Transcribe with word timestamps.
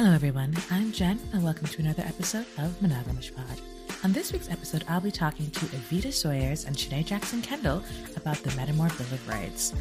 Hello, 0.00 0.14
everyone. 0.14 0.56
I'm 0.70 0.92
Jen, 0.92 1.20
and 1.34 1.44
welcome 1.44 1.66
to 1.66 1.82
another 1.82 2.02
episode 2.04 2.46
of 2.56 2.70
Monogamish 2.80 3.34
Pod. 3.34 3.60
On 4.02 4.14
this 4.14 4.32
week's 4.32 4.48
episode, 4.48 4.82
I'll 4.88 4.98
be 4.98 5.10
talking 5.10 5.50
to 5.50 5.66
Evita 5.66 6.10
Sawyers 6.10 6.64
and 6.64 6.74
Shanae 6.74 7.04
Jackson 7.04 7.42
Kendall 7.42 7.84
about 8.16 8.38
the 8.38 8.48
Metamor 8.52 8.96
Bill 8.96 9.12
of 9.12 9.28
Rights. 9.28 9.74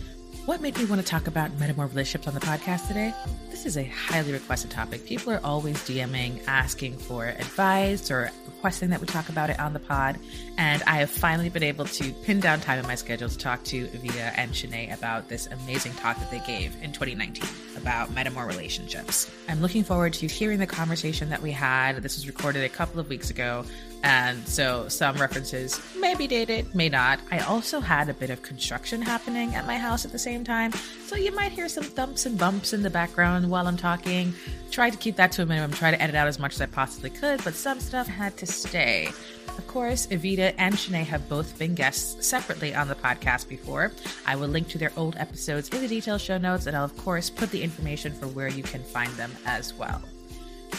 What 0.46 0.62
made 0.62 0.78
me 0.80 0.86
want 0.86 1.00
to 1.00 1.06
talk 1.08 1.28
about 1.28 1.52
metamor 1.60 1.88
relationships 1.90 2.28
on 2.28 2.34
the 2.34 2.40
podcast 2.40 2.88
today? 2.88 3.14
This 3.52 3.68
is 3.68 3.78
a 3.78 3.84
highly 3.84 4.32
requested 4.32 4.72
topic. 4.72 5.06
People 5.06 5.32
are 5.32 5.40
always 5.44 5.78
DMing, 5.84 6.42
asking 6.48 6.98
for 6.98 7.26
advice 7.28 8.10
or 8.10 8.32
requesting 8.48 8.90
that 8.90 9.00
we 9.00 9.06
talk 9.06 9.30
about 9.30 9.52
it 9.52 9.60
on 9.60 9.74
the 9.74 9.80
pod. 9.80 10.18
And 10.58 10.82
I 10.88 10.96
have 10.98 11.12
finally 11.12 11.50
been 11.50 11.62
able 11.62 11.86
to 11.86 12.12
pin 12.24 12.40
down 12.40 12.62
time 12.62 12.80
in 12.80 12.88
my 12.88 12.96
schedule 12.96 13.30
to 13.30 13.38
talk 13.38 13.64
to 13.66 13.88
Evita 13.90 14.34
and 14.36 14.52
Shanae 14.52 14.92
about 14.92 15.30
this 15.30 15.46
amazing 15.48 15.94
talk 15.94 16.18
that 16.18 16.32
they 16.32 16.40
gave 16.40 16.76
in 16.82 16.94
2019 16.94 17.48
about 17.78 18.10
metamor 18.10 18.48
relationships. 18.48 19.30
I'm 19.48 19.62
looking 19.62 19.84
forward 19.84 20.14
to 20.14 20.28
hearing 20.28 20.58
the 20.58 20.68
conversation 20.68 21.30
that 21.30 21.44
we 21.44 21.52
had. 21.52 21.98
This 21.98 22.16
was 22.16 22.26
recorded 22.28 22.64
a 22.64 22.70
couple 22.70 23.00
of 23.00 23.08
weeks 23.08 23.30
ago. 23.30 23.66
And 24.02 24.48
so 24.48 24.88
some 24.88 25.18
references 25.18 25.82
may 26.00 26.16
be 26.16 26.26
dated, 26.26 26.74
may 26.74 26.88
not. 26.88 27.20
I 27.32 27.40
also 27.40 27.82
had 27.82 28.08
a 28.08 28.14
bit 28.14 28.30
of 28.30 28.42
construction 28.42 29.02
happening 29.02 29.56
at 29.56 29.68
my 29.68 29.78
house 29.78 30.06
at 30.06 30.12
the 30.12 30.20
same 30.20 30.44
time. 30.44 30.72
So 31.06 31.16
you 31.16 31.36
might 31.36 31.52
hear 31.52 31.68
some 31.68 31.84
thumps 31.84 32.26
and 32.26 32.38
bumps 32.38 32.72
in 32.72 32.82
the 32.82 32.90
background 32.90 33.50
while 33.50 33.68
I'm 33.68 33.78
talking. 33.78 34.34
Try 34.72 34.90
to 34.90 34.98
keep 34.98 35.18
that 35.18 35.34
to 35.34 35.42
a 35.42 35.46
minimum, 35.46 35.72
try 35.72 35.92
to 35.92 36.02
edit 36.02 36.16
out 36.16 36.28
as 36.28 36.40
much 36.40 36.56
as 36.56 36.62
I 36.62 36.68
possibly 36.68 37.10
could, 37.10 37.44
but 37.44 37.56
some 37.56 37.80
stuff 37.80 38.08
had 38.08 38.38
to 38.38 38.46
stay. 38.46 39.10
Of 39.58 39.68
course, 39.68 40.08
Evita 40.08 40.54
and 40.58 40.74
Shanae 40.76 41.06
have 41.06 41.28
both 41.28 41.60
been 41.60 41.76
guests 41.76 42.26
separately 42.26 42.74
on 42.74 42.88
the 42.88 42.96
podcast 42.96 43.50
before. 43.50 43.92
I 44.26 44.38
will 44.38 44.48
link 44.48 44.70
to 44.70 44.78
their 44.78 44.94
old 44.96 45.18
episodes 45.18 45.68
in 45.70 45.82
the 45.82 45.88
detailed 45.90 46.22
show 46.22 46.38
notes, 46.38 46.66
and 46.66 46.78
I'll, 46.78 46.86
of 46.86 46.96
course, 46.96 47.30
put 47.30 47.52
the 47.52 47.62
information 47.62 48.14
for 48.14 48.28
where 48.28 48.48
you 48.48 48.64
can 48.64 48.84
find 48.84 49.12
them 49.14 49.34
as 49.46 49.74
well. 49.74 50.02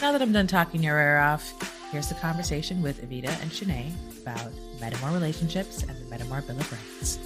Now 0.01 0.11
that 0.11 0.21
I'm 0.23 0.31
done 0.31 0.47
talking 0.47 0.81
your 0.81 0.97
ear 0.97 1.19
off, 1.19 1.77
here's 1.91 2.07
the 2.07 2.15
conversation 2.15 2.81
with 2.81 3.01
Evita 3.01 3.29
and 3.41 3.51
Shanae 3.51 3.91
about 4.21 4.51
metamor 4.79 5.13
relationships 5.13 5.83
and 5.83 5.91
the 5.97 6.15
Metamor 6.15 6.47
Bill 6.47 6.57
of 6.57 6.71
Rights. 6.71 7.19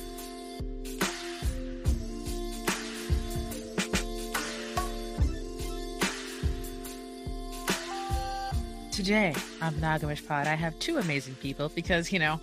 Today 8.92 9.36
on 9.62 9.76
Monogamish 9.76 10.26
Pod, 10.28 10.48
I 10.48 10.56
have 10.56 10.78
two 10.80 10.98
amazing 10.98 11.36
people 11.36 11.70
because, 11.70 12.12
you 12.12 12.18
know, 12.18 12.40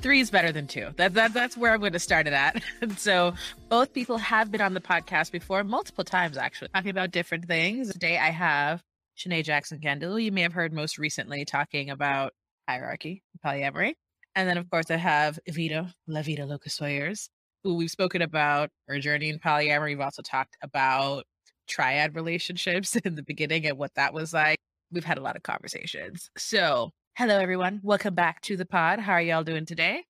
three 0.00 0.18
is 0.18 0.30
better 0.30 0.50
than 0.50 0.66
two. 0.66 0.88
That, 0.96 1.14
that 1.14 1.32
that's 1.32 1.56
where 1.56 1.72
I'm 1.72 1.78
going 1.78 1.92
to 1.92 2.00
start 2.00 2.26
it 2.26 2.32
at. 2.32 2.62
So 2.96 3.34
both 3.68 3.92
people 3.92 4.18
have 4.18 4.50
been 4.50 4.60
on 4.60 4.74
the 4.74 4.80
podcast 4.80 5.30
before, 5.30 5.62
multiple 5.62 6.02
times 6.04 6.36
actually, 6.36 6.68
talking 6.74 6.90
about 6.90 7.12
different 7.12 7.44
things. 7.44 7.92
Today 7.92 8.18
I 8.18 8.30
have 8.30 8.82
Shanae 9.16 9.44
Jackson 9.44 9.80
Kendall, 9.80 10.18
you 10.18 10.32
may 10.32 10.42
have 10.42 10.52
heard 10.52 10.72
most 10.72 10.98
recently 10.98 11.44
talking 11.44 11.90
about 11.90 12.32
hierarchy, 12.68 13.22
polyamory. 13.44 13.94
And 14.34 14.48
then, 14.48 14.58
of 14.58 14.68
course, 14.68 14.90
I 14.90 14.96
have 14.96 15.38
Evita, 15.48 15.92
La 16.06 16.22
Vida 16.22 16.46
Loca 16.46 16.68
Sawyers, 16.68 17.28
who 17.62 17.76
we've 17.76 17.90
spoken 17.90 18.22
about 18.22 18.70
her 18.88 18.98
journey 18.98 19.28
in 19.28 19.38
polyamory. 19.38 19.90
We've 19.90 20.00
also 20.00 20.22
talked 20.22 20.56
about 20.62 21.24
triad 21.68 22.14
relationships 22.14 22.96
in 23.04 23.14
the 23.14 23.22
beginning 23.22 23.66
and 23.66 23.78
what 23.78 23.94
that 23.94 24.12
was 24.12 24.32
like 24.34 24.58
we've 24.94 25.04
had 25.04 25.18
a 25.18 25.20
lot 25.20 25.36
of 25.36 25.42
conversations. 25.42 26.30
So, 26.38 26.90
hello 27.16 27.38
everyone. 27.38 27.80
Welcome 27.82 28.14
back 28.14 28.40
to 28.42 28.56
the 28.56 28.64
pod. 28.64 29.00
How 29.00 29.14
are 29.14 29.22
y'all 29.22 29.42
doing 29.44 29.66
today? 29.66 30.04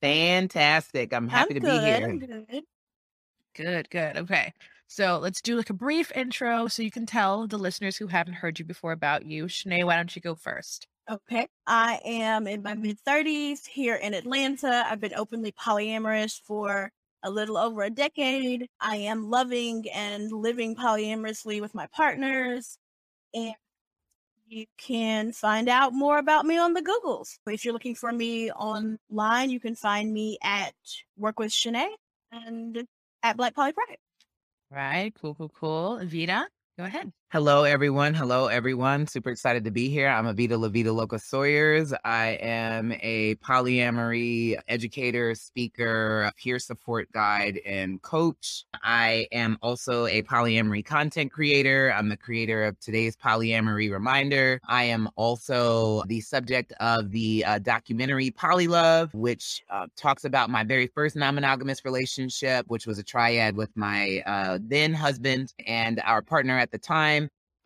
Fantastic. 0.00 1.12
I'm 1.12 1.28
happy 1.28 1.54
I'm 1.56 1.60
to 1.60 1.66
good. 1.66 1.80
be 1.80 1.86
here. 1.86 2.08
I'm 2.08 2.18
good. 2.18 2.62
Good, 3.54 3.90
good. 3.90 4.16
Okay. 4.16 4.52
So, 4.92 5.20
let's 5.20 5.40
do 5.40 5.56
like 5.56 5.70
a 5.70 5.72
brief 5.72 6.10
intro 6.16 6.66
so 6.66 6.82
you 6.82 6.90
can 6.90 7.06
tell 7.06 7.46
the 7.46 7.58
listeners 7.58 7.96
who 7.96 8.08
haven't 8.08 8.34
heard 8.34 8.58
you 8.58 8.64
before 8.64 8.90
about 8.90 9.24
you. 9.24 9.44
Shanae, 9.44 9.84
why 9.84 9.94
don't 9.94 10.16
you 10.16 10.20
go 10.20 10.34
first? 10.34 10.88
Okay. 11.08 11.46
I 11.64 12.00
am 12.04 12.48
in 12.48 12.64
my 12.64 12.74
mid 12.74 12.98
30s 13.06 13.64
here 13.64 13.94
in 13.94 14.14
Atlanta. 14.14 14.84
I've 14.84 14.98
been 14.98 15.14
openly 15.14 15.52
polyamorous 15.52 16.40
for 16.42 16.90
a 17.22 17.30
little 17.30 17.56
over 17.56 17.84
a 17.84 17.90
decade. 17.90 18.66
I 18.80 18.96
am 18.96 19.30
loving 19.30 19.88
and 19.94 20.32
living 20.32 20.74
polyamorously 20.74 21.60
with 21.60 21.72
my 21.72 21.86
partners. 21.92 22.76
And 23.32 23.54
you 24.48 24.66
can 24.76 25.30
find 25.30 25.68
out 25.68 25.92
more 25.94 26.18
about 26.18 26.46
me 26.46 26.58
on 26.58 26.72
the 26.72 26.82
Googles. 26.82 27.38
If 27.46 27.64
you're 27.64 27.74
looking 27.74 27.94
for 27.94 28.10
me 28.10 28.50
online, 28.50 29.50
you 29.50 29.60
can 29.60 29.76
find 29.76 30.12
me 30.12 30.36
at 30.42 30.74
Work 31.16 31.38
with 31.38 31.52
Shanae 31.52 31.90
and 32.32 32.88
at 33.22 33.36
Black 33.36 33.54
Poly 33.54 33.72
Pride. 33.72 33.98
Right. 34.70 35.12
Cool, 35.14 35.34
cool, 35.34 35.48
cool. 35.50 35.98
Evita, 35.98 36.46
go 36.78 36.84
ahead. 36.84 37.12
Hello, 37.32 37.62
everyone. 37.62 38.12
Hello, 38.12 38.48
everyone. 38.48 39.06
Super 39.06 39.30
excited 39.30 39.62
to 39.62 39.70
be 39.70 39.88
here. 39.88 40.08
I'm 40.08 40.24
Evita 40.24 40.58
La 40.58 40.66
Vida 40.66 40.92
Loca 40.92 41.16
Sawyers. 41.16 41.94
I 42.04 42.30
am 42.40 42.92
a 43.02 43.36
polyamory 43.36 44.56
educator, 44.66 45.36
speaker, 45.36 46.32
peer 46.36 46.58
support 46.58 47.06
guide, 47.12 47.60
and 47.64 48.02
coach. 48.02 48.64
I 48.82 49.28
am 49.30 49.58
also 49.62 50.06
a 50.06 50.22
polyamory 50.22 50.84
content 50.84 51.30
creator. 51.30 51.94
I'm 51.96 52.08
the 52.08 52.16
creator 52.16 52.64
of 52.64 52.80
today's 52.80 53.16
polyamory 53.16 53.92
reminder. 53.92 54.60
I 54.66 54.82
am 54.82 55.08
also 55.14 56.02
the 56.08 56.20
subject 56.22 56.72
of 56.80 57.12
the 57.12 57.44
uh, 57.44 57.60
documentary 57.60 58.32
Polylove, 58.32 59.14
which 59.14 59.62
uh, 59.70 59.86
talks 59.94 60.24
about 60.24 60.50
my 60.50 60.64
very 60.64 60.88
first 60.88 61.14
non 61.14 61.36
monogamous 61.36 61.84
relationship, 61.84 62.66
which 62.66 62.88
was 62.88 62.98
a 62.98 63.04
triad 63.04 63.54
with 63.54 63.70
my 63.76 64.20
uh, 64.26 64.58
then 64.60 64.92
husband 64.92 65.54
and 65.68 66.02
our 66.04 66.22
partner 66.22 66.58
at 66.58 66.72
the 66.72 66.78
time. 66.78 67.19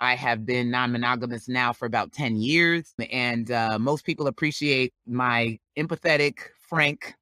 I 0.05 0.17
have 0.17 0.45
been 0.45 0.71
non 0.71 0.93
monogamous 0.93 1.49
now 1.49 1.73
for 1.73 1.87
about 1.87 2.13
10 2.13 2.37
years, 2.37 2.95
and 3.11 3.51
uh, 3.51 3.79
most 3.79 4.05
people 4.05 4.27
appreciate 4.27 4.93
my 5.07 5.59
empathetic, 5.79 6.39
frank, 6.61 7.15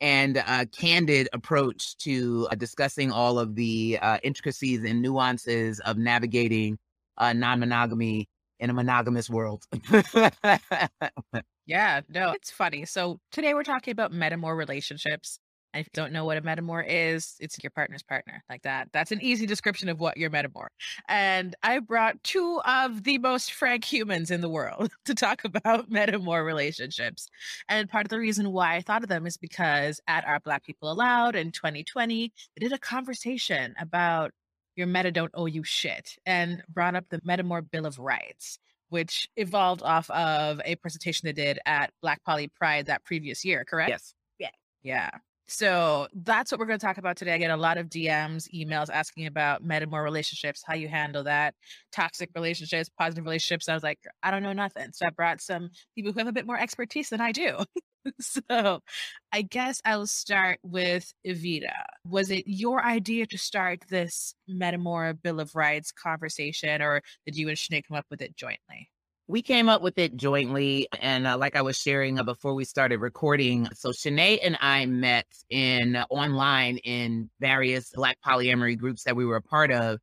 and 0.00 0.38
uh, 0.38 0.64
candid 0.76 1.28
approach 1.32 1.96
to 1.98 2.48
uh, 2.50 2.56
discussing 2.56 3.12
all 3.12 3.38
of 3.38 3.54
the 3.54 3.98
uh, 4.02 4.18
intricacies 4.24 4.82
and 4.84 5.00
nuances 5.00 5.78
of 5.80 5.96
navigating 5.96 6.76
non 7.20 7.60
monogamy 7.60 8.28
in 8.58 8.68
a 8.68 8.74
monogamous 8.74 9.30
world. 9.30 9.64
Yeah, 11.66 12.02
no, 12.10 12.32
it's 12.32 12.50
funny. 12.50 12.84
So 12.84 13.20
today 13.32 13.54
we're 13.54 13.62
talking 13.62 13.92
about 13.92 14.12
metamor 14.12 14.54
relationships. 14.54 15.38
And 15.74 15.80
if 15.80 15.88
you 15.88 15.90
don't 15.92 16.12
know 16.12 16.24
what 16.24 16.36
a 16.36 16.42
metamor 16.42 16.84
is, 16.86 17.34
it's 17.40 17.58
your 17.60 17.72
partner's 17.72 18.04
partner, 18.04 18.44
like 18.48 18.62
that. 18.62 18.90
That's 18.92 19.10
an 19.10 19.20
easy 19.20 19.44
description 19.44 19.88
of 19.88 19.98
what 19.98 20.16
your 20.16 20.30
metamor. 20.30 20.68
And 21.08 21.56
I 21.64 21.80
brought 21.80 22.22
two 22.22 22.60
of 22.64 23.02
the 23.02 23.18
most 23.18 23.52
frank 23.52 23.84
humans 23.84 24.30
in 24.30 24.40
the 24.40 24.48
world 24.48 24.92
to 25.04 25.16
talk 25.16 25.44
about 25.44 25.90
metamor 25.90 26.46
relationships. 26.46 27.26
And 27.68 27.90
part 27.90 28.06
of 28.06 28.10
the 28.10 28.20
reason 28.20 28.52
why 28.52 28.76
I 28.76 28.82
thought 28.82 29.02
of 29.02 29.08
them 29.08 29.26
is 29.26 29.36
because 29.36 30.00
at 30.06 30.24
our 30.26 30.38
Black 30.38 30.64
People 30.64 30.92
Aloud 30.92 31.34
in 31.34 31.50
2020, 31.50 32.32
they 32.56 32.60
did 32.60 32.72
a 32.72 32.78
conversation 32.78 33.74
about 33.80 34.30
your 34.76 34.86
meta 34.86 35.10
don't 35.10 35.32
owe 35.34 35.46
you 35.46 35.64
shit 35.64 36.16
and 36.24 36.62
brought 36.68 36.94
up 36.94 37.04
the 37.08 37.20
Metamor 37.20 37.68
Bill 37.68 37.86
of 37.86 37.98
Rights 37.98 38.58
which 38.90 39.28
evolved 39.36 39.82
off 39.82 40.08
of 40.10 40.60
a 40.64 40.76
presentation 40.76 41.26
they 41.26 41.32
did 41.32 41.58
at 41.66 41.90
Black 42.00 42.22
Poly 42.24 42.46
Pride 42.46 42.86
that 42.86 43.04
previous 43.04 43.44
year, 43.44 43.64
correct? 43.64 43.90
yes. 43.90 44.14
Yeah. 44.38 44.50
Yeah. 44.84 45.10
So 45.46 46.08
that's 46.14 46.50
what 46.50 46.58
we're 46.58 46.66
going 46.66 46.78
to 46.78 46.86
talk 46.86 46.98
about 46.98 47.16
today. 47.16 47.34
I 47.34 47.38
get 47.38 47.50
a 47.50 47.56
lot 47.56 47.76
of 47.76 47.88
DMs, 47.88 48.48
emails 48.54 48.88
asking 48.90 49.26
about 49.26 49.62
metamor 49.62 50.02
relationships, 50.02 50.62
how 50.66 50.74
you 50.74 50.88
handle 50.88 51.24
that, 51.24 51.54
toxic 51.92 52.30
relationships, 52.34 52.88
positive 52.98 53.24
relationships. 53.24 53.68
I 53.68 53.74
was 53.74 53.82
like, 53.82 53.98
I 54.22 54.30
don't 54.30 54.42
know 54.42 54.54
nothing. 54.54 54.92
So 54.92 55.06
I 55.06 55.10
brought 55.10 55.40
some 55.42 55.70
people 55.94 56.12
who 56.12 56.18
have 56.18 56.28
a 56.28 56.32
bit 56.32 56.46
more 56.46 56.58
expertise 56.58 57.10
than 57.10 57.20
I 57.20 57.32
do. 57.32 57.58
so 58.20 58.80
I 59.32 59.42
guess 59.42 59.80
I'll 59.84 60.06
start 60.06 60.60
with 60.62 61.12
Evita. 61.26 61.72
Was 62.08 62.30
it 62.30 62.44
your 62.46 62.84
idea 62.84 63.26
to 63.26 63.38
start 63.38 63.80
this 63.88 64.34
metamor 64.50 65.20
Bill 65.22 65.40
of 65.40 65.54
Rights 65.54 65.92
conversation, 65.92 66.80
or 66.80 67.02
did 67.26 67.36
you 67.36 67.48
and 67.48 67.56
Shanae 67.56 67.84
come 67.86 67.96
up 67.96 68.06
with 68.10 68.22
it 68.22 68.36
jointly? 68.36 68.90
We 69.26 69.40
came 69.40 69.68
up 69.68 69.80
with 69.80 69.98
it 69.98 70.16
jointly. 70.16 70.88
And 71.00 71.26
uh, 71.26 71.38
like 71.38 71.56
I 71.56 71.62
was 71.62 71.76
sharing 71.76 72.18
uh, 72.18 72.22
before 72.24 72.54
we 72.54 72.64
started 72.64 73.00
recording, 73.00 73.68
so 73.74 73.90
Shanae 73.90 74.38
and 74.42 74.58
I 74.60 74.84
met 74.86 75.26
in 75.48 75.96
uh, 75.96 76.04
online 76.10 76.76
in 76.78 77.30
various 77.40 77.90
Black 77.90 78.18
polyamory 78.26 78.76
groups 78.76 79.04
that 79.04 79.16
we 79.16 79.24
were 79.24 79.36
a 79.36 79.42
part 79.42 79.70
of. 79.70 79.98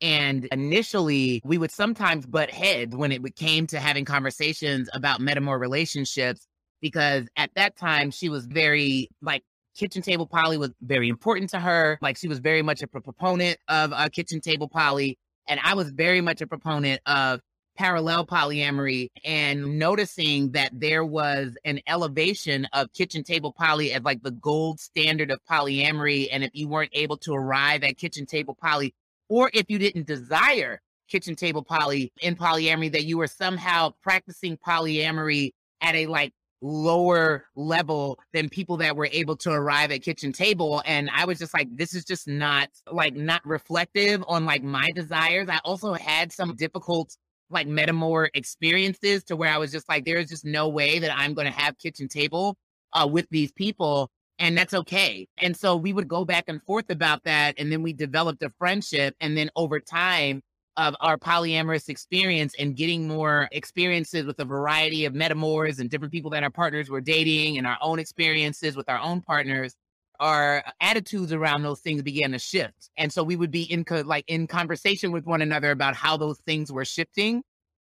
And 0.00 0.46
initially, 0.52 1.40
we 1.44 1.58
would 1.58 1.70
sometimes 1.70 2.26
butt 2.26 2.50
heads 2.50 2.94
when 2.94 3.12
it 3.12 3.22
came 3.36 3.66
to 3.68 3.78
having 3.80 4.04
conversations 4.04 4.90
about 4.92 5.20
metamor 5.20 5.58
relationships, 5.58 6.46
because 6.82 7.26
at 7.36 7.50
that 7.54 7.76
time, 7.76 8.10
she 8.10 8.28
was 8.28 8.46
very 8.46 9.08
like, 9.22 9.42
Kitchen 9.76 10.00
table 10.00 10.26
poly 10.26 10.56
was 10.56 10.70
very 10.80 11.06
important 11.10 11.50
to 11.50 11.60
her. 11.60 11.98
Like 12.00 12.16
she 12.16 12.28
was 12.28 12.38
very 12.38 12.62
much 12.62 12.80
a 12.80 12.86
proponent 12.86 13.58
of 13.68 13.92
uh, 13.92 14.08
kitchen 14.08 14.40
table 14.40 14.70
poly. 14.70 15.18
And 15.48 15.60
I 15.62 15.74
was 15.74 15.90
very 15.90 16.22
much 16.22 16.40
a 16.40 16.46
proponent 16.46 17.02
of 17.04 17.40
parallel 17.76 18.26
polyamory 18.26 19.10
and 19.24 19.78
noticing 19.78 20.52
that 20.52 20.70
there 20.72 21.04
was 21.04 21.56
an 21.64 21.80
elevation 21.86 22.66
of 22.72 22.92
kitchen 22.92 23.22
table 23.22 23.52
poly 23.52 23.92
as 23.92 24.02
like 24.02 24.22
the 24.22 24.30
gold 24.30 24.80
standard 24.80 25.30
of 25.30 25.40
polyamory. 25.50 26.28
And 26.30 26.42
if 26.42 26.50
you 26.54 26.68
weren't 26.68 26.90
able 26.92 27.16
to 27.18 27.34
arrive 27.34 27.84
at 27.84 27.96
kitchen 27.96 28.26
table 28.26 28.56
poly, 28.60 28.94
or 29.28 29.50
if 29.52 29.66
you 29.68 29.78
didn't 29.78 30.06
desire 30.06 30.80
kitchen 31.08 31.36
table 31.36 31.62
poly 31.62 32.12
in 32.20 32.34
polyamory 32.34 32.90
that 32.92 33.04
you 33.04 33.18
were 33.18 33.26
somehow 33.26 33.92
practicing 34.02 34.56
polyamory 34.56 35.52
at 35.80 35.94
a 35.94 36.06
like 36.06 36.32
lower 36.62 37.44
level 37.54 38.18
than 38.32 38.48
people 38.48 38.78
that 38.78 38.96
were 38.96 39.08
able 39.12 39.36
to 39.36 39.50
arrive 39.50 39.92
at 39.92 40.02
kitchen 40.02 40.32
table 40.32 40.82
and 40.86 41.10
i 41.14 41.26
was 41.26 41.38
just 41.38 41.52
like 41.52 41.68
this 41.76 41.94
is 41.94 42.04
just 42.04 42.26
not 42.26 42.68
like 42.90 43.14
not 43.14 43.44
reflective 43.44 44.24
on 44.26 44.46
like 44.46 44.62
my 44.62 44.90
desires 44.92 45.48
i 45.50 45.58
also 45.64 45.92
had 45.92 46.32
some 46.32 46.56
difficult 46.56 47.14
like 47.50 47.66
metamor 47.66 48.28
experiences 48.34 49.24
to 49.24 49.36
where 49.36 49.52
i 49.52 49.58
was 49.58 49.72
just 49.72 49.88
like 49.88 50.04
there's 50.04 50.28
just 50.28 50.44
no 50.44 50.68
way 50.68 50.98
that 50.98 51.16
i'm 51.16 51.34
going 51.34 51.46
to 51.46 51.52
have 51.52 51.78
kitchen 51.78 52.08
table 52.08 52.56
uh, 52.92 53.06
with 53.06 53.26
these 53.30 53.52
people 53.52 54.10
and 54.38 54.56
that's 54.56 54.74
okay. 54.74 55.26
And 55.38 55.56
so 55.56 55.76
we 55.76 55.92
would 55.92 56.08
go 56.08 56.24
back 56.24 56.44
and 56.48 56.62
forth 56.62 56.90
about 56.90 57.24
that 57.24 57.54
and 57.58 57.72
then 57.72 57.82
we 57.82 57.92
developed 57.92 58.42
a 58.42 58.50
friendship 58.58 59.14
and 59.20 59.36
then 59.36 59.50
over 59.56 59.80
time 59.80 60.42
of 60.76 60.94
our 61.00 61.16
polyamorous 61.16 61.88
experience 61.88 62.54
and 62.58 62.76
getting 62.76 63.08
more 63.08 63.48
experiences 63.52 64.26
with 64.26 64.38
a 64.40 64.44
variety 64.44 65.06
of 65.06 65.14
metamors 65.14 65.78
and 65.80 65.88
different 65.88 66.12
people 66.12 66.30
that 66.30 66.42
our 66.42 66.50
partners 66.50 66.90
were 66.90 67.00
dating 67.00 67.56
and 67.56 67.66
our 67.66 67.78
own 67.80 67.98
experiences 67.98 68.76
with 68.76 68.88
our 68.90 68.98
own 68.98 69.22
partners 69.22 69.74
our 70.20 70.62
attitudes 70.80 71.32
around 71.32 71.62
those 71.62 71.80
things 71.80 72.02
began 72.02 72.32
to 72.32 72.38
shift 72.38 72.90
and 72.96 73.12
so 73.12 73.22
we 73.22 73.36
would 73.36 73.50
be 73.50 73.62
in 73.62 73.84
co- 73.84 74.02
like 74.04 74.24
in 74.28 74.46
conversation 74.46 75.12
with 75.12 75.26
one 75.26 75.42
another 75.42 75.70
about 75.70 75.94
how 75.94 76.16
those 76.16 76.38
things 76.40 76.72
were 76.72 76.84
shifting 76.84 77.42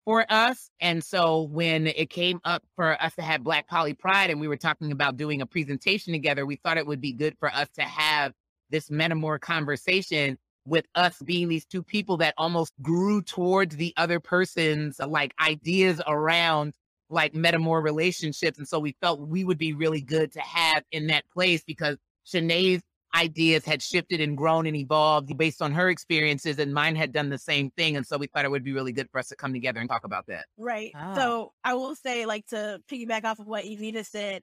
for 0.05 0.25
us 0.29 0.69
and 0.79 1.03
so 1.03 1.43
when 1.43 1.87
it 1.87 2.09
came 2.09 2.39
up 2.43 2.63
for 2.75 3.01
us 3.01 3.15
to 3.15 3.21
have 3.21 3.43
black 3.43 3.67
poly 3.67 3.93
pride 3.93 4.29
and 4.29 4.39
we 4.39 4.47
were 4.47 4.57
talking 4.57 4.91
about 4.91 5.17
doing 5.17 5.41
a 5.41 5.45
presentation 5.45 6.13
together 6.13 6.45
we 6.45 6.55
thought 6.57 6.77
it 6.77 6.85
would 6.85 7.01
be 7.01 7.13
good 7.13 7.35
for 7.39 7.49
us 7.53 7.67
to 7.73 7.81
have 7.81 8.31
this 8.69 8.89
metamor 8.89 9.39
conversation 9.39 10.37
with 10.65 10.85
us 10.95 11.21
being 11.23 11.47
these 11.47 11.65
two 11.65 11.83
people 11.83 12.17
that 12.17 12.33
almost 12.37 12.73
grew 12.81 13.21
towards 13.21 13.75
the 13.75 13.93
other 13.97 14.19
person's 14.19 14.99
uh, 14.99 15.07
like 15.07 15.33
ideas 15.39 16.01
around 16.07 16.73
like 17.09 17.33
metamor 17.33 17.83
relationships. 17.83 18.57
And 18.57 18.67
so 18.67 18.79
we 18.79 18.95
felt 18.99 19.19
we 19.19 19.43
would 19.43 19.59
be 19.59 19.73
really 19.73 20.01
good 20.01 20.31
to 20.33 20.41
have 20.41 20.83
in 20.91 21.07
that 21.07 21.23
place 21.31 21.63
because 21.63 21.97
Shanae's 22.25 22.81
ideas 23.15 23.63
had 23.65 23.81
shifted 23.81 24.19
and 24.19 24.35
grown 24.35 24.67
and 24.67 24.75
evolved 24.75 25.35
based 25.37 25.61
on 25.61 25.71
her 25.71 25.89
experiences 25.89 26.59
and 26.59 26.73
mine 26.73 26.95
had 26.95 27.13
done 27.13 27.29
the 27.29 27.37
same 27.37 27.71
thing. 27.71 27.95
And 27.95 28.05
so 28.05 28.17
we 28.17 28.27
thought 28.27 28.45
it 28.45 28.51
would 28.51 28.63
be 28.63 28.73
really 28.73 28.91
good 28.91 29.09
for 29.09 29.19
us 29.19 29.29
to 29.29 29.35
come 29.35 29.53
together 29.53 29.79
and 29.79 29.89
talk 29.89 30.03
about 30.03 30.27
that. 30.27 30.45
Right. 30.57 30.91
Ah. 30.95 31.15
So 31.15 31.53
I 31.63 31.75
will 31.75 31.95
say, 31.95 32.25
like 32.25 32.45
to 32.47 32.81
piggyback 32.91 33.23
off 33.23 33.39
of 33.39 33.47
what 33.47 33.63
Evita 33.63 34.05
said, 34.05 34.41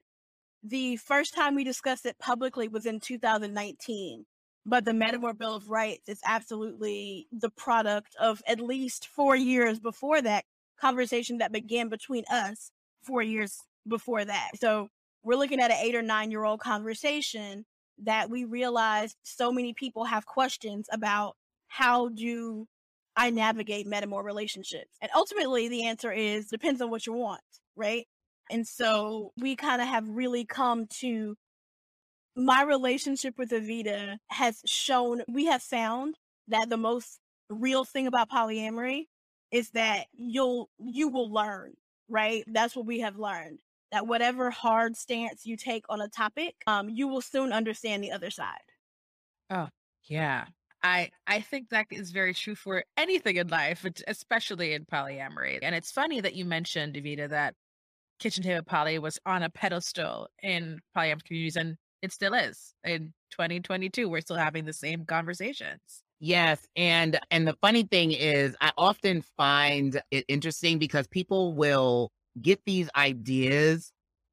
the 0.63 0.95
first 0.97 1.35
time 1.35 1.55
we 1.55 1.63
discussed 1.63 2.05
it 2.05 2.17
publicly 2.19 2.67
was 2.67 2.85
in 2.85 2.99
2019. 2.99 4.25
But 4.65 4.85
the 4.85 4.91
Metamor 4.91 5.37
Bill 5.37 5.55
of 5.55 5.69
Rights 5.69 6.07
is 6.07 6.21
absolutely 6.25 7.27
the 7.33 7.49
product 7.49 8.15
of 8.19 8.41
at 8.47 8.61
least 8.61 9.07
four 9.07 9.35
years 9.35 9.77
before 9.79 10.21
that 10.21 10.45
conversation 10.79 11.39
that 11.39 11.51
began 11.51 11.89
between 11.89 12.23
us 12.31 12.71
four 13.03 13.21
years 13.21 13.57
before 13.85 14.23
that. 14.23 14.51
So 14.55 14.87
we're 15.21 15.35
looking 15.35 15.59
at 15.59 15.69
an 15.69 15.77
eight 15.81 15.95
or 15.95 16.01
nine 16.01 16.31
year 16.31 16.45
old 16.45 16.61
conversation 16.61 17.65
that 17.99 18.29
we 18.29 18.45
realized 18.45 19.17
so 19.23 19.51
many 19.51 19.73
people 19.73 20.05
have 20.05 20.25
questions 20.25 20.87
about 20.91 21.35
how 21.67 22.09
do 22.09 22.67
I 23.15 23.29
navigate 23.29 23.87
metamor 23.87 24.23
relationships? 24.23 24.91
And 25.01 25.11
ultimately 25.15 25.67
the 25.67 25.85
answer 25.85 26.11
is 26.11 26.47
depends 26.47 26.81
on 26.81 26.89
what 26.89 27.05
you 27.05 27.13
want, 27.13 27.41
right? 27.75 28.05
And 28.49 28.67
so 28.67 29.31
we 29.37 29.55
kind 29.55 29.81
of 29.81 29.87
have 29.87 30.07
really 30.09 30.45
come 30.45 30.87
to 30.99 31.35
my 32.35 32.63
relationship 32.63 33.37
with 33.37 33.51
Evita 33.51 34.17
has 34.29 34.61
shown, 34.65 35.23
we 35.27 35.45
have 35.45 35.61
found 35.61 36.15
that 36.47 36.69
the 36.69 36.77
most 36.77 37.19
real 37.49 37.85
thing 37.85 38.07
about 38.07 38.29
polyamory 38.29 39.07
is 39.51 39.69
that 39.71 40.07
you'll, 40.13 40.69
you 40.79 41.09
will 41.09 41.31
learn, 41.31 41.73
right? 42.09 42.43
That's 42.47 42.75
what 42.75 42.87
we 42.87 43.01
have 43.01 43.17
learned 43.17 43.59
that 43.93 44.07
whatever 44.07 44.49
hard 44.49 44.97
stance 44.97 45.45
you 45.45 45.55
take 45.55 45.85
on 45.87 46.01
a 46.01 46.09
topic, 46.09 46.55
um, 46.65 46.89
you 46.89 47.07
will 47.07 47.21
soon 47.21 47.53
understand 47.53 48.03
the 48.03 48.11
other 48.11 48.31
side. 48.31 48.57
Oh, 49.51 49.69
yeah. 50.05 50.45
I 50.81 51.11
I 51.27 51.39
think 51.39 51.69
that 51.69 51.85
is 51.91 52.11
very 52.11 52.33
true 52.33 52.55
for 52.55 52.83
anything 52.97 53.37
in 53.37 53.47
life, 53.47 53.85
especially 54.07 54.73
in 54.73 54.83
polyamory. 54.83 55.59
And 55.61 55.75
it's 55.75 55.91
funny 55.91 56.19
that 56.21 56.33
you 56.35 56.43
mentioned, 56.43 56.95
Evita, 56.95 57.29
that 57.29 57.53
kitchen 58.19 58.43
table 58.43 58.63
poly 58.65 58.97
was 58.99 59.19
on 59.25 59.43
a 59.43 59.49
pedestal 59.49 60.27
in 60.41 60.79
polyamorous 60.97 61.23
communities, 61.23 61.55
and 61.55 61.77
it 62.01 62.11
still 62.11 62.33
is 62.33 62.75
in 62.83 63.13
2022 63.31 64.07
we're 64.07 64.21
still 64.21 64.35
having 64.35 64.65
the 64.65 64.73
same 64.73 65.05
conversations 65.05 66.03
yes 66.19 66.59
and 66.75 67.19
and 67.31 67.47
the 67.47 67.55
funny 67.61 67.83
thing 67.83 68.11
is 68.11 68.55
i 68.61 68.71
often 68.77 69.23
find 69.35 69.99
it 70.11 70.25
interesting 70.27 70.77
because 70.77 71.07
people 71.07 71.55
will 71.55 72.11
get 72.41 72.59
these 72.65 72.89
ideas 72.95 73.91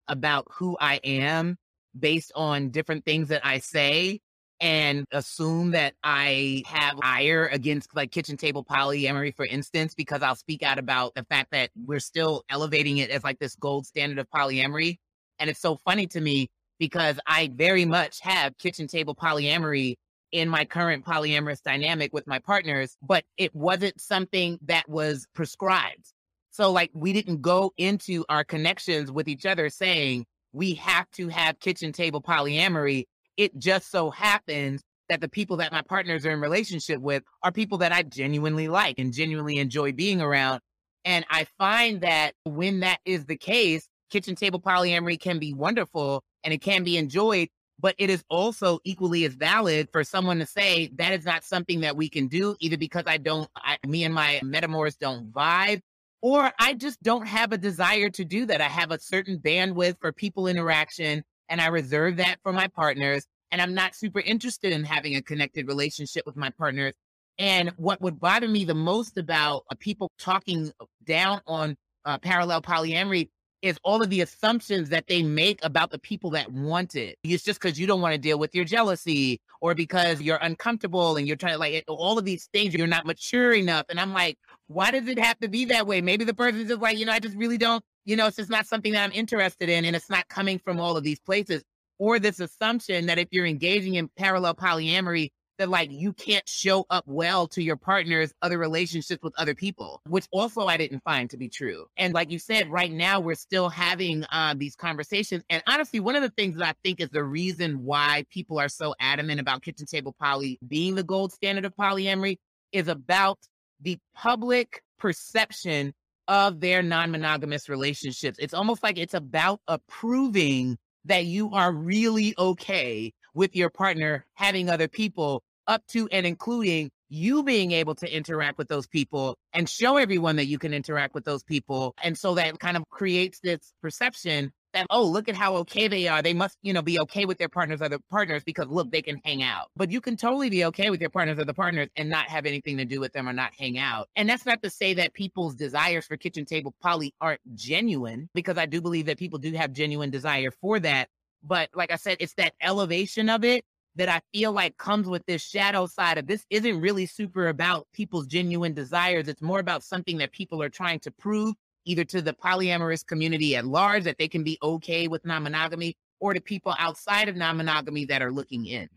about 0.08 0.46
who 0.50 0.76
i 0.80 1.00
am 1.04 1.56
based 1.98 2.32
on 2.34 2.70
different 2.70 3.04
things 3.04 3.28
that 3.28 3.44
i 3.44 3.58
say 3.58 4.20
and 4.60 5.06
assume 5.12 5.70
that 5.70 5.94
I 6.04 6.62
have 6.66 6.98
ire 7.02 7.46
against 7.46 7.96
like 7.96 8.10
kitchen 8.10 8.36
table 8.36 8.62
polyamory, 8.62 9.34
for 9.34 9.46
instance, 9.46 9.94
because 9.94 10.22
I'll 10.22 10.36
speak 10.36 10.62
out 10.62 10.78
about 10.78 11.14
the 11.14 11.24
fact 11.24 11.50
that 11.52 11.70
we're 11.74 12.00
still 12.00 12.44
elevating 12.50 12.98
it 12.98 13.10
as 13.10 13.24
like 13.24 13.38
this 13.38 13.56
gold 13.56 13.86
standard 13.86 14.18
of 14.18 14.28
polyamory. 14.28 14.98
And 15.38 15.48
it's 15.48 15.60
so 15.60 15.76
funny 15.76 16.06
to 16.08 16.20
me 16.20 16.50
because 16.78 17.18
I 17.26 17.50
very 17.54 17.86
much 17.86 18.20
have 18.20 18.56
kitchen 18.58 18.86
table 18.86 19.14
polyamory 19.14 19.96
in 20.30 20.48
my 20.48 20.64
current 20.64 21.04
polyamorous 21.04 21.62
dynamic 21.62 22.12
with 22.12 22.26
my 22.26 22.38
partners, 22.38 22.96
but 23.02 23.24
it 23.38 23.54
wasn't 23.54 23.98
something 24.00 24.58
that 24.66 24.88
was 24.88 25.26
prescribed. 25.34 26.12
So, 26.50 26.72
like, 26.72 26.90
we 26.94 27.12
didn't 27.12 27.42
go 27.42 27.72
into 27.76 28.24
our 28.28 28.44
connections 28.44 29.10
with 29.12 29.28
each 29.28 29.46
other 29.46 29.70
saying 29.70 30.26
we 30.52 30.74
have 30.74 31.10
to 31.12 31.28
have 31.28 31.60
kitchen 31.60 31.92
table 31.92 32.20
polyamory. 32.20 33.04
It 33.36 33.56
just 33.58 33.90
so 33.90 34.10
happens 34.10 34.82
that 35.08 35.20
the 35.20 35.28
people 35.28 35.56
that 35.58 35.72
my 35.72 35.82
partners 35.82 36.24
are 36.26 36.30
in 36.30 36.40
relationship 36.40 37.00
with 37.00 37.22
are 37.42 37.52
people 37.52 37.78
that 37.78 37.92
I 37.92 38.02
genuinely 38.02 38.68
like 38.68 38.98
and 38.98 39.12
genuinely 39.12 39.58
enjoy 39.58 39.92
being 39.92 40.20
around. 40.20 40.60
And 41.04 41.24
I 41.30 41.46
find 41.58 42.00
that 42.02 42.34
when 42.44 42.80
that 42.80 42.98
is 43.04 43.26
the 43.26 43.36
case, 43.36 43.88
kitchen 44.10 44.34
table 44.34 44.60
polyamory 44.60 45.18
can 45.18 45.38
be 45.38 45.54
wonderful 45.54 46.22
and 46.44 46.52
it 46.52 46.60
can 46.60 46.84
be 46.84 46.96
enjoyed, 46.96 47.48
but 47.78 47.94
it 47.98 48.10
is 48.10 48.22
also 48.28 48.78
equally 48.84 49.24
as 49.24 49.34
valid 49.34 49.88
for 49.92 50.04
someone 50.04 50.38
to 50.38 50.46
say 50.46 50.90
that 50.96 51.12
is 51.12 51.24
not 51.24 51.44
something 51.44 51.80
that 51.80 51.96
we 51.96 52.08
can 52.08 52.28
do 52.28 52.56
either 52.60 52.76
because 52.76 53.04
I 53.06 53.16
don't, 53.16 53.48
I, 53.56 53.78
me 53.86 54.04
and 54.04 54.14
my 54.14 54.40
metamors 54.44 54.98
don't 54.98 55.32
vibe, 55.32 55.80
or 56.22 56.52
I 56.58 56.74
just 56.74 57.02
don't 57.02 57.26
have 57.26 57.52
a 57.52 57.58
desire 57.58 58.10
to 58.10 58.24
do 58.24 58.46
that. 58.46 58.60
I 58.60 58.68
have 58.68 58.90
a 58.90 59.00
certain 59.00 59.38
bandwidth 59.38 59.96
for 60.00 60.12
people 60.12 60.46
interaction 60.46 61.22
and 61.48 61.60
I 61.60 61.68
reserve 61.68 62.16
that 62.16 62.36
for 62.42 62.52
my 62.52 62.68
partners. 62.68 63.26
And 63.50 63.60
I'm 63.60 63.74
not 63.74 63.96
super 63.96 64.20
interested 64.20 64.72
in 64.72 64.84
having 64.84 65.16
a 65.16 65.22
connected 65.22 65.66
relationship 65.66 66.24
with 66.24 66.36
my 66.36 66.50
partners. 66.50 66.94
And 67.38 67.70
what 67.76 68.00
would 68.00 68.20
bother 68.20 68.48
me 68.48 68.64
the 68.64 68.74
most 68.74 69.16
about 69.16 69.64
uh, 69.70 69.74
people 69.78 70.10
talking 70.18 70.70
down 71.04 71.40
on 71.46 71.76
uh, 72.04 72.18
parallel 72.18 72.62
polyamory 72.62 73.28
is 73.62 73.78
all 73.82 74.02
of 74.02 74.10
the 74.10 74.20
assumptions 74.20 74.88
that 74.88 75.06
they 75.06 75.22
make 75.22 75.62
about 75.64 75.90
the 75.90 75.98
people 75.98 76.30
that 76.30 76.50
want 76.52 76.96
it. 76.96 77.18
It's 77.22 77.42
just 77.42 77.60
because 77.60 77.78
you 77.78 77.86
don't 77.86 78.00
want 78.00 78.12
to 78.12 78.18
deal 78.18 78.38
with 78.38 78.54
your 78.54 78.64
jealousy 78.64 79.40
or 79.60 79.74
because 79.74 80.20
you're 80.22 80.38
uncomfortable 80.40 81.16
and 81.16 81.26
you're 81.26 81.36
trying 81.36 81.54
to 81.54 81.58
like 81.58 81.84
all 81.88 82.18
of 82.18 82.24
these 82.24 82.46
things, 82.52 82.74
you're 82.74 82.86
not 82.86 83.06
mature 83.06 83.52
enough. 83.52 83.86
And 83.88 84.00
I'm 84.00 84.12
like, 84.12 84.38
why 84.68 84.90
does 84.90 85.08
it 85.08 85.18
have 85.18 85.38
to 85.40 85.48
be 85.48 85.64
that 85.66 85.86
way? 85.86 86.00
Maybe 86.00 86.24
the 86.24 86.34
person's 86.34 86.68
just 86.68 86.80
like, 86.80 86.98
you 86.98 87.04
know, 87.04 87.12
I 87.12 87.18
just 87.18 87.36
really 87.36 87.58
don't, 87.58 87.84
you 88.04 88.16
know, 88.16 88.26
it's 88.26 88.36
just 88.36 88.50
not 88.50 88.66
something 88.66 88.92
that 88.92 89.04
I'm 89.04 89.12
interested 89.12 89.68
in. 89.68 89.84
And 89.84 89.94
it's 89.94 90.10
not 90.10 90.28
coming 90.28 90.58
from 90.58 90.80
all 90.80 90.96
of 90.96 91.04
these 91.04 91.20
places. 91.20 91.62
Or 91.98 92.18
this 92.18 92.40
assumption 92.40 93.04
that 93.06 93.18
if 93.18 93.28
you're 93.30 93.44
engaging 93.44 93.96
in 93.96 94.08
parallel 94.16 94.54
polyamory, 94.54 95.32
that 95.60 95.68
like 95.68 95.90
you 95.92 96.14
can't 96.14 96.48
show 96.48 96.86
up 96.88 97.04
well 97.06 97.46
to 97.46 97.62
your 97.62 97.76
partner's 97.76 98.32
other 98.40 98.56
relationships 98.56 99.22
with 99.22 99.34
other 99.36 99.54
people, 99.54 100.00
which 100.08 100.26
also 100.32 100.62
I 100.66 100.78
didn't 100.78 101.04
find 101.04 101.28
to 101.28 101.36
be 101.36 101.50
true. 101.50 101.84
And 101.98 102.14
like 102.14 102.30
you 102.30 102.38
said, 102.38 102.70
right 102.70 102.90
now 102.90 103.20
we're 103.20 103.34
still 103.34 103.68
having 103.68 104.24
uh, 104.32 104.54
these 104.56 104.74
conversations. 104.74 105.44
And 105.50 105.62
honestly, 105.66 106.00
one 106.00 106.16
of 106.16 106.22
the 106.22 106.30
things 106.30 106.56
that 106.56 106.66
I 106.66 106.74
think 106.82 106.98
is 106.98 107.10
the 107.10 107.22
reason 107.22 107.84
why 107.84 108.24
people 108.30 108.58
are 108.58 108.70
so 108.70 108.94
adamant 109.00 109.38
about 109.38 109.62
kitchen 109.62 109.84
table 109.84 110.16
poly 110.18 110.58
being 110.66 110.94
the 110.94 111.02
gold 111.02 111.30
standard 111.30 111.66
of 111.66 111.76
polyamory 111.76 112.38
is 112.72 112.88
about 112.88 113.38
the 113.82 113.98
public 114.14 114.82
perception 114.98 115.92
of 116.26 116.60
their 116.60 116.82
non-monogamous 116.82 117.68
relationships. 117.68 118.38
It's 118.40 118.54
almost 118.54 118.82
like 118.82 118.96
it's 118.96 119.14
about 119.14 119.60
approving 119.68 120.78
that 121.04 121.26
you 121.26 121.52
are 121.52 121.70
really 121.70 122.34
okay 122.38 123.12
with 123.34 123.54
your 123.54 123.68
partner 123.68 124.24
having 124.34 124.70
other 124.70 124.88
people 124.88 125.42
up 125.70 125.86
to 125.86 126.08
and 126.08 126.26
including 126.26 126.90
you 127.08 127.42
being 127.42 127.72
able 127.72 127.94
to 127.94 128.14
interact 128.14 128.58
with 128.58 128.68
those 128.68 128.86
people 128.86 129.36
and 129.52 129.68
show 129.68 129.96
everyone 129.96 130.36
that 130.36 130.46
you 130.46 130.58
can 130.58 130.74
interact 130.74 131.14
with 131.14 131.24
those 131.24 131.42
people. 131.42 131.94
And 132.02 132.18
so 132.18 132.34
that 132.34 132.58
kind 132.58 132.76
of 132.76 132.84
creates 132.90 133.40
this 133.40 133.72
perception 133.80 134.52
that, 134.72 134.86
oh, 134.90 135.04
look 135.04 135.28
at 135.28 135.34
how 135.34 135.56
okay 135.56 135.88
they 135.88 136.06
are. 136.06 136.22
They 136.22 136.34
must, 136.34 136.56
you 136.62 136.72
know, 136.72 136.82
be 136.82 137.00
okay 137.00 137.24
with 137.24 137.38
their 137.38 137.48
partners 137.48 137.82
other 137.82 137.98
partners 138.10 138.42
because 138.44 138.68
look, 138.68 138.90
they 138.90 139.02
can 139.02 139.20
hang 139.24 139.42
out. 139.42 139.68
But 139.76 139.90
you 139.90 140.00
can 140.00 140.16
totally 140.16 140.50
be 140.50 140.64
okay 140.66 140.90
with 140.90 141.00
your 141.00 141.10
partners 141.10 141.38
other 141.38 141.52
partners 141.52 141.88
and 141.96 142.08
not 142.08 142.28
have 142.28 142.46
anything 142.46 142.76
to 142.76 142.84
do 142.84 143.00
with 143.00 143.12
them 143.12 143.28
or 143.28 143.32
not 143.32 143.52
hang 143.58 143.78
out. 143.78 144.08
And 144.14 144.28
that's 144.28 144.46
not 144.46 144.62
to 144.62 144.70
say 144.70 144.94
that 144.94 145.12
people's 145.12 145.54
desires 145.54 146.06
for 146.06 146.16
kitchen 146.16 146.44
table 146.44 146.74
poly 146.80 147.14
aren't 147.20 147.40
genuine, 147.54 148.28
because 148.34 148.58
I 148.58 148.66
do 148.66 148.80
believe 148.80 149.06
that 149.06 149.18
people 149.18 149.38
do 149.38 149.52
have 149.54 149.72
genuine 149.72 150.10
desire 150.10 150.52
for 150.60 150.78
that. 150.80 151.08
But 151.42 151.70
like 151.74 151.90
I 151.90 151.96
said, 151.96 152.18
it's 152.20 152.34
that 152.34 152.54
elevation 152.60 153.28
of 153.28 153.44
it 153.44 153.64
that 154.00 154.08
I 154.08 154.22
feel 154.32 154.52
like 154.52 154.78
comes 154.78 155.06
with 155.06 155.26
this 155.26 155.42
shadow 155.42 155.84
side 155.84 156.16
of 156.16 156.26
this 156.26 156.46
isn't 156.48 156.80
really 156.80 157.04
super 157.04 157.48
about 157.48 157.86
people's 157.92 158.26
genuine 158.26 158.72
desires. 158.72 159.28
It's 159.28 159.42
more 159.42 159.60
about 159.60 159.84
something 159.84 160.16
that 160.18 160.32
people 160.32 160.62
are 160.62 160.70
trying 160.70 161.00
to 161.00 161.10
prove 161.10 161.54
either 161.84 162.04
to 162.04 162.22
the 162.22 162.32
polyamorous 162.32 163.06
community 163.06 163.56
at 163.56 163.66
large 163.66 164.04
that 164.04 164.16
they 164.16 164.26
can 164.26 164.42
be 164.42 164.56
okay 164.62 165.06
with 165.06 165.26
non 165.26 165.42
monogamy 165.42 165.98
or 166.18 166.32
to 166.32 166.40
people 166.40 166.74
outside 166.78 167.28
of 167.28 167.36
non 167.36 167.58
monogamy 167.58 168.06
that 168.06 168.22
are 168.22 168.32
looking 168.32 168.64
in. 168.64 168.88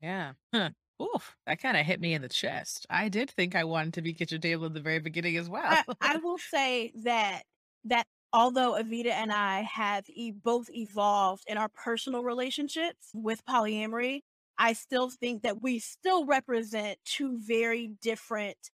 Yeah. 0.00 0.32
Huh. 0.52 0.70
Oof, 1.00 1.36
that 1.46 1.60
kind 1.60 1.76
of 1.76 1.86
hit 1.86 2.00
me 2.00 2.12
in 2.12 2.22
the 2.22 2.28
chest. 2.28 2.84
I 2.90 3.08
did 3.08 3.30
think 3.30 3.54
I 3.54 3.62
wanted 3.62 3.94
to 3.94 4.02
be 4.02 4.12
kitchen 4.12 4.40
table 4.40 4.66
in 4.66 4.72
the 4.72 4.80
very 4.80 4.98
beginning 4.98 5.36
as 5.36 5.48
well. 5.48 5.62
I, 5.64 5.84
I 6.00 6.16
will 6.16 6.38
say 6.38 6.90
that 7.04 7.42
that 7.84 8.06
although 8.32 8.72
Evita 8.72 9.12
and 9.12 9.32
I 9.32 9.62
have 9.62 10.04
e- 10.08 10.32
both 10.32 10.68
evolved 10.70 11.44
in 11.46 11.58
our 11.58 11.68
personal 11.68 12.24
relationships 12.24 13.10
with 13.14 13.44
polyamory, 13.46 14.22
I 14.58 14.72
still 14.74 15.10
think 15.10 15.42
that 15.42 15.62
we 15.62 15.78
still 15.78 16.26
represent 16.26 16.98
two 17.04 17.38
very 17.38 17.92
different 18.00 18.70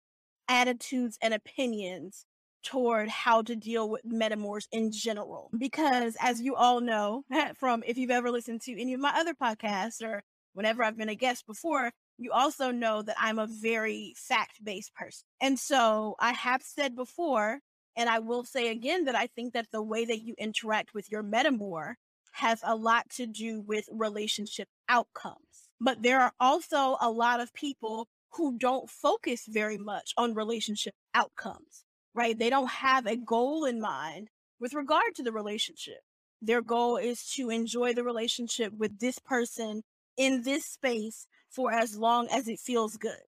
attitudes 0.49 1.19
and 1.23 1.35
opinions 1.35 2.27
toward 2.65 3.09
how 3.09 3.43
to 3.43 3.55
deal 3.55 3.89
with 3.89 4.03
metamors 4.05 4.67
in 4.73 4.91
general. 4.91 5.51
Because 5.57 6.17
as 6.21 6.41
you 6.41 6.55
all 6.55 6.81
know 6.81 7.25
from 7.57 7.83
if 7.87 7.97
you've 7.97 8.11
ever 8.11 8.31
listened 8.31 8.61
to 8.63 8.81
any 8.81 8.95
of 8.95 9.01
my 9.01 9.13
other 9.15 9.35
podcasts 9.35 10.03
or 10.03 10.23
whenever 10.55 10.83
I've 10.83 10.97
been 10.97 11.09
a 11.09 11.15
guest 11.15 11.47
before, 11.47 11.93
you 12.19 12.33
also 12.33 12.71
know 12.71 13.03
that 13.03 13.17
I'm 13.19 13.39
a 13.39 13.47
very 13.47 14.15
fact 14.17 14.63
based 14.63 14.93
person. 14.95 15.25
And 15.41 15.59
so 15.59 16.17
I 16.19 16.33
have 16.33 16.63
said 16.63 16.97
before, 16.97 17.61
and 17.97 18.09
I 18.09 18.19
will 18.19 18.45
say 18.45 18.71
again 18.71 19.05
that 19.05 19.15
I 19.15 19.29
think 19.29 19.55
that 19.55 19.69
the 19.73 19.83
way 19.83 20.05
that 20.05 20.23
you 20.23 20.35
interact 20.37 20.95
with 20.95 21.11
your 21.11 21.23
metamor 21.23 21.95
has 22.33 22.61
a 22.65 22.75
lot 22.75 23.09
to 23.11 23.27
do 23.27 23.61
with 23.61 23.89
relationship 23.91 24.69
outcomes. 24.89 25.48
But 25.81 26.03
there 26.03 26.21
are 26.21 26.33
also 26.41 26.97
a 27.01 27.11
lot 27.11 27.41
of 27.41 27.55
people 27.55 28.09
who 28.33 28.59
don't 28.59 28.91
focus 28.91 29.45
very 29.49 29.79
much 29.79 30.13
on 30.17 30.35
relationship 30.35 30.95
outcomes 31.15 31.85
right? 32.19 32.37
They 32.37 32.51
don't 32.51 32.69
have 32.69 33.07
a 33.07 33.17
goal 33.17 33.65
in 33.65 33.81
mind 33.81 34.29
with 34.59 34.75
regard 34.75 35.15
to 35.15 35.23
the 35.23 35.31
relationship. 35.31 36.01
Their 36.43 36.63
goal 36.63 36.97
is 36.97 37.25
to 37.37 37.49
enjoy 37.49 37.95
the 37.95 38.03
relationship 38.03 38.73
with 38.77 38.99
this 38.99 39.21
person 39.21 39.83
in 40.17 40.43
this 40.43 40.67
space 40.67 41.29
for 41.49 41.73
as 41.73 41.97
long 41.97 42.27
as 42.29 42.49
it 42.49 42.59
feels 42.59 42.97
good. 42.97 43.23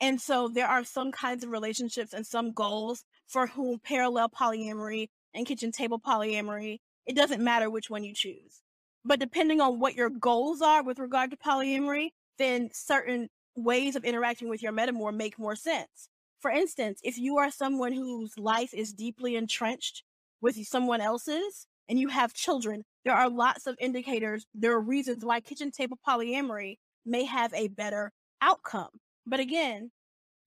And 0.00 0.18
so 0.18 0.48
there 0.48 0.66
are 0.66 0.82
some 0.82 1.12
kinds 1.12 1.44
of 1.44 1.50
relationships 1.50 2.14
and 2.14 2.26
some 2.26 2.52
goals 2.52 3.04
for 3.26 3.48
whom 3.48 3.80
parallel 3.80 4.30
polyamory 4.30 5.08
and 5.34 5.46
kitchen 5.46 5.70
table 5.70 5.98
polyamory, 5.98 6.78
it 7.06 7.16
doesn't 7.16 7.44
matter 7.44 7.68
which 7.68 7.90
one 7.90 8.02
you 8.02 8.14
choose. 8.14 8.62
But 9.06 9.20
depending 9.20 9.60
on 9.60 9.78
what 9.78 9.94
your 9.94 10.10
goals 10.10 10.60
are 10.60 10.82
with 10.82 10.98
regard 10.98 11.30
to 11.30 11.36
polyamory, 11.36 12.08
then 12.38 12.70
certain 12.72 13.28
ways 13.54 13.94
of 13.94 14.04
interacting 14.04 14.48
with 14.48 14.64
your 14.64 14.72
metamor 14.72 15.14
make 15.14 15.38
more 15.38 15.54
sense. 15.54 16.08
For 16.40 16.50
instance, 16.50 17.00
if 17.04 17.16
you 17.16 17.38
are 17.38 17.52
someone 17.52 17.92
whose 17.92 18.36
life 18.36 18.74
is 18.74 18.92
deeply 18.92 19.36
entrenched 19.36 20.02
with 20.40 20.56
someone 20.66 21.00
else's 21.00 21.68
and 21.88 22.00
you 22.00 22.08
have 22.08 22.34
children, 22.34 22.82
there 23.04 23.14
are 23.14 23.30
lots 23.30 23.68
of 23.68 23.76
indicators. 23.78 24.44
There 24.52 24.72
are 24.72 24.80
reasons 24.80 25.24
why 25.24 25.38
kitchen 25.38 25.70
table 25.70 26.00
polyamory 26.06 26.78
may 27.04 27.24
have 27.26 27.54
a 27.54 27.68
better 27.68 28.10
outcome. 28.42 28.90
But 29.24 29.38
again, 29.38 29.92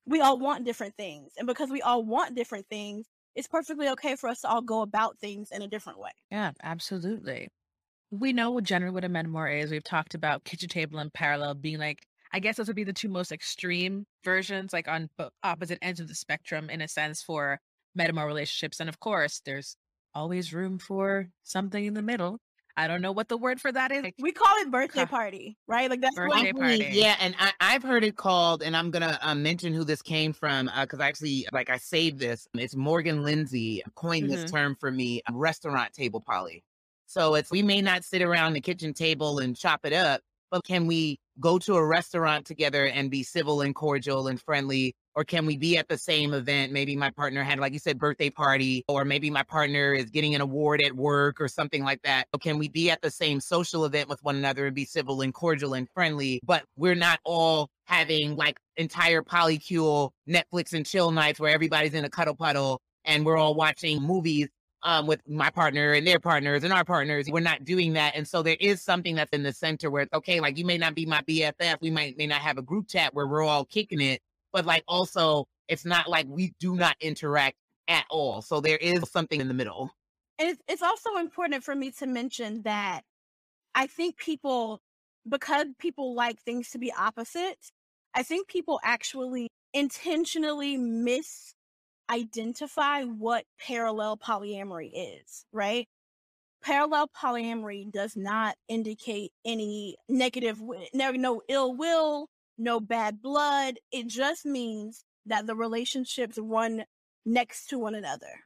we 0.06 0.20
all 0.20 0.38
want 0.38 0.66
different 0.66 0.96
things. 0.98 1.32
And 1.38 1.48
because 1.48 1.70
we 1.70 1.82
all 1.82 2.04
want 2.04 2.36
different 2.36 2.68
things, 2.70 3.08
it's 3.36 3.48
perfectly 3.48 3.88
okay 3.90 4.18
for 4.18 4.28
us 4.28 4.42
to 4.42 4.50
all 4.50 4.62
go 4.62 4.82
about 4.82 5.18
things 5.18 5.52
in 5.52 5.62
a 5.62 5.68
different 5.68 5.98
way. 5.98 6.12
Yeah, 6.30 6.52
absolutely. 6.62 7.48
We 8.12 8.34
know 8.34 8.60
generally 8.60 8.94
what 8.94 9.06
a 9.06 9.10
metamor 9.10 9.62
is. 9.62 9.72
We've 9.72 9.84
talked 9.84 10.16
about 10.16 10.44
kitchen 10.44 10.70
table 10.70 11.00
and 11.00 11.14
parallel 11.14 11.54
being 11.56 11.80
like 11.80 12.00
I 12.32 12.40
guess 12.40 12.58
those 12.58 12.68
would 12.68 12.76
be 12.76 12.84
the 12.84 12.94
two 12.94 13.10
most 13.10 13.32
extreme 13.32 14.06
versions, 14.24 14.72
like 14.72 14.88
on 14.88 15.10
opposite 15.44 15.80
ends 15.82 16.00
of 16.00 16.08
the 16.08 16.16
spectrum, 16.16 16.70
in 16.70 16.82
a 16.82 16.88
sense, 16.88 17.24
for 17.24 17.60
metamor 17.98 18.28
relationships. 18.28 18.80
And 18.80 18.88
of 18.88 19.00
course, 19.00 19.42
there's 19.46 19.76
always 20.14 20.54
room 20.54 20.78
for 20.78 21.30
something 21.44 21.86
in 21.86 21.94
the 21.94 22.02
middle. 22.02 22.40
I 22.78 22.88
don't 22.88 23.02
know 23.02 23.12
what 23.12 23.28
the 23.28 23.36
word 23.36 23.60
for 23.60 23.72
that 23.72 23.92
is. 23.92 24.06
We 24.20 24.32
call 24.32 24.56
it 24.60 24.72
birthday 24.72 25.06
party, 25.06 25.58
right? 25.68 25.90
Like 25.90 26.00
that's 26.00 26.16
birthday 26.16 26.54
party. 26.54 26.88
Yeah, 26.92 27.16
and 27.20 27.36
I, 27.60 27.74
have 27.74 27.84
heard 27.84 28.06
it 28.06 28.16
called, 28.16 28.64
and 28.64 28.78
I'm 28.78 28.90
gonna 28.90 29.20
uh, 29.22 29.36
mention 29.36 29.74
who 29.74 29.84
this 29.84 30.02
came 30.02 30.32
from 30.32 30.72
because 30.80 31.00
uh, 31.00 31.04
I 31.04 31.08
actually 31.08 31.46
like 31.52 31.70
I 31.70 31.76
saved 31.76 32.20
this. 32.20 32.48
It's 32.54 32.78
Morgan 32.78 33.24
Lindsay 33.24 33.84
coined 33.96 34.30
mm-hmm. 34.30 34.42
this 34.42 34.50
term 34.50 34.78
for 34.80 34.92
me: 34.92 35.22
restaurant 35.30 35.92
table 35.92 36.22
poly. 36.22 36.64
So 37.10 37.34
it's 37.34 37.50
we 37.50 37.64
may 37.64 37.82
not 37.82 38.04
sit 38.04 38.22
around 38.22 38.54
the 38.54 38.62
kitchen 38.62 38.94
table 38.94 39.40
and 39.40 39.58
chop 39.58 39.80
it 39.84 39.94
up, 39.94 40.22
but 40.52 40.64
can 40.64 40.86
we 40.86 41.20
go 41.40 41.58
to 41.58 41.74
a 41.74 41.84
restaurant 41.84 42.46
together 42.46 42.86
and 42.86 43.10
be 43.10 43.24
civil 43.24 43.62
and 43.62 43.74
cordial 43.74 44.28
and 44.28 44.40
friendly? 44.40 44.94
Or 45.16 45.24
can 45.24 45.48
we 45.48 45.58
be 45.58 45.76
at 45.76 45.88
the 45.90 45.98
same 45.98 46.36
event? 46.36 46.72
Maybe 46.72 46.96
my 46.96 47.10
partner 47.10 47.42
had, 47.44 47.58
like 47.60 47.74
you 47.74 47.80
said, 47.80 47.98
birthday 47.98 48.30
party, 48.30 48.84
or 48.88 49.06
maybe 49.06 49.32
my 49.32 49.42
partner 49.42 49.92
is 49.92 50.12
getting 50.12 50.36
an 50.36 50.42
award 50.42 50.84
at 50.84 50.94
work 50.94 51.42
or 51.42 51.48
something 51.48 51.84
like 51.84 52.04
that. 52.04 52.28
Or 52.32 52.38
can 52.38 52.60
we 52.60 52.68
be 52.68 52.92
at 52.92 53.02
the 53.02 53.10
same 53.10 53.42
social 53.42 53.86
event 53.86 54.08
with 54.08 54.24
one 54.24 54.36
another 54.36 54.68
and 54.68 54.76
be 54.76 54.86
civil 54.86 55.22
and 55.22 55.34
cordial 55.34 55.74
and 55.74 55.90
friendly? 55.90 56.40
But 56.46 56.64
we're 56.78 56.94
not 56.94 57.20
all 57.26 57.72
having 57.86 58.36
like 58.36 58.60
entire 58.78 59.24
polycule 59.24 60.12
Netflix 60.30 60.74
and 60.74 60.86
chill 60.86 61.10
nights 61.10 61.40
where 61.40 61.52
everybody's 61.52 61.96
in 61.96 62.06
a 62.06 62.10
cuddle 62.10 62.36
puddle 62.36 62.80
and 63.04 63.26
we're 63.26 63.38
all 63.38 63.56
watching 63.56 64.02
movies 64.02 64.48
um, 64.84 65.08
with 65.08 65.22
my 65.28 65.50
partner 65.50 65.94
and 65.94 66.06
their 66.06 66.20
partners 66.20 66.64
and 66.64 66.74
our 66.74 66.86
partners. 66.86 67.28
We're 67.30 67.40
not 67.42 67.66
doing 67.66 67.94
that. 67.94 68.16
And 68.16 68.28
so 68.28 68.42
there 68.42 68.58
is 68.60 68.82
something 68.82 69.16
that's 69.16 69.32
in 69.32 69.44
the 69.44 69.54
center 69.54 69.90
where 69.90 70.08
okay, 70.14 70.40
like 70.40 70.58
you 70.58 70.66
may 70.66 70.78
not 70.78 70.96
be 70.96 71.06
my 71.06 71.22
BFF. 71.22 71.78
We 71.82 71.92
might 71.92 72.18
may 72.18 72.28
not 72.28 72.42
have 72.42 72.58
a 72.58 72.62
group 72.62 72.88
chat 72.88 73.14
where 73.14 73.28
we're 73.28 73.44
all 73.44 73.66
kicking 73.66 74.02
it, 74.02 74.22
but 74.52 74.66
like 74.66 74.84
also 74.88 75.48
it's 75.68 75.86
not 75.86 76.10
like 76.10 76.26
we 76.28 76.54
do 76.60 76.76
not 76.76 76.96
interact 77.00 77.56
at 77.88 78.06
all. 78.10 78.42
So 78.42 78.62
there 78.62 78.78
is 78.78 79.10
something 79.10 79.40
in 79.40 79.48
the 79.48 79.54
middle. 79.54 79.92
And 80.38 80.50
it's, 80.50 80.62
it's 80.68 80.82
also 80.82 81.18
important 81.18 81.64
for 81.64 81.76
me 81.76 81.92
to 82.00 82.08
mention 82.08 82.62
that 82.64 83.02
I 83.76 83.88
think 83.88 84.18
people, 84.18 84.80
because 85.28 85.68
people 85.80 86.16
like 86.16 86.40
things 86.40 86.70
to 86.72 86.80
be 86.80 86.92
opposite, 86.92 87.58
I 88.14 88.24
think 88.24 88.48
people 88.48 88.80
actually 88.84 89.48
intentionally 89.74 90.78
miss 90.78 91.54
identify 92.10 93.04
what 93.04 93.46
parallel 93.66 94.18
polyamory 94.18 94.92
is, 94.94 95.46
right? 95.52 95.88
Parallel 96.62 97.10
polyamory 97.10 97.92
does 97.92 98.16
not 98.18 98.56
indicate 98.68 99.32
any 99.46 99.96
negative, 100.10 100.62
no, 100.94 101.12
no 101.12 101.42
ill 101.48 101.76
will, 101.76 102.28
no 102.58 102.80
bad 102.80 103.22
blood. 103.22 103.76
It 103.92 104.08
just 104.08 104.46
means 104.46 105.06
that 105.26 105.48
the 105.48 105.56
relationships 105.56 106.38
run 106.42 106.84
next 107.26 107.68
to 107.68 107.80
one 107.80 107.96
another 107.96 108.42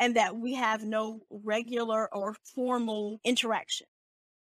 and 0.00 0.16
that 0.16 0.36
we 0.36 0.54
have 0.54 0.82
no 0.82 1.20
regular 1.30 2.12
or 2.12 2.34
formal 2.54 3.20
interaction. 3.24 3.86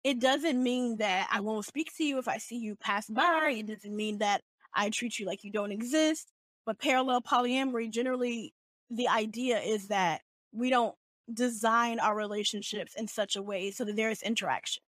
It 0.03 0.19
doesn't 0.19 0.61
mean 0.61 0.97
that 0.99 1.29
I 1.31 1.41
won't 1.41 1.65
speak 1.65 1.91
to 1.97 2.05
you 2.05 2.19
if 2.19 2.29
I 2.29 2.39
see 2.39 2.57
you 2.57 2.77
pass 2.77 3.09
by. 3.09 3.55
It 3.57 3.67
doesn't 3.67 3.95
mean 3.95 4.19
that 4.19 4.43
I 4.75 4.91
treat 4.91 5.19
you 5.19 5.27
like 5.27 5.45
you 5.45 5.53
don't 5.53 5.73
exist. 5.73 6.33
But 6.67 6.79
parallel 6.79 7.21
polyamory 7.23 7.91
generally, 7.91 8.55
the 8.91 9.09
idea 9.09 9.59
is 9.59 9.89
that 9.89 10.23
we 10.53 10.71
don't 10.71 10.95
design 11.33 12.01
our 12.01 12.15
relationships 12.15 12.95
in 12.97 13.09
such 13.09 13.37
a 13.37 13.43
way 13.43 13.71
so 13.71 13.85
that 13.85 13.97
there 13.97 14.11
is 14.11 14.23
interaction. 14.23 14.83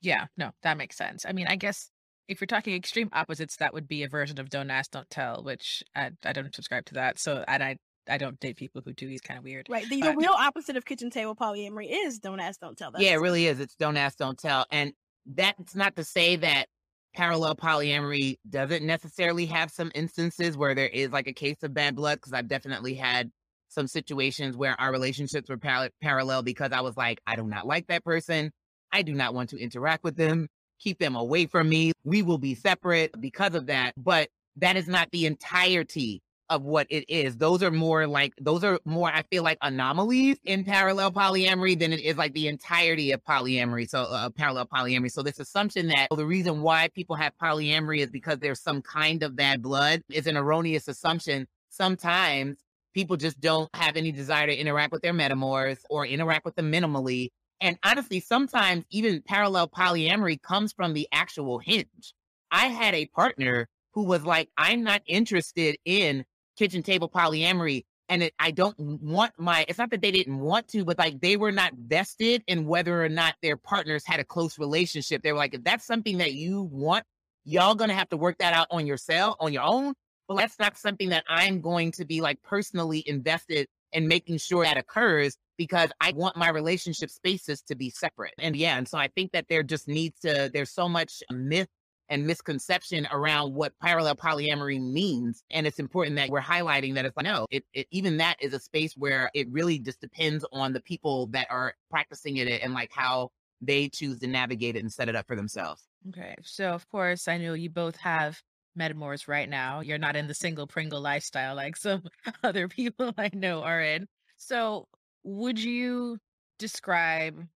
Yeah, 0.00 0.26
no, 0.36 0.50
that 0.62 0.76
makes 0.76 0.96
sense. 0.96 1.24
I 1.26 1.32
mean, 1.32 1.46
I 1.46 1.56
guess 1.56 1.90
if 2.28 2.40
you're 2.40 2.46
talking 2.46 2.74
extreme 2.74 3.10
opposites, 3.12 3.56
that 3.56 3.74
would 3.74 3.88
be 3.88 4.02
a 4.02 4.08
version 4.08 4.40
of 4.40 4.48
don't 4.48 4.70
ask, 4.70 4.92
don't 4.92 5.10
tell, 5.10 5.42
which 5.42 5.82
I, 5.94 6.10
I 6.24 6.32
don't 6.32 6.54
subscribe 6.54 6.86
to 6.86 6.94
that. 6.94 7.18
So, 7.18 7.44
and 7.46 7.62
I, 7.62 7.76
I 8.08 8.18
don't 8.18 8.38
date 8.40 8.56
people 8.56 8.82
who 8.84 8.92
do 8.92 9.06
these 9.06 9.20
kind 9.20 9.36
of 9.36 9.44
weird. 9.44 9.66
Right. 9.68 9.88
The, 9.88 10.00
but... 10.00 10.12
the 10.12 10.16
real 10.16 10.32
opposite 10.32 10.76
of 10.76 10.84
kitchen 10.84 11.10
table 11.10 11.34
polyamory 11.34 11.88
is 11.90 12.18
don't 12.18 12.40
ask, 12.40 12.60
don't 12.60 12.78
tell. 12.78 12.92
That's 12.92 13.04
yeah, 13.04 13.12
it 13.12 13.20
really 13.20 13.46
is. 13.46 13.60
It's 13.60 13.74
don't 13.74 13.96
ask, 13.96 14.16
don't 14.16 14.38
tell. 14.38 14.64
And 14.70 14.92
that's 15.26 15.74
not 15.74 15.96
to 15.96 16.04
say 16.04 16.36
that 16.36 16.66
parallel 17.14 17.56
polyamory 17.56 18.38
doesn't 18.48 18.84
necessarily 18.84 19.46
have 19.46 19.70
some 19.70 19.90
instances 19.94 20.56
where 20.56 20.74
there 20.74 20.88
is 20.88 21.10
like 21.10 21.26
a 21.26 21.32
case 21.32 21.62
of 21.62 21.74
bad 21.74 21.96
blood 21.96 22.16
because 22.16 22.32
I've 22.32 22.48
definitely 22.48 22.94
had 22.94 23.30
some 23.68 23.86
situations 23.86 24.56
where 24.56 24.78
our 24.80 24.92
relationships 24.92 25.48
were 25.48 25.56
par- 25.56 25.90
parallel 26.02 26.42
because 26.42 26.72
I 26.72 26.80
was 26.80 26.96
like, 26.96 27.20
I 27.26 27.36
do 27.36 27.44
not 27.44 27.66
like 27.66 27.86
that 27.88 28.04
person. 28.04 28.52
I 28.92 29.02
do 29.02 29.14
not 29.14 29.34
want 29.34 29.50
to 29.50 29.58
interact 29.58 30.04
with 30.04 30.16
them. 30.16 30.48
Keep 30.80 30.98
them 30.98 31.14
away 31.14 31.46
from 31.46 31.68
me. 31.68 31.92
We 32.04 32.22
will 32.22 32.38
be 32.38 32.54
separate 32.54 33.18
because 33.20 33.54
of 33.54 33.66
that. 33.66 33.92
But 33.96 34.28
that 34.56 34.76
is 34.76 34.88
not 34.88 35.10
the 35.12 35.26
entirety 35.26 36.22
of 36.50 36.62
what 36.62 36.86
it 36.90 37.08
is. 37.08 37.36
Those 37.36 37.62
are 37.62 37.70
more 37.70 38.06
like 38.06 38.34
those 38.38 38.64
are 38.64 38.78
more 38.84 39.10
I 39.10 39.22
feel 39.22 39.42
like 39.42 39.56
anomalies 39.62 40.36
in 40.44 40.64
parallel 40.64 41.12
polyamory 41.12 41.78
than 41.78 41.92
it 41.92 42.00
is 42.00 42.16
like 42.16 42.34
the 42.34 42.48
entirety 42.48 43.12
of 43.12 43.22
polyamory. 43.24 43.88
So 43.88 44.02
uh, 44.02 44.28
parallel 44.30 44.66
polyamory. 44.66 45.10
So 45.10 45.22
this 45.22 45.38
assumption 45.38 45.86
that 45.88 46.08
well, 46.10 46.18
the 46.18 46.26
reason 46.26 46.60
why 46.60 46.88
people 46.88 47.16
have 47.16 47.32
polyamory 47.40 48.00
is 48.00 48.10
because 48.10 48.40
there's 48.40 48.60
some 48.60 48.82
kind 48.82 49.22
of 49.22 49.36
bad 49.36 49.62
blood 49.62 50.02
is 50.10 50.26
an 50.26 50.36
erroneous 50.36 50.88
assumption. 50.88 51.46
Sometimes 51.70 52.58
people 52.92 53.16
just 53.16 53.40
don't 53.40 53.70
have 53.74 53.96
any 53.96 54.10
desire 54.10 54.48
to 54.48 54.56
interact 54.56 54.92
with 54.92 55.02
their 55.02 55.14
metamors 55.14 55.78
or 55.88 56.04
interact 56.04 56.44
with 56.44 56.56
them 56.56 56.72
minimally. 56.72 57.30
And 57.60 57.78
honestly, 57.84 58.20
sometimes 58.20 58.84
even 58.90 59.22
parallel 59.22 59.68
polyamory 59.68 60.42
comes 60.42 60.72
from 60.72 60.94
the 60.94 61.06
actual 61.12 61.58
hinge. 61.58 62.14
I 62.50 62.66
had 62.66 62.94
a 62.94 63.06
partner 63.06 63.68
who 63.92 64.04
was 64.04 64.24
like, 64.24 64.48
I'm 64.56 64.82
not 64.82 65.02
interested 65.06 65.76
in 65.84 66.24
kitchen 66.60 66.82
table 66.82 67.08
polyamory. 67.08 67.84
And 68.10 68.24
it, 68.24 68.34
I 68.38 68.50
don't 68.50 68.78
want 68.78 69.32
my, 69.38 69.64
it's 69.66 69.78
not 69.78 69.90
that 69.92 70.02
they 70.02 70.10
didn't 70.10 70.38
want 70.38 70.68
to, 70.68 70.84
but 70.84 70.98
like 70.98 71.20
they 71.20 71.38
were 71.38 71.52
not 71.52 71.72
vested 71.74 72.42
in 72.46 72.66
whether 72.66 73.02
or 73.02 73.08
not 73.08 73.34
their 73.40 73.56
partners 73.56 74.04
had 74.04 74.20
a 74.20 74.24
close 74.24 74.58
relationship. 74.58 75.22
They 75.22 75.32
were 75.32 75.38
like, 75.38 75.54
if 75.54 75.64
that's 75.64 75.86
something 75.86 76.18
that 76.18 76.34
you 76.34 76.62
want, 76.62 77.04
y'all 77.46 77.74
gonna 77.74 77.94
have 77.94 78.10
to 78.10 78.18
work 78.18 78.36
that 78.38 78.52
out 78.52 78.66
on 78.70 78.86
yourself, 78.86 79.36
on 79.40 79.54
your 79.54 79.62
own. 79.62 79.94
But 80.28 80.36
that's 80.36 80.58
not 80.58 80.76
something 80.76 81.08
that 81.08 81.24
I'm 81.28 81.62
going 81.62 81.92
to 81.92 82.04
be 82.04 82.20
like 82.20 82.42
personally 82.42 83.02
invested 83.06 83.66
in 83.92 84.06
making 84.06 84.36
sure 84.36 84.64
that 84.64 84.76
occurs 84.76 85.36
because 85.56 85.90
I 85.98 86.12
want 86.12 86.36
my 86.36 86.50
relationship 86.50 87.08
spaces 87.08 87.62
to 87.68 87.74
be 87.74 87.88
separate. 87.88 88.34
And 88.38 88.54
yeah, 88.54 88.76
and 88.76 88.86
so 88.86 88.98
I 88.98 89.08
think 89.08 89.32
that 89.32 89.46
there 89.48 89.62
just 89.62 89.88
needs 89.88 90.20
to, 90.20 90.50
there's 90.52 90.70
so 90.70 90.88
much 90.88 91.22
myth 91.30 91.68
and 92.10 92.26
misconception 92.26 93.06
around 93.12 93.54
what 93.54 93.72
parallel 93.80 94.16
polyamory 94.16 94.80
means. 94.80 95.44
And 95.50 95.66
it's 95.66 95.78
important 95.78 96.16
that 96.16 96.28
we're 96.28 96.40
highlighting 96.40 96.94
that 96.94 97.04
it's 97.04 97.16
like, 97.16 97.24
no, 97.24 97.46
it, 97.50 97.64
it, 97.72 97.86
even 97.92 98.16
that 98.18 98.36
is 98.40 98.52
a 98.52 98.58
space 98.58 98.94
where 98.96 99.30
it 99.32 99.48
really 99.50 99.78
just 99.78 100.00
depends 100.00 100.44
on 100.52 100.72
the 100.72 100.80
people 100.80 101.28
that 101.28 101.46
are 101.50 101.74
practicing 101.88 102.36
it 102.36 102.48
and 102.62 102.74
like 102.74 102.90
how 102.92 103.30
they 103.62 103.88
choose 103.88 104.18
to 104.18 104.26
navigate 104.26 104.76
it 104.76 104.80
and 104.80 104.92
set 104.92 105.08
it 105.08 105.14
up 105.14 105.26
for 105.26 105.36
themselves. 105.36 105.84
Okay. 106.08 106.34
So, 106.42 106.70
of 106.70 106.88
course, 106.88 107.28
I 107.28 107.38
know 107.38 107.54
you 107.54 107.70
both 107.70 107.96
have 107.96 108.40
metamors 108.78 109.28
right 109.28 109.48
now. 109.48 109.80
You're 109.80 109.98
not 109.98 110.16
in 110.16 110.26
the 110.26 110.34
single 110.34 110.66
Pringle 110.66 111.00
lifestyle 111.00 111.54
like 111.54 111.76
some 111.76 112.02
other 112.42 112.68
people 112.68 113.14
I 113.16 113.30
know 113.32 113.62
are 113.62 113.80
in. 113.80 114.08
So, 114.36 114.88
would 115.22 115.58
you 115.58 116.18
describe 116.58 117.46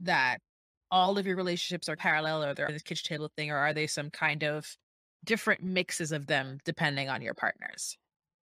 that 0.00 0.38
all 0.92 1.18
of 1.18 1.26
your 1.26 1.36
relationships 1.36 1.88
are 1.88 1.96
parallel 1.96 2.44
or 2.44 2.54
they're 2.54 2.70
this 2.70 2.82
kitchen 2.82 3.08
table 3.08 3.30
thing, 3.36 3.50
or 3.50 3.56
are 3.56 3.72
they 3.72 3.86
some 3.88 4.10
kind 4.10 4.44
of 4.44 4.76
different 5.24 5.62
mixes 5.62 6.12
of 6.12 6.26
them 6.26 6.58
depending 6.64 7.08
on 7.08 7.22
your 7.22 7.34
partners? 7.34 7.96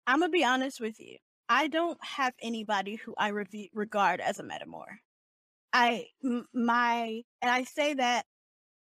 I'm 0.07 0.21
gonna 0.21 0.31
be 0.31 0.45
honest 0.45 0.81
with 0.81 0.99
you. 1.01 1.19
I 1.49 1.67
don't 1.67 1.99
have 2.03 2.35
anybody 2.41 2.95
who 2.95 3.15
I 3.19 3.29
re- 3.29 3.71
regard 3.75 4.21
as 4.21 4.39
a 4.39 4.45
metamor. 4.45 4.87
I 5.73 6.07
m- 6.25 6.47
my 6.55 7.23
and 7.43 7.51
I 7.51 7.65
say 7.65 7.95
that 7.95 8.25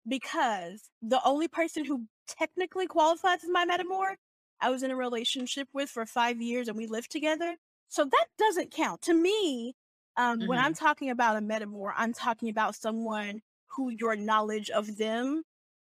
because 0.08 0.90
the 1.02 1.20
only 1.24 1.48
person 1.48 1.84
who 1.84 2.06
technically 2.28 2.86
qualifies 2.86 3.44
as 3.44 3.50
my 3.50 3.66
metamor, 3.66 4.16
I 4.60 4.70
was 4.70 4.82
in 4.82 4.90
a 4.90 4.96
relationship 4.96 5.68
with 5.72 5.90
for 5.90 6.06
five 6.06 6.40
years 6.42 6.68
and 6.68 6.76
we 6.76 6.86
lived 6.86 7.10
together. 7.10 7.56
So 7.88 8.04
that 8.04 8.26
doesn't 8.38 8.72
count 8.72 9.02
to 9.02 9.14
me. 9.14 9.74
Um, 10.16 10.38
mm-hmm. 10.38 10.48
When 10.48 10.58
I'm 10.58 10.72
mm-hmm. 10.72 10.84
talking 10.84 11.10
about 11.10 11.36
a 11.36 11.40
metamor, 11.40 11.92
I'm 11.96 12.12
talking 12.12 12.48
about 12.48 12.74
someone 12.74 13.40
who 13.76 13.90
your 13.90 14.16
knowledge 14.16 14.70
of 14.70 14.96
them 14.96 15.42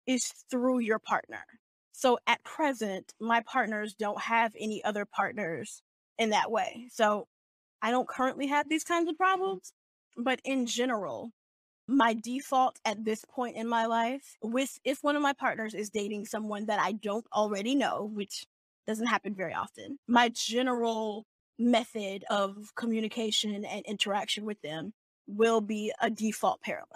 is 0.07 0.33
through 0.51 0.81
your 0.81 0.99
partner. 0.99 1.45
So 1.93 2.19
at 2.27 2.43
present, 2.45 3.15
my 3.21 3.41
partners 3.41 3.95
don't 3.95 4.21
have 4.21 4.53
any 4.59 4.83
other 4.85 5.05
partners 5.05 5.83
in 6.19 6.31
that 6.31 6.51
way. 6.51 6.89
So 6.91 7.27
I 7.83 7.91
don't 7.91 8.09
currently 8.09 8.47
have 8.49 8.69
these 8.69 8.85
kinds 8.85 9.09
of 9.09 9.17
problems, 9.17 9.73
but 10.17 10.41
in 10.45 10.67
general, 10.67 11.31
my 11.87 12.15
default 12.15 12.79
at 12.85 13.05
this 13.05 13.25
point 13.31 13.57
in 13.57 13.69
my 13.69 13.87
life 13.87 14.37
with 14.43 14.79
if 14.85 15.03
one 15.03 15.17
of 15.17 15.23
my 15.23 15.35
partners 15.35 15.75
is 15.75 15.91
dating 15.91 16.25
someone 16.25 16.67
that 16.67 16.81
I 16.81 16.93
don't 16.93 17.27
already 17.33 17.75
know, 17.75 18.11
which 18.13 18.47
doesn't 18.87 19.07
happen 19.07 19.35
very 19.35 19.53
often, 19.53 19.99
my 20.09 20.31
general 20.31 21.27
method 21.59 22.25
of 22.31 22.75
communication 22.75 23.65
and 23.65 23.87
interaction 23.87 24.45
with 24.45 24.61
them 24.63 24.93
will 25.27 25.61
be 25.61 25.93
a 26.01 26.11
default 26.11 26.61
parallel. 26.61 26.87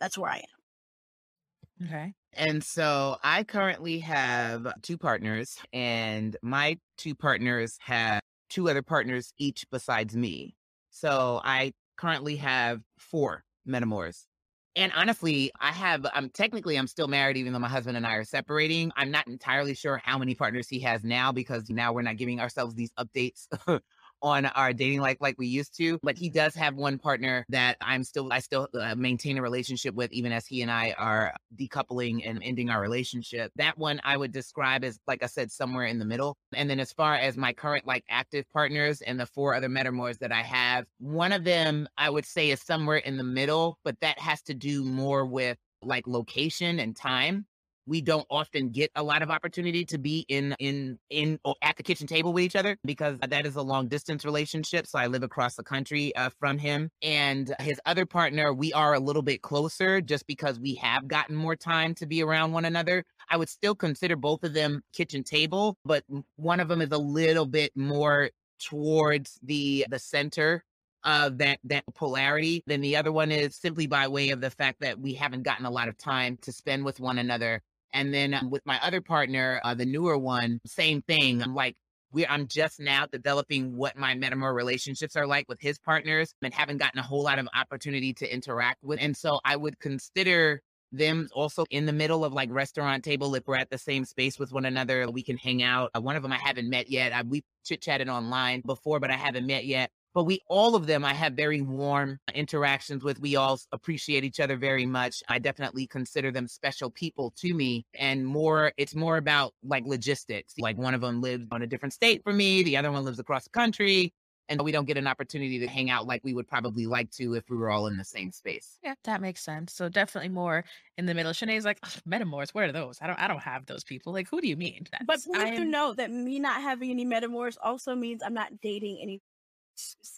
That's 0.00 0.18
where 0.18 0.30
I 0.30 0.38
am. 0.38 1.86
Okay. 1.86 2.14
And 2.34 2.62
so 2.62 3.16
I 3.22 3.44
currently 3.44 3.98
have 4.00 4.66
two 4.82 4.96
partners, 4.96 5.58
and 5.72 6.36
my 6.42 6.78
two 6.96 7.14
partners 7.14 7.76
have 7.80 8.22
two 8.48 8.68
other 8.68 8.82
partners 8.82 9.32
each 9.38 9.64
besides 9.70 10.14
me. 10.14 10.54
So 10.90 11.40
I 11.44 11.72
currently 11.96 12.36
have 12.36 12.80
four 12.98 13.44
metamors. 13.68 14.26
And 14.74 14.90
honestly, 14.96 15.50
I 15.60 15.70
have, 15.72 16.06
I'm 16.14 16.30
technically, 16.30 16.76
I'm 16.76 16.86
still 16.86 17.08
married, 17.08 17.36
even 17.36 17.52
though 17.52 17.58
my 17.58 17.68
husband 17.68 17.96
and 17.96 18.06
I 18.06 18.14
are 18.14 18.24
separating. 18.24 18.90
I'm 18.96 19.10
not 19.10 19.26
entirely 19.28 19.74
sure 19.74 20.00
how 20.02 20.16
many 20.16 20.34
partners 20.34 20.66
he 20.68 20.80
has 20.80 21.04
now 21.04 21.30
because 21.30 21.68
now 21.68 21.92
we're 21.92 22.02
not 22.02 22.16
giving 22.16 22.40
ourselves 22.40 22.74
these 22.74 22.92
updates 22.98 23.46
on 24.22 24.46
our 24.46 24.72
dating 24.72 25.00
life 25.00 25.16
like 25.20 25.36
we 25.38 25.46
used 25.46 25.76
to. 25.76 25.98
But 26.02 26.16
he 26.16 26.30
does 26.30 26.54
have 26.54 26.74
one 26.74 26.98
partner 26.98 27.44
that 27.48 27.76
I'm 27.80 28.04
still, 28.04 28.32
I 28.32 28.38
still 28.38 28.68
uh, 28.74 28.94
maintain 28.94 29.38
a 29.38 29.42
relationship 29.42 29.94
with, 29.94 30.12
even 30.12 30.32
as 30.32 30.46
he 30.46 30.62
and 30.62 30.70
I 30.70 30.94
are 30.98 31.34
decoupling 31.56 32.28
and 32.28 32.42
ending 32.42 32.70
our 32.70 32.80
relationship. 32.80 33.52
That 33.56 33.76
one 33.76 34.00
I 34.04 34.16
would 34.16 34.32
describe 34.32 34.84
as, 34.84 34.98
like 35.06 35.22
I 35.22 35.26
said, 35.26 35.50
somewhere 35.50 35.86
in 35.86 35.98
the 35.98 36.04
middle. 36.04 36.36
And 36.54 36.70
then 36.70 36.80
as 36.80 36.92
far 36.92 37.14
as 37.14 37.36
my 37.36 37.52
current 37.52 37.86
like 37.86 38.04
active 38.08 38.44
partners 38.52 39.02
and 39.02 39.18
the 39.18 39.26
four 39.26 39.54
other 39.54 39.68
metamors 39.68 40.18
that 40.18 40.32
I 40.32 40.42
have, 40.42 40.86
one 40.98 41.32
of 41.32 41.44
them 41.44 41.88
I 41.96 42.10
would 42.10 42.26
say 42.26 42.50
is 42.50 42.60
somewhere 42.62 42.98
in 42.98 43.16
the 43.16 43.24
middle, 43.24 43.78
but 43.84 43.98
that 44.00 44.18
has 44.18 44.42
to 44.42 44.54
do 44.54 44.84
more 44.84 45.26
with 45.26 45.56
like 45.82 46.06
location 46.06 46.78
and 46.78 46.96
time 46.96 47.46
we 47.86 48.00
don't 48.00 48.26
often 48.30 48.70
get 48.70 48.90
a 48.94 49.02
lot 49.02 49.22
of 49.22 49.30
opportunity 49.30 49.84
to 49.84 49.98
be 49.98 50.24
in 50.28 50.54
in 50.58 50.98
in 51.10 51.38
at 51.62 51.76
the 51.76 51.82
kitchen 51.82 52.06
table 52.06 52.32
with 52.32 52.44
each 52.44 52.56
other 52.56 52.76
because 52.84 53.18
that 53.28 53.46
is 53.46 53.56
a 53.56 53.62
long 53.62 53.88
distance 53.88 54.24
relationship 54.24 54.86
so 54.86 54.98
i 54.98 55.06
live 55.06 55.22
across 55.22 55.56
the 55.56 55.62
country 55.62 56.14
uh, 56.16 56.30
from 56.38 56.58
him. 56.58 56.90
And 57.02 57.54
his 57.60 57.80
other 57.86 58.06
partner 58.06 58.52
we 58.52 58.72
are 58.72 58.94
a 58.94 59.00
little 59.00 59.22
bit 59.22 59.42
closer 59.42 60.00
just 60.00 60.26
because 60.26 60.58
we 60.58 60.74
have 60.76 61.08
gotten 61.08 61.36
more 61.36 61.56
time 61.56 61.94
to 61.96 62.06
be 62.06 62.22
around 62.22 62.52
one 62.52 62.64
another. 62.64 63.04
I 63.30 63.36
would 63.36 63.48
still 63.48 63.74
consider 63.74 64.16
both 64.16 64.44
of 64.44 64.54
them 64.54 64.82
kitchen 64.92 65.24
table 65.24 65.76
but 65.84 66.04
one 66.36 66.60
of 66.60 66.68
them 66.68 66.80
is 66.80 66.92
a 66.92 66.98
little 66.98 67.46
bit 67.46 67.72
more 67.76 68.30
towards 68.60 69.38
the 69.42 69.86
the 69.90 69.98
center 69.98 70.64
of 71.04 71.38
that 71.38 71.58
that 71.64 71.82
polarity 71.94 72.62
then 72.66 72.80
the 72.80 72.96
other 72.96 73.10
one 73.10 73.32
is 73.32 73.56
simply 73.56 73.88
by 73.88 74.06
way 74.06 74.30
of 74.30 74.40
the 74.40 74.50
fact 74.50 74.80
that 74.80 75.00
we 75.00 75.14
haven't 75.14 75.42
gotten 75.42 75.66
a 75.66 75.70
lot 75.70 75.88
of 75.88 75.98
time 75.98 76.38
to 76.42 76.52
spend 76.52 76.84
with 76.84 77.00
one 77.00 77.18
another 77.18 77.60
and 77.92 78.12
then 78.12 78.34
um, 78.34 78.50
with 78.50 78.64
my 78.64 78.78
other 78.82 79.00
partner, 79.00 79.60
uh, 79.64 79.74
the 79.74 79.86
newer 79.86 80.18
one, 80.18 80.60
same 80.66 81.02
thing. 81.02 81.42
I'm 81.42 81.54
like, 81.54 81.76
we 82.12 82.26
I'm 82.26 82.46
just 82.46 82.78
now 82.78 83.06
developing 83.06 83.76
what 83.76 83.96
my 83.96 84.14
metamor 84.14 84.54
relationships 84.54 85.16
are 85.16 85.26
like 85.26 85.48
with 85.48 85.60
his 85.60 85.78
partners 85.78 86.34
and 86.42 86.52
haven't 86.52 86.78
gotten 86.78 86.98
a 86.98 87.02
whole 87.02 87.22
lot 87.22 87.38
of 87.38 87.48
opportunity 87.54 88.12
to 88.14 88.32
interact 88.32 88.82
with. 88.82 89.00
And 89.00 89.16
so 89.16 89.40
I 89.44 89.56
would 89.56 89.78
consider 89.80 90.60
them 90.92 91.28
also 91.32 91.64
in 91.70 91.86
the 91.86 91.92
middle 91.92 92.24
of 92.24 92.32
like 92.32 92.50
restaurant 92.52 93.02
table 93.02 93.34
if 93.34 93.46
we're 93.46 93.56
at 93.56 93.70
the 93.70 93.78
same 93.78 94.04
space 94.04 94.38
with 94.38 94.52
one 94.52 94.66
another 94.66 95.10
we 95.10 95.22
can 95.22 95.38
hang 95.38 95.62
out 95.62 95.90
uh, 95.96 96.00
one 96.00 96.16
of 96.16 96.22
them 96.22 96.32
i 96.32 96.36
haven't 96.36 96.68
met 96.68 96.90
yet 96.90 97.12
I, 97.14 97.22
we 97.22 97.42
chit 97.64 97.80
chatted 97.80 98.10
online 98.10 98.60
before 98.60 99.00
but 99.00 99.10
i 99.10 99.16
haven't 99.16 99.46
met 99.46 99.64
yet 99.64 99.90
but 100.14 100.24
we 100.24 100.40
all 100.48 100.74
of 100.74 100.86
them 100.86 101.04
I 101.04 101.14
have 101.14 101.34
very 101.34 101.60
warm 101.60 102.18
interactions 102.34 103.02
with. 103.02 103.20
We 103.20 103.36
all 103.36 103.58
appreciate 103.72 104.24
each 104.24 104.40
other 104.40 104.56
very 104.56 104.86
much. 104.86 105.22
I 105.28 105.38
definitely 105.38 105.86
consider 105.86 106.30
them 106.30 106.48
special 106.48 106.90
people 106.90 107.32
to 107.38 107.54
me 107.54 107.86
and 107.94 108.26
more 108.26 108.72
it's 108.76 108.94
more 108.94 109.16
about 109.16 109.54
like 109.62 109.84
logistics. 109.86 110.54
Like 110.58 110.76
one 110.76 110.94
of 110.94 111.00
them 111.00 111.20
lives 111.20 111.46
on 111.50 111.62
a 111.62 111.66
different 111.66 111.94
state 111.94 112.22
from 112.22 112.36
me, 112.36 112.62
the 112.62 112.76
other 112.76 112.92
one 112.92 113.04
lives 113.04 113.18
across 113.18 113.44
the 113.44 113.50
country. 113.50 114.12
And 114.48 114.60
we 114.60 114.72
don't 114.72 114.86
get 114.86 114.98
an 114.98 115.06
opportunity 115.06 115.60
to 115.60 115.66
hang 115.66 115.88
out 115.88 116.06
like 116.06 116.20
we 116.24 116.34
would 116.34 116.48
probably 116.48 116.84
like 116.84 117.10
to 117.12 117.34
if 117.34 117.44
we 117.48 117.56
were 117.56 117.70
all 117.70 117.86
in 117.86 117.96
the 117.96 118.04
same 118.04 118.32
space. 118.32 118.76
Yeah, 118.82 118.94
that 119.04 119.22
makes 119.22 119.40
sense. 119.42 119.72
So 119.72 119.88
definitely 119.88 120.28
more 120.28 120.64
in 120.98 121.06
the 121.06 121.14
middle. 121.14 121.32
Shanae's 121.32 121.64
like, 121.64 121.80
metamors, 122.06 122.50
what 122.50 122.64
are 122.64 122.72
those? 122.72 122.98
I 123.00 123.06
don't 123.06 123.18
I 123.18 123.28
don't 123.28 123.40
have 123.40 123.64
those 123.66 123.84
people. 123.84 124.12
Like, 124.12 124.28
who 124.28 124.40
do 124.40 124.48
you 124.48 124.56
mean? 124.56 124.84
That's, 124.90 125.04
but 125.06 125.32
please 125.32 125.56
do 125.56 125.64
know 125.64 125.94
that 125.94 126.10
me 126.10 126.38
not 126.38 126.60
having 126.60 126.90
any 126.90 127.06
metamors 127.06 127.56
also 127.62 127.94
means 127.94 128.20
I'm 128.22 128.34
not 128.34 128.60
dating 128.60 128.98
any 129.00 129.22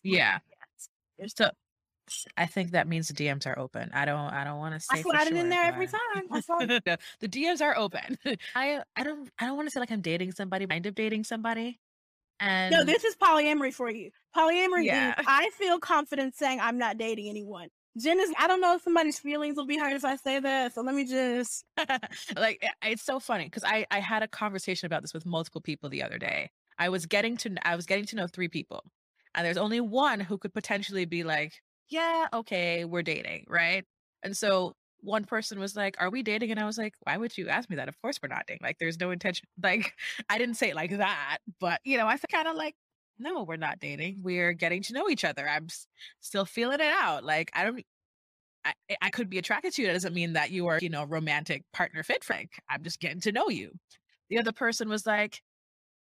yeah. 0.02 0.38
So 1.26 1.50
I 2.36 2.46
think 2.46 2.72
that 2.72 2.86
means 2.86 3.08
the 3.08 3.14
DMs 3.14 3.46
are 3.46 3.58
open. 3.58 3.90
I 3.94 4.04
don't 4.04 4.32
I 4.32 4.44
don't 4.44 4.58
want 4.58 4.74
to 4.74 4.80
say 4.80 4.98
I 4.98 5.02
slide 5.02 5.26
it 5.28 5.34
in 5.34 5.48
there 5.48 5.64
every 5.64 5.86
time. 5.86 6.28
the, 6.28 6.98
the 7.20 7.28
DMs 7.28 7.62
are 7.62 7.76
open. 7.76 8.18
I 8.54 8.82
I 8.96 9.04
don't 9.04 9.30
I 9.38 9.46
don't 9.46 9.56
want 9.56 9.68
to 9.68 9.70
say 9.72 9.80
like 9.80 9.90
I'm 9.90 10.02
dating 10.02 10.32
somebody, 10.32 10.66
kind 10.66 10.84
of 10.86 10.94
dating 10.94 11.24
somebody. 11.24 11.80
And 12.40 12.72
no, 12.72 12.84
this 12.84 13.04
is 13.04 13.16
polyamory 13.16 13.72
for 13.72 13.90
you. 13.90 14.10
Polyamory 14.36 14.84
yeah. 14.84 15.14
I 15.26 15.50
feel 15.56 15.78
confident 15.78 16.34
saying 16.34 16.60
I'm 16.60 16.78
not 16.78 16.98
dating 16.98 17.28
anyone. 17.28 17.68
Jen 17.96 18.18
is 18.18 18.32
I 18.38 18.48
don't 18.48 18.60
know 18.60 18.74
if 18.74 18.82
somebody's 18.82 19.18
feelings 19.20 19.56
will 19.56 19.66
be 19.66 19.78
hurt 19.78 19.92
if 19.92 20.04
I 20.04 20.16
say 20.16 20.40
that. 20.40 20.74
So 20.74 20.82
let 20.82 20.94
me 20.94 21.06
just 21.06 21.64
like 22.36 22.58
eh, 22.60 22.90
it's 22.90 23.04
so 23.04 23.20
funny 23.20 23.44
because 23.44 23.64
I 23.64 23.86
I 23.90 24.00
had 24.00 24.22
a 24.22 24.28
conversation 24.28 24.86
about 24.86 25.02
this 25.02 25.14
with 25.14 25.24
multiple 25.24 25.60
people 25.60 25.88
the 25.88 26.02
other 26.02 26.18
day 26.18 26.50
I 26.78 26.88
was 26.88 27.06
getting 27.06 27.36
to 27.38 27.54
I 27.62 27.76
was 27.76 27.86
getting 27.86 28.04
to 28.06 28.16
know 28.16 28.26
three 28.26 28.48
people. 28.48 28.84
And 29.34 29.46
there's 29.46 29.56
only 29.56 29.80
one 29.80 30.20
who 30.20 30.38
could 30.38 30.54
potentially 30.54 31.04
be 31.04 31.24
like, 31.24 31.60
yeah, 31.88 32.26
okay, 32.32 32.84
we're 32.84 33.02
dating, 33.02 33.46
right? 33.48 33.84
And 34.22 34.36
so 34.36 34.74
one 35.00 35.24
person 35.24 35.58
was 35.60 35.76
like, 35.76 35.96
Are 36.00 36.10
we 36.10 36.22
dating? 36.22 36.50
And 36.50 36.58
I 36.58 36.64
was 36.64 36.78
like, 36.78 36.94
Why 37.02 37.16
would 37.16 37.36
you 37.36 37.48
ask 37.48 37.68
me 37.70 37.76
that? 37.76 37.88
Of 37.88 38.00
course 38.00 38.18
we're 38.22 38.28
not 38.28 38.46
dating. 38.46 38.60
Like, 38.62 38.78
there's 38.78 38.98
no 38.98 39.10
intention. 39.10 39.46
Like, 39.62 39.94
I 40.28 40.38
didn't 40.38 40.56
say 40.56 40.70
it 40.70 40.76
like 40.76 40.96
that, 40.98 41.38
but 41.60 41.80
you 41.84 41.98
know, 41.98 42.06
I 42.06 42.16
kind 42.30 42.48
of 42.48 42.56
like, 42.56 42.74
No, 43.18 43.44
we're 43.44 43.56
not 43.56 43.78
dating. 43.78 44.20
We're 44.22 44.52
getting 44.52 44.82
to 44.84 44.92
know 44.94 45.08
each 45.08 45.24
other. 45.24 45.48
I'm 45.48 45.64
s- 45.64 45.86
still 46.20 46.44
feeling 46.44 46.80
it 46.80 46.92
out. 46.92 47.24
Like, 47.24 47.50
I 47.54 47.64
don't, 47.64 47.84
I, 48.64 48.72
I 49.02 49.10
could 49.10 49.28
be 49.28 49.38
attracted 49.38 49.74
to 49.74 49.82
you. 49.82 49.88
That 49.88 49.94
doesn't 49.94 50.14
mean 50.14 50.32
that 50.34 50.50
you 50.50 50.66
are, 50.68 50.78
you 50.80 50.88
know, 50.88 51.04
romantic 51.04 51.64
partner 51.72 52.02
fit, 52.02 52.24
Frank. 52.24 52.50
I'm 52.68 52.82
just 52.82 53.00
getting 53.00 53.20
to 53.22 53.32
know 53.32 53.48
you. 53.48 53.72
The 54.30 54.38
other 54.38 54.52
person 54.52 54.88
was 54.88 55.06
like, 55.06 55.42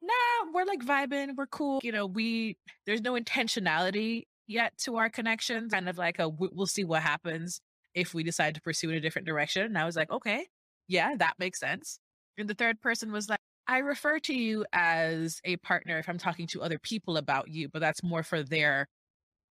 Nah, 0.03 0.53
we're 0.53 0.65
like 0.65 0.85
vibing. 0.85 1.35
We're 1.37 1.47
cool. 1.47 1.81
You 1.83 1.93
know, 1.93 2.07
we, 2.07 2.57
there's 2.87 3.01
no 3.03 3.15
intentionality 3.15 4.25
yet 4.47 4.77
to 4.85 4.97
our 4.97 5.11
connection. 5.11 5.69
Kind 5.69 5.89
of 5.89 5.99
like 5.99 6.19
a, 6.19 6.29
we- 6.29 6.51
we'll 6.53 6.67
see 6.67 6.85
what 6.85 7.03
happens 7.03 7.61
if 7.95 8.15
we 8.15 8.23
decide 8.23 8.55
to 8.55 8.61
pursue 8.61 8.91
in 8.91 8.97
a 8.97 9.01
different 9.01 9.27
direction. 9.27 9.63
And 9.65 9.79
I 9.79 9.85
was 9.85 9.97
like, 9.97 10.11
okay, 10.11 10.47
yeah, 10.87 11.15
that 11.17 11.35
makes 11.39 11.59
sense. 11.61 11.99
And 12.37 12.49
the 12.49 12.55
third 12.55 12.81
person 12.81 13.11
was 13.11 13.29
like, 13.29 13.41
I 13.67 13.79
refer 13.79 14.19
to 14.21 14.33
you 14.35 14.65
as 14.73 15.41
a 15.45 15.57
partner 15.57 15.99
if 15.99 16.09
I'm 16.09 16.17
talking 16.19 16.47
to 16.49 16.63
other 16.63 16.79
people 16.79 17.17
about 17.17 17.49
you, 17.49 17.69
but 17.69 17.81
that's 17.81 18.03
more 18.03 18.23
for 18.23 18.43
their 18.43 18.87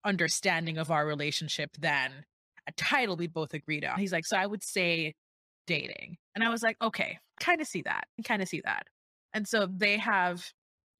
understanding 0.05 0.77
of 0.77 0.89
our 0.89 1.05
relationship 1.05 1.71
than 1.77 2.11
a 2.67 2.71
title 2.73 3.15
we 3.15 3.27
both 3.27 3.53
agreed 3.53 3.85
on. 3.85 3.99
He's 3.99 4.11
like, 4.11 4.25
so 4.25 4.37
I 4.37 4.45
would 4.45 4.63
say 4.63 5.13
dating. 5.67 6.17
And 6.33 6.43
I 6.43 6.49
was 6.49 6.63
like, 6.63 6.77
okay, 6.81 7.19
kind 7.39 7.61
of 7.61 7.67
see 7.67 7.81
that. 7.83 8.05
Kind 8.25 8.41
of 8.41 8.47
see 8.47 8.61
that. 8.65 8.87
And 9.37 9.47
so 9.47 9.67
they 9.67 9.97
have 9.97 10.43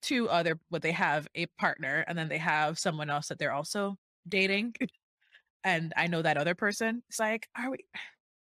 two 0.04 0.30
other, 0.30 0.60
what 0.70 0.84
they 0.84 0.92
have 0.92 1.28
a 1.34 1.48
partner, 1.58 2.06
and 2.08 2.16
then 2.16 2.30
they 2.30 2.38
have 2.38 2.78
someone 2.78 3.10
else 3.10 3.30
that 3.30 3.40
they're 3.40 3.52
also 3.52 3.98
dating. 4.30 4.76
And 5.64 5.92
I 5.98 6.08
know 6.08 6.22
that 6.22 6.38
other 6.38 6.56
person. 6.56 7.04
It's 7.10 7.20
like, 7.20 7.50
are 7.58 7.72
we 7.72 7.80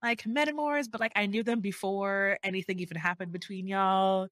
like 0.03 0.25
metamors? 0.25 0.91
But 0.91 1.01
like, 1.01 1.13
I 1.17 1.25
knew 1.25 1.43
them 1.43 1.61
before 1.61 2.37
anything 2.43 2.79
even 2.81 2.99
happened 2.99 3.33
between 3.33 3.67
y'all. 3.67 4.29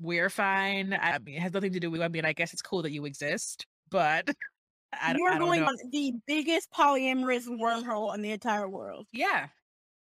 We're 0.00 0.30
fine. 0.30 0.98
I 1.00 1.18
mean, 1.20 1.36
it 1.36 1.42
has 1.42 1.52
nothing 1.52 1.72
to 1.74 1.78
do 1.78 1.92
with. 1.92 2.00
I 2.00 2.08
mean, 2.08 2.24
I 2.24 2.32
guess 2.32 2.52
it's 2.52 2.62
cool 2.62 2.82
that 2.82 2.90
you 2.90 3.04
exist, 3.04 3.66
but 3.90 4.28
I, 4.92 5.14
You're 5.16 5.34
I 5.34 5.38
going 5.38 5.60
know. 5.60 5.68
on 5.68 5.76
the 5.92 6.14
biggest 6.26 6.72
polyamorous 6.72 7.46
wormhole 7.46 8.12
in 8.14 8.22
the 8.22 8.32
entire 8.32 8.68
world. 8.68 9.06
Yeah, 9.12 9.48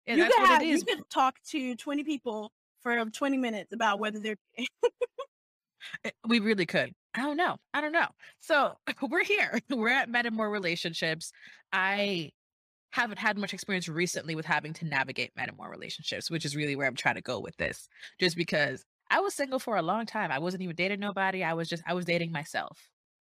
yeah, 0.08 0.16
you 0.16 0.24
that's 0.24 0.34
could 0.34 0.42
what 0.42 0.50
have, 0.50 0.64
you 0.64 0.82
could 0.84 1.10
talk 1.12 1.36
to 1.50 1.76
20 1.76 2.04
people 2.06 2.52
for 2.84 3.04
20 3.04 3.38
minutes 3.38 3.74
about 3.74 4.00
whether 4.00 4.20
they're 4.20 4.38
Eh, 6.06 6.12
We 6.28 6.40
really 6.40 6.66
could. 6.66 6.94
I 7.14 7.22
don't 7.22 7.38
know. 7.38 7.58
I 7.74 7.82
don't 7.82 7.92
know. 7.92 8.08
So 8.40 8.74
we're 9.10 9.24
here. 9.24 9.60
We're 9.70 9.90
at 9.90 10.10
Metamor 10.10 10.52
Relationships. 10.52 11.32
I 11.72 12.32
haven't 12.92 13.20
had 13.20 13.38
much 13.38 13.54
experience 13.54 13.90
recently 13.90 14.36
with 14.36 14.46
having 14.46 14.74
to 14.74 14.86
navigate 14.86 15.32
Metamor 15.36 15.70
relationships, 15.70 16.30
which 16.30 16.46
is 16.46 16.56
really 16.56 16.76
where 16.76 16.88
I'm 16.88 16.96
trying 16.96 17.16
to 17.16 17.22
go 17.22 17.40
with 17.40 17.58
this. 17.58 17.88
Just 18.20 18.36
because 18.36 18.84
I 19.10 19.20
was 19.20 19.34
single 19.34 19.60
for 19.60 19.78
a 19.78 19.82
long 19.82 20.06
time. 20.06 20.32
I 20.32 20.40
wasn't 20.40 20.64
even 20.64 20.76
dating 20.76 21.00
nobody. 21.00 21.44
I 21.44 21.54
was 21.54 21.70
just 21.70 21.84
I 21.88 21.94
was 21.94 22.06
dating 22.06 22.32
myself. 22.32 22.80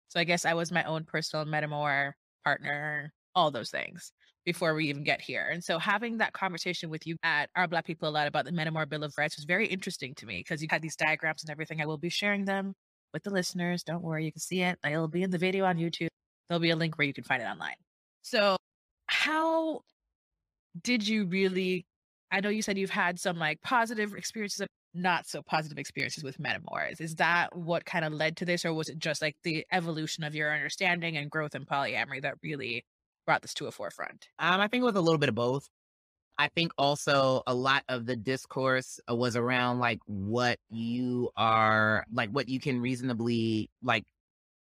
So 0.08 0.20
I 0.20 0.24
guess 0.24 0.44
I 0.44 0.54
was 0.54 0.70
my 0.70 0.84
own 0.84 1.04
personal 1.04 1.46
Metamor 1.46 2.12
partner, 2.44 3.12
all 3.34 3.50
those 3.50 3.70
things 3.70 4.12
before 4.44 4.74
we 4.74 4.88
even 4.88 5.04
get 5.04 5.20
here. 5.20 5.48
And 5.52 5.62
so 5.62 5.78
having 5.78 6.18
that 6.18 6.32
conversation 6.32 6.90
with 6.90 7.06
you 7.06 7.16
at 7.22 7.48
Our 7.56 7.68
Black 7.68 7.84
People 7.84 8.08
a 8.08 8.10
lot 8.10 8.26
about 8.26 8.44
the 8.44 8.50
Metamor 8.50 8.88
Bill 8.88 9.04
of 9.04 9.14
Rights 9.16 9.36
was 9.36 9.44
very 9.44 9.66
interesting 9.66 10.14
to 10.16 10.26
me 10.26 10.38
because 10.38 10.62
you 10.62 10.68
had 10.70 10.82
these 10.82 10.96
diagrams 10.96 11.42
and 11.42 11.50
everything. 11.50 11.80
I 11.80 11.86
will 11.86 11.98
be 11.98 12.08
sharing 12.08 12.44
them 12.44 12.74
with 13.12 13.22
the 13.22 13.30
listeners. 13.30 13.82
Don't 13.82 14.02
worry, 14.02 14.24
you 14.24 14.32
can 14.32 14.40
see 14.40 14.62
it. 14.62 14.78
It'll 14.84 15.08
be 15.08 15.22
in 15.22 15.30
the 15.30 15.38
video 15.38 15.64
on 15.64 15.76
YouTube. 15.76 16.08
There'll 16.48 16.60
be 16.60 16.70
a 16.70 16.76
link 16.76 16.98
where 16.98 17.06
you 17.06 17.14
can 17.14 17.24
find 17.24 17.42
it 17.42 17.46
online. 17.46 17.76
So, 18.22 18.56
how 19.06 19.80
did 20.82 21.06
you 21.06 21.26
really? 21.26 21.86
I 22.30 22.40
know 22.40 22.48
you 22.48 22.62
said 22.62 22.78
you've 22.78 22.90
had 22.90 23.20
some 23.20 23.38
like 23.38 23.60
positive 23.62 24.14
experiences 24.14 24.66
not 24.94 25.26
so 25.26 25.42
positive 25.42 25.78
experiences 25.78 26.22
with 26.22 26.38
metamors. 26.38 27.00
Is 27.00 27.16
that 27.16 27.56
what 27.56 27.84
kind 27.84 28.04
of 28.04 28.12
led 28.12 28.36
to 28.38 28.44
this, 28.44 28.64
or 28.64 28.74
was 28.74 28.88
it 28.88 28.98
just 28.98 29.22
like 29.22 29.36
the 29.42 29.64
evolution 29.72 30.24
of 30.24 30.34
your 30.34 30.52
understanding 30.52 31.16
and 31.16 31.30
growth 31.30 31.54
in 31.54 31.64
polyamory 31.64 32.22
that 32.22 32.34
really 32.42 32.84
brought 33.26 33.42
this 33.42 33.54
to 33.54 33.66
a 33.66 33.70
forefront? 33.70 34.28
Um, 34.38 34.60
I 34.60 34.68
think 34.68 34.82
it 34.82 34.86
was 34.86 34.96
a 34.96 35.00
little 35.00 35.18
bit 35.18 35.28
of 35.28 35.34
both. 35.34 35.68
I 36.38 36.48
think 36.48 36.72
also 36.78 37.42
a 37.46 37.54
lot 37.54 37.84
of 37.88 38.06
the 38.06 38.16
discourse 38.16 38.98
uh, 39.08 39.14
was 39.14 39.36
around 39.36 39.78
like 39.78 40.00
what 40.06 40.58
you 40.70 41.30
are 41.36 42.04
like 42.12 42.30
what 42.30 42.48
you 42.48 42.58
can 42.58 42.80
reasonably 42.80 43.70
like 43.82 44.04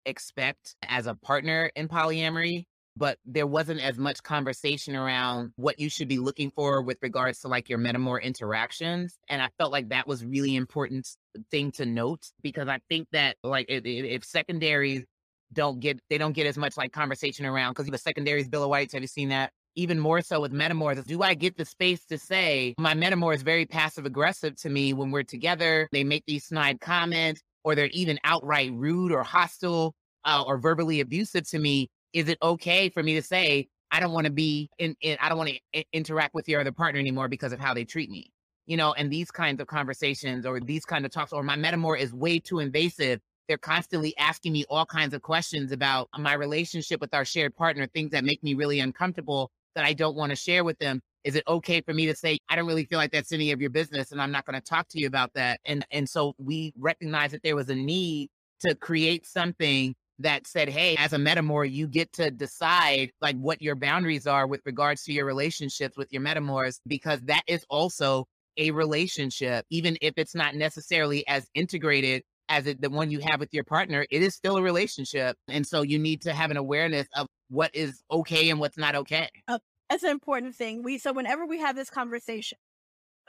expect 0.06 0.76
as 0.84 1.08
a 1.08 1.16
partner 1.16 1.72
in 1.76 1.88
polyamory, 1.88 2.66
but 2.96 3.18
there 3.26 3.48
wasn't 3.48 3.82
as 3.82 3.98
much 3.98 4.22
conversation 4.22 4.96
around 4.96 5.52
what 5.56 5.80
you 5.80 5.90
should 5.90 6.08
be 6.08 6.20
looking 6.20 6.52
for 6.52 6.82
with 6.82 6.98
regards 7.02 7.40
to 7.40 7.48
like 7.48 7.70
your 7.70 7.80
metamor 7.80 8.22
interactions. 8.22 9.18
And 9.30 9.42
I 9.42 9.50
felt 9.58 9.72
like 9.72 9.90
that 9.90 10.08
was 10.08 10.26
really 10.26 10.56
important 10.56 11.08
thing 11.50 11.72
to 11.74 11.86
note 11.86 12.28
because 12.42 12.68
I 12.68 12.80
think 12.90 13.08
that 13.14 13.38
like 13.44 13.68
if, 13.70 13.86
if 13.86 14.06
if 14.06 14.26
secondaries 14.26 15.06
don't 15.54 15.80
get 15.80 16.00
they 16.10 16.18
don't 16.18 16.34
get 16.34 16.48
as 16.48 16.58
much 16.58 16.78
like 16.78 16.92
conversation 16.92 17.46
around 17.46 17.72
because 17.72 17.88
the 17.88 17.98
secondaries 17.98 18.48
bill 18.48 18.64
of 18.64 18.70
rights 18.70 18.94
have 18.94 19.02
you 19.02 19.08
seen 19.08 19.30
that? 19.30 19.52
Even 19.76 20.00
more 20.00 20.22
so 20.22 20.40
with 20.40 20.54
metamors 20.54 21.04
do 21.06 21.24
i 21.24 21.34
get 21.34 21.58
the 21.58 21.66
space 21.66 22.06
to 22.06 22.16
say 22.18 22.76
my 22.78 22.94
metamor 22.94 23.34
is 23.34 23.42
very 23.42 23.66
passive 23.66 24.06
aggressive 24.06 24.56
to 24.56 24.70
me 24.70 24.94
when 24.94 25.10
we're 25.10 25.24
together 25.24 25.88
they 25.92 26.04
make 26.04 26.24
these 26.28 26.46
snide 26.46 26.80
comments 26.80 27.42
or 27.64 27.74
they're 27.74 27.88
even 27.88 28.20
outright 28.24 28.72
rude 28.74 29.12
or 29.12 29.24
hostile 29.24 29.96
uh, 30.26 30.44
or 30.46 30.60
verbally 30.60 31.00
abusive 31.00 31.50
to 31.50 31.58
me 31.58 31.90
is 32.14 32.30
it 32.30 32.38
okay 32.44 32.88
for 32.90 33.02
me 33.02 33.16
to 33.16 33.22
say 33.24 33.68
i 33.92 34.00
don't 34.00 34.14
want 34.14 34.26
to 34.26 34.32
be 34.32 34.70
in, 34.78 34.96
in 35.02 35.18
i 35.20 35.28
don't 35.28 35.40
want 35.40 35.50
to 35.50 35.84
interact 35.92 36.36
with 36.36 36.48
your 36.48 36.62
other 36.62 36.72
partner 36.72 37.00
anymore 37.00 37.28
because 37.28 37.52
of 37.52 37.60
how 37.60 37.74
they 37.74 37.84
treat 37.84 38.12
me 38.12 38.32
you 38.66 38.78
know 38.78 38.94
and 38.94 39.12
these 39.12 39.32
kinds 39.32 39.60
of 39.60 39.68
conversations 39.68 40.46
or 40.46 40.60
these 40.60 40.86
kind 40.86 41.06
of 41.06 41.12
talks 41.12 41.34
or 41.34 41.44
my 41.44 41.56
metamor 41.56 41.98
is 41.98 42.14
way 42.14 42.40
too 42.40 42.60
invasive 42.60 43.20
they're 43.48 43.58
constantly 43.58 44.16
asking 44.18 44.54
me 44.54 44.66
all 44.70 44.86
kinds 44.86 45.14
of 45.14 45.22
questions 45.22 45.72
about 45.72 46.10
my 46.18 46.34
relationship 46.34 47.02
with 47.02 47.14
our 47.14 47.26
shared 47.26 47.56
partner, 47.56 47.88
things 47.88 48.12
that 48.12 48.24
make 48.24 48.44
me 48.44 48.54
really 48.54 48.80
uncomfortable 48.80 49.52
that 49.76 49.86
I 49.86 49.94
don't 49.94 50.16
want 50.16 50.30
to 50.30 50.36
share 50.36 50.64
with 50.64 50.78
them. 50.80 51.02
Is 51.24 51.36
it 51.36 51.44
okay 51.48 51.82
for 51.82 51.94
me 51.94 52.06
to 52.08 52.16
say, 52.16 52.38
I 52.50 52.56
don't 52.56 52.68
really 52.68 52.86
feel 52.86 53.00
like 53.00 53.12
that's 53.12 53.32
any 53.32 53.52
of 53.52 53.62
your 53.62 53.70
business 53.70 54.12
and 54.12 54.22
I'm 54.22 54.32
not 54.32 54.46
going 54.46 54.60
to 54.60 54.62
talk 54.62 54.88
to 54.90 55.00
you 55.00 55.08
about 55.08 55.34
that? 55.36 55.60
And 55.66 55.86
and 55.92 56.08
so 56.08 56.34
we 56.38 56.74
recognized 56.78 57.34
that 57.34 57.44
there 57.44 57.56
was 57.56 57.70
a 57.70 57.76
need 57.76 58.30
to 58.62 58.76
create 58.76 59.26
something 59.26 59.96
that 60.20 60.46
said, 60.48 60.70
hey, 60.70 60.96
as 60.98 61.14
a 61.14 61.18
metamor, 61.18 61.70
you 61.70 61.88
get 61.88 62.12
to 62.14 62.30
decide 62.30 63.12
like 63.22 63.36
what 63.38 63.62
your 63.62 63.76
boundaries 63.76 64.28
are 64.28 64.48
with 64.48 64.62
regards 64.66 65.04
to 65.04 65.14
your 65.14 65.26
relationships 65.26 65.98
with 65.98 66.12
your 66.12 66.22
metamors, 66.22 66.80
because 66.88 67.20
that 67.22 67.44
is 67.48 67.66
also 67.70 68.26
a 68.58 68.72
relationship, 68.72 69.66
even 69.70 69.98
if 70.02 70.14
it's 70.18 70.36
not 70.36 70.56
necessarily 70.56 71.28
as 71.28 71.48
integrated 71.56 72.22
as 72.54 72.68
it, 72.68 72.82
the 72.82 72.90
one 72.90 73.10
you 73.10 73.20
have 73.20 73.40
with 73.40 73.54
your 73.54 73.64
partner, 73.64 74.06
it 74.12 74.22
is 74.22 74.36
still 74.36 74.58
a 74.58 74.62
relationship. 74.62 75.38
And 75.48 75.66
so 75.66 75.82
you 75.82 75.98
need 75.98 76.22
to 76.22 76.34
have 76.34 76.52
an 76.52 76.58
awareness 76.58 77.08
of 77.16 77.28
what 77.50 77.76
is 77.76 78.04
okay 78.12 78.50
and 78.50 78.60
what's 78.60 78.78
not 78.78 78.96
okay. 78.96 79.30
Oh, 79.48 79.60
that's 79.90 80.04
an 80.04 80.12
important 80.12 80.56
thing. 80.56 80.84
We 80.84 80.98
so 81.00 81.14
whenever 81.14 81.46
we 81.46 81.60
have 81.60 81.76
this 81.76 81.90
conversation, 81.90 82.58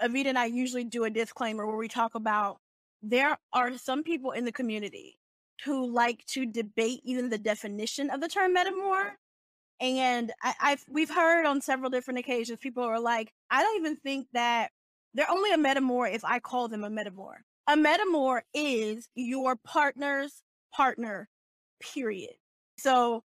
Evita 0.03 0.27
and 0.27 0.39
I 0.39 0.47
usually 0.47 0.85
do 0.85 1.05
a 1.05 1.11
disclaimer 1.11 1.67
where 1.67 1.77
we 1.77 1.89
talk 1.89 2.15
about 2.15 2.59
there 3.03 3.37
are 3.53 3.77
some 3.79 4.03
people 4.03 4.33
in 4.33 4.45
the 4.45 4.53
community 4.53 5.19
who 5.65 5.91
like 5.91 6.25
to 6.27 6.45
debate 6.45 7.01
even 7.05 7.31
the 7.31 7.39
definition 7.39 8.11
of 8.11 8.21
the 8.21 8.29
term 8.29 8.55
metamor. 8.55 9.13
And 9.81 10.33
I, 10.43 10.55
I've 10.61 10.85
we've 10.89 11.11
heard 11.11 11.47
on 11.47 11.61
several 11.61 11.91
different 11.91 12.21
occasions 12.21 12.59
people 12.61 12.85
are 12.85 13.01
like, 13.01 13.33
I 13.51 13.63
don't 13.63 13.77
even 13.77 13.97
think 13.97 14.29
that 14.35 14.71
they're 15.15 15.31
only 15.31 15.53
a 15.53 15.57
metamor 15.57 16.13
if 16.13 16.25
I 16.25 16.41
call 16.41 16.69
them 16.69 16.85
a 16.85 16.91
metamor. 16.91 17.37
A 17.67 17.77
metamor 17.77 18.43
is 18.53 19.09
your 19.15 19.57
partner's 19.57 20.43
partner, 20.73 21.29
period. 21.81 22.35
So 22.79 23.23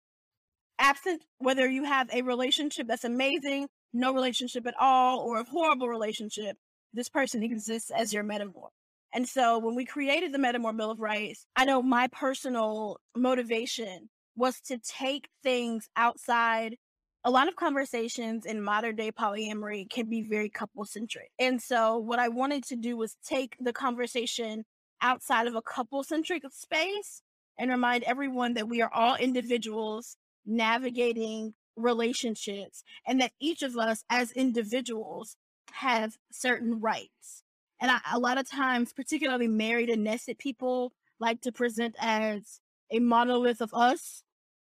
absent 0.78 1.22
whether 1.38 1.68
you 1.68 1.84
have 1.84 2.10
a 2.12 2.22
relationship 2.22 2.86
that's 2.86 3.04
amazing, 3.04 3.68
no 3.94 4.12
relationship 4.12 4.66
at 4.66 4.74
all, 4.78 5.20
or 5.20 5.40
a 5.40 5.44
horrible 5.44 5.88
relationship, 5.88 6.58
this 6.92 7.08
person 7.08 7.42
exists 7.42 7.90
as 7.90 8.12
your 8.12 8.24
metamor. 8.24 8.68
And 9.14 9.26
so 9.26 9.58
when 9.58 9.74
we 9.74 9.86
created 9.86 10.32
the 10.32 10.38
Metamor 10.38 10.76
Bill 10.76 10.90
of 10.90 11.00
Rights, 11.00 11.46
I 11.56 11.64
know 11.64 11.80
my 11.80 12.08
personal 12.08 12.98
motivation 13.16 14.10
was 14.36 14.60
to 14.66 14.76
take 14.78 15.28
things 15.42 15.88
outside. 15.96 16.76
A 17.26 17.30
lot 17.30 17.48
of 17.48 17.56
conversations 17.56 18.46
in 18.46 18.62
modern 18.62 18.94
day 18.94 19.10
polyamory 19.10 19.90
can 19.90 20.08
be 20.08 20.22
very 20.22 20.48
couple 20.48 20.84
centric. 20.84 21.32
And 21.40 21.60
so 21.60 21.98
what 21.98 22.20
I 22.20 22.28
wanted 22.28 22.62
to 22.66 22.76
do 22.76 22.96
was 22.96 23.16
take 23.26 23.56
the 23.58 23.72
conversation 23.72 24.64
outside 25.02 25.48
of 25.48 25.56
a 25.56 25.60
couple 25.60 26.04
centric 26.04 26.44
space 26.52 27.22
and 27.58 27.68
remind 27.68 28.04
everyone 28.04 28.54
that 28.54 28.68
we 28.68 28.80
are 28.80 28.92
all 28.94 29.16
individuals 29.16 30.16
navigating 30.46 31.54
relationships 31.74 32.84
and 33.04 33.20
that 33.20 33.32
each 33.40 33.64
of 33.64 33.76
us 33.76 34.04
as 34.08 34.30
individuals 34.30 35.34
have 35.72 36.18
certain 36.30 36.80
rights. 36.80 37.42
And 37.80 37.90
I, 37.90 37.98
a 38.12 38.20
lot 38.20 38.38
of 38.38 38.48
times, 38.48 38.92
particularly 38.92 39.48
married 39.48 39.90
and 39.90 40.04
nested 40.04 40.38
people, 40.38 40.92
like 41.18 41.40
to 41.40 41.50
present 41.50 41.96
as 41.98 42.60
a 42.88 43.00
monolith 43.00 43.60
of 43.60 43.74
us. 43.74 44.22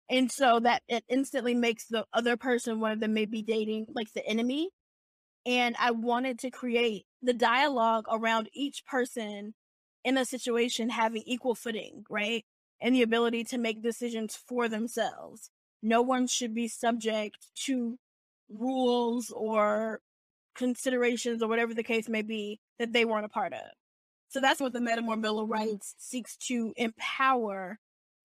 And 0.10 0.32
so 0.32 0.60
that 0.62 0.82
it 0.88 1.04
instantly 1.08 1.54
makes 1.54 1.86
the 1.86 2.06
other 2.14 2.36
person, 2.36 2.80
one 2.80 2.92
of 2.92 3.00
them 3.00 3.14
may 3.14 3.26
be 3.26 3.42
dating, 3.42 3.88
like 3.94 4.12
the 4.14 4.26
enemy. 4.26 4.70
And 5.46 5.76
I 5.80 5.92
wanted 5.92 6.40
to 6.40 6.50
create 6.50 7.06
the 7.22 7.34
dialogue 7.34 8.06
around 8.12 8.50
each 8.54 8.86
person 8.86 9.54
in 10.04 10.18
a 10.18 10.26
situation 10.26 10.90
having 10.90 11.24
equal 11.26 11.56
footing, 11.56 12.06
right? 12.10 12.44
And 12.82 12.96
the 12.96 13.04
ability 13.04 13.44
to 13.46 13.58
make 13.58 13.84
decisions 13.84 14.36
for 14.36 14.68
themselves. 14.68 15.52
No 15.82 16.02
one 16.02 16.28
should 16.28 16.54
be 16.54 16.68
subject 16.68 17.48
to 17.66 18.00
rules 18.50 19.32
or 19.36 20.02
considerations 20.56 21.42
or 21.44 21.48
whatever 21.48 21.74
the 21.74 21.84
case 21.84 22.10
may 22.10 22.22
be 22.22 22.60
that 22.80 22.94
they 22.94 23.06
weren't 23.06 23.26
a 23.26 23.30
part 23.30 23.54
of. 23.54 23.72
So 24.30 24.40
that's 24.42 24.60
what 24.60 24.74
the 24.74 24.80
Metamor 24.80 25.22
Bill 25.22 25.40
of 25.40 25.50
Rights 25.50 25.96
seeks 25.98 26.36
to 26.48 26.74
empower 26.78 27.80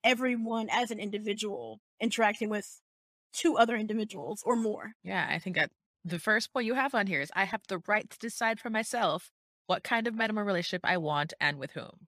everyone 0.04 0.68
as 0.70 0.90
an 0.90 1.00
individual 1.00 1.80
interacting 2.00 2.50
with 2.50 2.80
two 3.32 3.56
other 3.56 3.76
individuals 3.76 4.42
or 4.44 4.54
more. 4.54 4.92
Yeah, 5.02 5.26
I 5.28 5.38
think 5.38 5.56
that 5.56 5.70
the 6.04 6.18
first 6.18 6.52
point 6.52 6.66
you 6.66 6.74
have 6.74 6.94
on 6.94 7.06
here 7.06 7.20
is 7.20 7.32
I 7.34 7.44
have 7.44 7.62
the 7.68 7.80
right 7.88 8.08
to 8.08 8.18
decide 8.18 8.60
for 8.60 8.70
myself 8.70 9.30
what 9.66 9.82
kind 9.82 10.06
of 10.06 10.14
metamor 10.14 10.44
relationship 10.44 10.82
I 10.84 10.98
want 10.98 11.32
and 11.40 11.58
with 11.58 11.72
whom. 11.72 12.06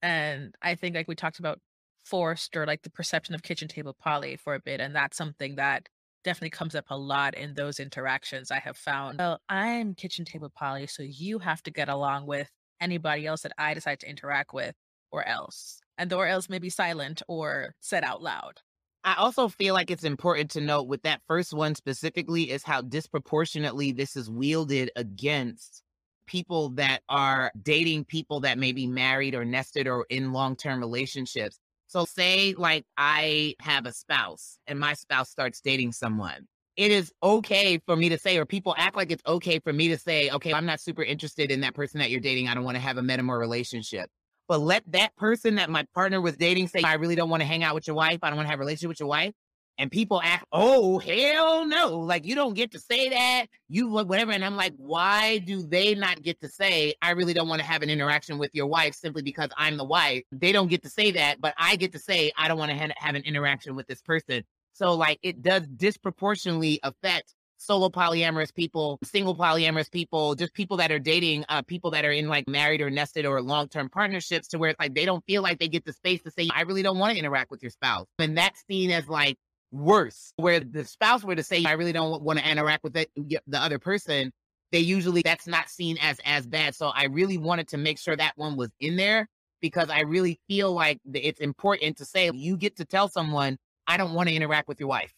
And 0.00 0.54
I 0.62 0.76
think 0.76 0.94
like 0.94 1.08
we 1.08 1.14
talked 1.14 1.40
about 1.40 1.58
forced 2.04 2.56
or 2.56 2.66
like 2.66 2.82
the 2.82 2.90
perception 2.90 3.34
of 3.34 3.42
kitchen 3.42 3.68
table 3.68 3.94
poly 4.00 4.36
for 4.36 4.54
a 4.54 4.60
bit. 4.60 4.80
And 4.80 4.94
that's 4.94 5.16
something 5.16 5.56
that 5.56 5.88
definitely 6.24 6.50
comes 6.50 6.74
up 6.74 6.86
a 6.90 6.96
lot 6.96 7.34
in 7.34 7.54
those 7.54 7.80
interactions 7.80 8.50
I 8.50 8.60
have 8.60 8.76
found. 8.76 9.18
Well, 9.18 9.40
I'm 9.48 9.94
kitchen 9.94 10.24
table 10.24 10.50
poly, 10.54 10.86
so 10.86 11.02
you 11.02 11.40
have 11.40 11.62
to 11.64 11.70
get 11.70 11.88
along 11.88 12.26
with 12.26 12.48
anybody 12.80 13.26
else 13.26 13.42
that 13.42 13.52
I 13.58 13.74
decide 13.74 14.00
to 14.00 14.08
interact 14.08 14.54
with 14.54 14.74
or 15.10 15.26
else. 15.26 15.81
And 15.98 16.12
or 16.12 16.26
else 16.26 16.48
may 16.48 16.58
be 16.58 16.70
silent 16.70 17.22
or 17.28 17.74
said 17.80 18.04
out 18.04 18.22
loud. 18.22 18.60
I 19.04 19.14
also 19.14 19.48
feel 19.48 19.74
like 19.74 19.90
it's 19.90 20.04
important 20.04 20.50
to 20.52 20.60
note 20.60 20.84
with 20.86 21.02
that 21.02 21.22
first 21.26 21.52
one 21.52 21.74
specifically 21.74 22.50
is 22.50 22.62
how 22.62 22.82
disproportionately 22.82 23.92
this 23.92 24.16
is 24.16 24.30
wielded 24.30 24.90
against 24.94 25.82
people 26.26 26.70
that 26.70 27.00
are 27.08 27.50
dating 27.62 28.04
people 28.04 28.40
that 28.40 28.58
may 28.58 28.72
be 28.72 28.86
married 28.86 29.34
or 29.34 29.44
nested 29.44 29.88
or 29.88 30.06
in 30.08 30.32
long 30.32 30.54
term 30.54 30.78
relationships. 30.78 31.58
So, 31.88 32.04
say 32.04 32.54
like 32.56 32.86
I 32.96 33.54
have 33.60 33.86
a 33.86 33.92
spouse 33.92 34.58
and 34.66 34.78
my 34.78 34.94
spouse 34.94 35.30
starts 35.30 35.60
dating 35.60 35.92
someone. 35.92 36.46
It 36.76 36.90
is 36.90 37.12
okay 37.22 37.78
for 37.84 37.96
me 37.96 38.08
to 38.08 38.18
say, 38.18 38.38
or 38.38 38.46
people 38.46 38.74
act 38.78 38.96
like 38.96 39.10
it's 39.10 39.22
okay 39.26 39.58
for 39.58 39.74
me 39.74 39.88
to 39.88 39.98
say, 39.98 40.30
okay, 40.30 40.54
I'm 40.54 40.64
not 40.64 40.80
super 40.80 41.02
interested 41.02 41.50
in 41.50 41.60
that 41.60 41.74
person 41.74 42.00
that 42.00 42.10
you're 42.10 42.20
dating. 42.20 42.48
I 42.48 42.54
don't 42.54 42.64
want 42.64 42.76
to 42.76 42.80
have 42.80 42.96
a 42.96 43.02
metamor 43.02 43.38
relationship. 43.38 44.08
But 44.52 44.60
let 44.60 44.82
that 44.92 45.16
person 45.16 45.54
that 45.54 45.70
my 45.70 45.86
partner 45.94 46.20
was 46.20 46.36
dating 46.36 46.68
say, 46.68 46.82
I 46.82 46.96
really 46.96 47.14
don't 47.14 47.30
want 47.30 47.40
to 47.40 47.46
hang 47.46 47.64
out 47.64 47.74
with 47.74 47.86
your 47.86 47.96
wife. 47.96 48.18
I 48.22 48.28
don't 48.28 48.36
want 48.36 48.44
to 48.48 48.50
have 48.50 48.58
a 48.58 48.60
relationship 48.60 48.88
with 48.90 49.00
your 49.00 49.08
wife. 49.08 49.32
And 49.78 49.90
people 49.90 50.20
act, 50.22 50.44
oh, 50.52 50.98
hell 50.98 51.64
no. 51.64 52.00
Like, 52.00 52.26
you 52.26 52.34
don't 52.34 52.52
get 52.52 52.72
to 52.72 52.78
say 52.78 53.08
that. 53.08 53.46
You, 53.70 53.88
whatever. 53.88 54.30
And 54.30 54.44
I'm 54.44 54.54
like, 54.54 54.74
why 54.76 55.38
do 55.38 55.62
they 55.62 55.94
not 55.94 56.20
get 56.20 56.38
to 56.42 56.50
say, 56.50 56.92
I 57.00 57.12
really 57.12 57.32
don't 57.32 57.48
want 57.48 57.62
to 57.62 57.66
have 57.66 57.80
an 57.80 57.88
interaction 57.88 58.36
with 58.36 58.50
your 58.52 58.66
wife 58.66 58.94
simply 58.94 59.22
because 59.22 59.48
I'm 59.56 59.78
the 59.78 59.84
wife? 59.84 60.22
They 60.30 60.52
don't 60.52 60.68
get 60.68 60.82
to 60.82 60.90
say 60.90 61.12
that, 61.12 61.40
but 61.40 61.54
I 61.56 61.76
get 61.76 61.92
to 61.92 61.98
say, 61.98 62.30
I 62.36 62.46
don't 62.46 62.58
want 62.58 62.72
to 62.72 62.94
have 62.94 63.14
an 63.14 63.22
interaction 63.22 63.74
with 63.74 63.86
this 63.86 64.02
person. 64.02 64.44
So, 64.74 64.92
like, 64.92 65.18
it 65.22 65.40
does 65.40 65.66
disproportionately 65.66 66.78
affect 66.82 67.34
solo 67.62 67.88
polyamorous 67.88 68.54
people, 68.54 68.98
single 69.04 69.36
polyamorous 69.36 69.90
people, 69.90 70.34
just 70.34 70.52
people 70.54 70.76
that 70.78 70.90
are 70.90 70.98
dating 70.98 71.44
uh, 71.48 71.62
people 71.62 71.90
that 71.92 72.04
are 72.04 72.12
in 72.12 72.28
like 72.28 72.48
married 72.48 72.80
or 72.80 72.90
nested 72.90 73.24
or 73.24 73.40
long 73.40 73.68
term 73.68 73.88
partnerships 73.88 74.48
to 74.48 74.58
where 74.58 74.70
it's 74.70 74.80
like 74.80 74.94
they 74.94 75.04
don't 75.04 75.24
feel 75.26 75.42
like 75.42 75.58
they 75.58 75.68
get 75.68 75.84
the 75.84 75.92
space 75.92 76.22
to 76.22 76.30
say, 76.30 76.48
I 76.54 76.62
really 76.62 76.82
don't 76.82 76.98
want 76.98 77.12
to 77.12 77.18
interact 77.18 77.50
with 77.50 77.62
your 77.62 77.70
spouse. 77.70 78.06
And 78.18 78.36
that's 78.36 78.62
seen 78.66 78.90
as 78.90 79.08
like 79.08 79.36
worse, 79.70 80.32
where 80.36 80.60
the 80.60 80.84
spouse 80.84 81.24
were 81.24 81.36
to 81.36 81.42
say, 81.42 81.64
I 81.64 81.72
really 81.72 81.92
don't 81.92 82.22
want 82.22 82.38
to 82.38 82.48
interact 82.50 82.84
with 82.84 82.96
it, 82.96 83.10
the 83.16 83.58
other 83.58 83.78
person. 83.78 84.32
They 84.70 84.80
usually, 84.80 85.22
that's 85.22 85.46
not 85.46 85.68
seen 85.68 85.98
as 86.00 86.18
as 86.24 86.46
bad. 86.46 86.74
So 86.74 86.88
I 86.88 87.04
really 87.04 87.38
wanted 87.38 87.68
to 87.68 87.78
make 87.78 87.98
sure 87.98 88.16
that 88.16 88.32
one 88.36 88.56
was 88.56 88.70
in 88.80 88.96
there 88.96 89.28
because 89.60 89.90
I 89.90 90.00
really 90.00 90.40
feel 90.48 90.72
like 90.72 90.98
it's 91.12 91.40
important 91.40 91.98
to 91.98 92.04
say 92.04 92.30
you 92.32 92.56
get 92.56 92.76
to 92.76 92.84
tell 92.84 93.08
someone, 93.08 93.58
I 93.86 93.96
don't 93.96 94.14
want 94.14 94.28
to 94.28 94.34
interact 94.34 94.68
with 94.68 94.80
your 94.80 94.88
wife. 94.88 95.12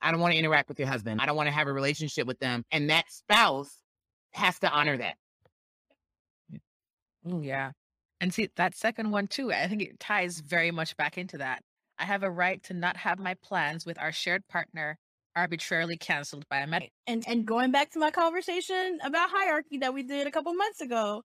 I 0.00 0.10
don't 0.10 0.20
want 0.20 0.32
to 0.32 0.38
interact 0.38 0.68
with 0.68 0.78
your 0.78 0.88
husband. 0.88 1.20
I 1.20 1.26
don't 1.26 1.36
want 1.36 1.48
to 1.48 1.52
have 1.52 1.66
a 1.66 1.72
relationship 1.72 2.26
with 2.26 2.38
them. 2.38 2.64
And 2.70 2.90
that 2.90 3.04
spouse 3.10 3.74
has 4.32 4.58
to 4.60 4.70
honor 4.70 4.96
that. 4.98 5.16
Oh, 7.26 7.40
yeah. 7.40 7.72
And 8.20 8.32
see, 8.32 8.48
that 8.56 8.76
second 8.76 9.10
one 9.10 9.26
too, 9.26 9.52
I 9.52 9.66
think 9.68 9.82
it 9.82 10.00
ties 10.00 10.40
very 10.40 10.70
much 10.70 10.96
back 10.96 11.18
into 11.18 11.38
that. 11.38 11.62
I 11.98 12.04
have 12.04 12.22
a 12.22 12.30
right 12.30 12.62
to 12.64 12.74
not 12.74 12.96
have 12.96 13.18
my 13.18 13.34
plans 13.34 13.84
with 13.84 13.98
our 13.98 14.12
shared 14.12 14.46
partner 14.48 14.98
arbitrarily 15.36 15.96
canceled 15.96 16.48
by 16.48 16.58
a 16.58 16.66
med. 16.66 16.88
And 17.06 17.24
and 17.26 17.46
going 17.46 17.70
back 17.70 17.90
to 17.92 17.98
my 17.98 18.10
conversation 18.10 18.98
about 19.04 19.30
hierarchy 19.30 19.78
that 19.78 19.94
we 19.94 20.02
did 20.02 20.26
a 20.26 20.30
couple 20.30 20.52
months 20.54 20.80
ago, 20.80 21.22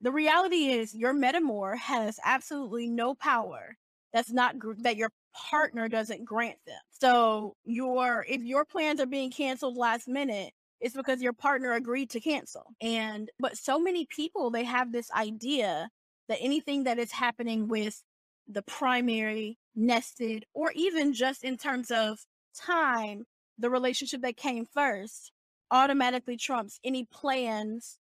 the 0.00 0.12
reality 0.12 0.66
is 0.66 0.94
your 0.94 1.14
metamor 1.14 1.76
has 1.78 2.18
absolutely 2.24 2.88
no 2.88 3.14
power. 3.14 3.76
That's 4.16 4.32
not 4.32 4.58
gr- 4.58 4.72
that 4.78 4.96
your 4.96 5.10
partner 5.50 5.90
doesn't 5.90 6.24
grant 6.24 6.56
them. 6.66 6.80
So 6.90 7.54
your 7.66 8.24
if 8.26 8.42
your 8.42 8.64
plans 8.64 8.98
are 8.98 9.06
being 9.06 9.30
canceled 9.30 9.76
last 9.76 10.08
minute, 10.08 10.54
it's 10.80 10.96
because 10.96 11.20
your 11.20 11.34
partner 11.34 11.74
agreed 11.74 12.08
to 12.10 12.20
cancel. 12.20 12.64
And 12.80 13.30
but 13.38 13.58
so 13.58 13.78
many 13.78 14.06
people 14.06 14.50
they 14.50 14.64
have 14.64 14.90
this 14.90 15.10
idea 15.12 15.90
that 16.30 16.38
anything 16.40 16.84
that 16.84 16.98
is 16.98 17.12
happening 17.12 17.68
with 17.68 18.02
the 18.48 18.62
primary 18.62 19.58
nested 19.74 20.46
or 20.54 20.72
even 20.74 21.12
just 21.12 21.44
in 21.44 21.58
terms 21.58 21.90
of 21.90 22.20
time, 22.58 23.26
the 23.58 23.68
relationship 23.68 24.22
that 24.22 24.38
came 24.38 24.64
first 24.64 25.30
automatically 25.70 26.38
trumps 26.38 26.80
any 26.82 27.04
plans 27.04 27.98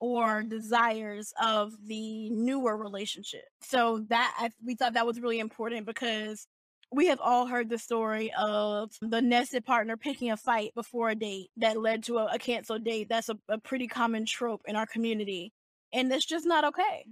or 0.00 0.42
desires 0.42 1.32
of 1.42 1.72
the 1.86 2.30
newer 2.30 2.76
relationship. 2.76 3.44
So 3.62 4.04
that 4.08 4.34
I, 4.38 4.50
we 4.64 4.74
thought 4.74 4.94
that 4.94 5.06
was 5.06 5.20
really 5.20 5.38
important 5.38 5.86
because 5.86 6.46
we 6.92 7.06
have 7.06 7.20
all 7.20 7.46
heard 7.46 7.68
the 7.68 7.78
story 7.78 8.32
of 8.38 8.92
the 9.00 9.20
nested 9.20 9.64
partner 9.64 9.96
picking 9.96 10.30
a 10.30 10.36
fight 10.36 10.72
before 10.74 11.10
a 11.10 11.14
date 11.14 11.50
that 11.56 11.80
led 11.80 12.04
to 12.04 12.18
a, 12.18 12.26
a 12.26 12.38
canceled 12.38 12.84
date. 12.84 13.08
That's 13.08 13.28
a, 13.28 13.36
a 13.48 13.58
pretty 13.58 13.88
common 13.88 14.24
trope 14.24 14.62
in 14.66 14.76
our 14.76 14.86
community. 14.86 15.52
And 15.92 16.12
it's 16.12 16.26
just 16.26 16.46
not 16.46 16.64
okay. 16.64 17.06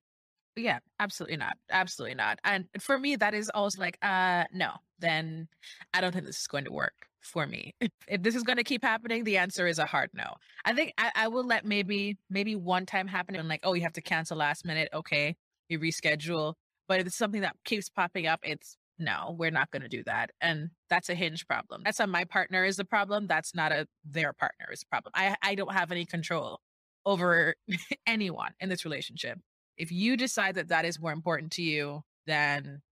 Yeah, 0.57 0.79
absolutely 1.01 1.37
not. 1.37 1.57
Absolutely 1.70 2.14
not. 2.14 2.38
And 2.44 2.66
for 2.79 2.99
me, 2.99 3.16
that 3.16 3.35
is 3.35 3.51
always 3.53 3.77
like, 3.77 3.99
uh, 4.03 4.44
no, 4.53 4.70
then 5.01 5.49
I 5.92 6.01
don't 6.01 6.12
think 6.12 6.27
this 6.27 6.38
is 6.38 6.47
going 6.47 6.64
to 6.66 6.73
work 6.73 7.09
for 7.27 7.47
me. 7.47 7.75
if 8.09 8.23
this 8.23 8.35
is 8.35 8.43
going 8.43 8.57
to 8.57 8.65
keep 8.65 8.83
happening, 8.83 9.25
the 9.25 9.39
answer 9.39 9.67
is 9.67 9.79
a 9.79 9.87
hard 9.87 10.11
no. 10.15 10.35
I 10.65 10.75
think 10.75 10.93
I, 10.99 11.11
I 11.15 11.29
will 11.29 11.45
let 11.45 11.65
maybe, 11.65 12.19
maybe 12.31 12.57
one 12.57 12.87
time 12.87 13.07
happen 13.07 13.37
and 13.37 13.49
like, 13.49 13.61
oh, 13.65 13.75
you 13.75 13.83
have 13.83 13.93
to 13.95 14.03
cancel 14.03 14.37
last 14.37 14.65
minute. 14.65 14.89
Okay. 14.93 15.37
You 15.69 15.79
reschedule. 15.79 16.55
But 16.89 17.01
if 17.01 17.07
it's 17.07 17.17
something 17.17 17.41
that 17.41 17.57
keeps 17.65 17.89
popping 17.89 18.27
up, 18.27 18.41
it's 18.43 18.77
no, 18.99 19.35
we're 19.39 19.51
not 19.51 19.71
going 19.71 19.83
to 19.83 19.89
do 19.89 20.03
that. 20.05 20.31
And 20.41 20.71
that's 20.89 21.09
a 21.09 21.15
hinge 21.15 21.47
problem. 21.47 21.83
That's 21.85 22.01
on 22.01 22.11
my 22.11 22.25
partner 22.25 22.65
is 22.65 22.77
the 22.77 22.85
problem. 22.85 23.27
That's 23.27 23.55
not 23.55 23.73
a 23.73 23.87
their 24.05 24.33
partner 24.33 24.67
is 24.73 24.81
the 24.81 24.87
problem. 24.87 25.13
I, 25.15 25.35
I 25.43 25.55
don't 25.55 25.73
have 25.73 25.91
any 25.91 26.05
control 26.05 26.61
over 27.05 27.55
anyone 28.07 28.53
in 28.61 28.69
this 28.69 28.85
relationship. 28.85 29.39
If 29.77 29.91
you 29.91 30.17
decide 30.17 30.55
that 30.55 30.69
that 30.69 30.85
is 30.85 31.01
more 31.01 31.13
important 31.13 31.53
to 31.53 31.63
you 31.63 32.03
than 32.27 32.83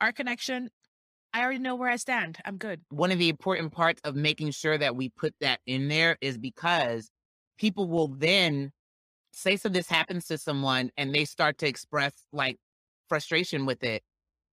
our 0.00 0.12
connection, 0.12 0.70
I 1.34 1.42
already 1.42 1.58
know 1.58 1.74
where 1.74 1.90
I 1.90 1.96
stand. 1.96 2.38
I'm 2.46 2.56
good. 2.56 2.80
One 2.90 3.10
of 3.10 3.18
the 3.18 3.28
important 3.28 3.72
parts 3.72 4.00
of 4.04 4.14
making 4.14 4.52
sure 4.52 4.78
that 4.78 4.96
we 4.96 5.10
put 5.10 5.34
that 5.40 5.60
in 5.66 5.88
there 5.88 6.16
is 6.22 6.38
because 6.38 7.10
people 7.58 7.88
will 7.88 8.08
then 8.08 8.72
say 9.32 9.56
so 9.56 9.68
this 9.68 9.88
happens 9.88 10.26
to 10.28 10.38
someone 10.38 10.90
and 10.96 11.14
they 11.14 11.26
start 11.26 11.58
to 11.58 11.66
express 11.68 12.12
like 12.32 12.56
frustration 13.08 13.66
with 13.66 13.82
it 13.84 14.02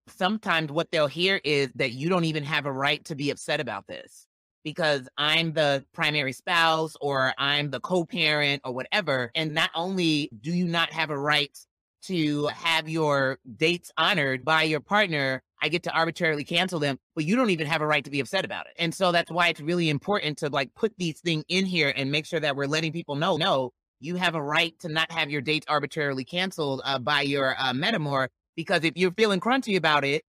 sometimes 0.08 0.72
what 0.72 0.90
they'll 0.92 1.08
hear 1.08 1.40
is 1.44 1.72
that 1.76 1.92
you 1.92 2.10
don't 2.10 2.26
even 2.26 2.44
have 2.44 2.66
a 2.66 2.72
right 2.72 3.04
to 3.06 3.16
be 3.16 3.30
upset 3.30 3.60
about 3.60 3.88
this 3.88 4.28
because 4.64 5.08
I'm 5.18 5.54
the 5.54 5.86
primary 5.94 6.34
spouse 6.34 6.96
or 7.02 7.34
I'm 7.38 7.72
the 7.72 7.80
co 7.80 8.06
parent 8.06 8.62
or 8.66 8.74
whatever. 8.74 9.32
And 9.36 9.54
not 9.54 9.72
only 9.76 10.30
do 10.42 10.52
you 10.52 10.66
not 10.66 10.92
have 10.92 11.10
a 11.10 11.18
right 11.18 11.56
to 12.04 12.48
have 12.48 12.90
your 12.90 13.40
dates 13.58 13.92
honored 13.98 14.44
by 14.44 14.64
your 14.64 14.80
partner, 14.80 15.44
I 15.62 15.70
get 15.70 15.84
to 15.84 15.92
arbitrarily 15.92 16.44
cancel 16.44 16.80
them, 16.80 16.98
but 17.16 17.26
you 17.26 17.36
don't 17.36 17.50
even 17.52 17.68
have 17.68 17.82
a 17.82 17.88
right 17.88 18.04
to 18.04 18.12
be 18.12 18.20
upset 18.20 18.46
about 18.46 18.66
it. 18.68 18.74
And 18.78 18.94
so 18.94 19.12
that's 19.12 19.32
why 19.32 19.50
it's 19.50 19.62
really 19.62 19.90
important 19.90 20.38
to 20.40 20.50
like 20.50 20.74
put 20.76 20.94
these 20.98 21.20
things 21.20 21.44
in 21.48 21.66
here 21.66 21.94
and 21.96 22.12
make 22.12 22.26
sure 22.26 22.40
that 22.40 22.56
we're 22.56 22.66
letting 22.68 22.92
people 22.92 23.16
know, 23.16 23.38
no, 23.38 23.72
you 24.00 24.16
have 24.16 24.36
a 24.36 24.42
right 24.42 24.78
to 24.80 24.90
not 24.90 25.12
have 25.12 25.30
your 25.30 25.42
dates 25.42 25.66
arbitrarily 25.70 26.26
canceled 26.26 26.82
uh, 26.84 26.98
by 27.00 27.22
your 27.22 27.56
uh, 27.60 27.74
metamor 27.74 28.28
because 28.56 28.84
if 28.84 28.94
you're 28.96 29.12
feeling 29.12 29.40
crunchy 29.40 29.78
about 29.78 30.04
it, 30.04 30.24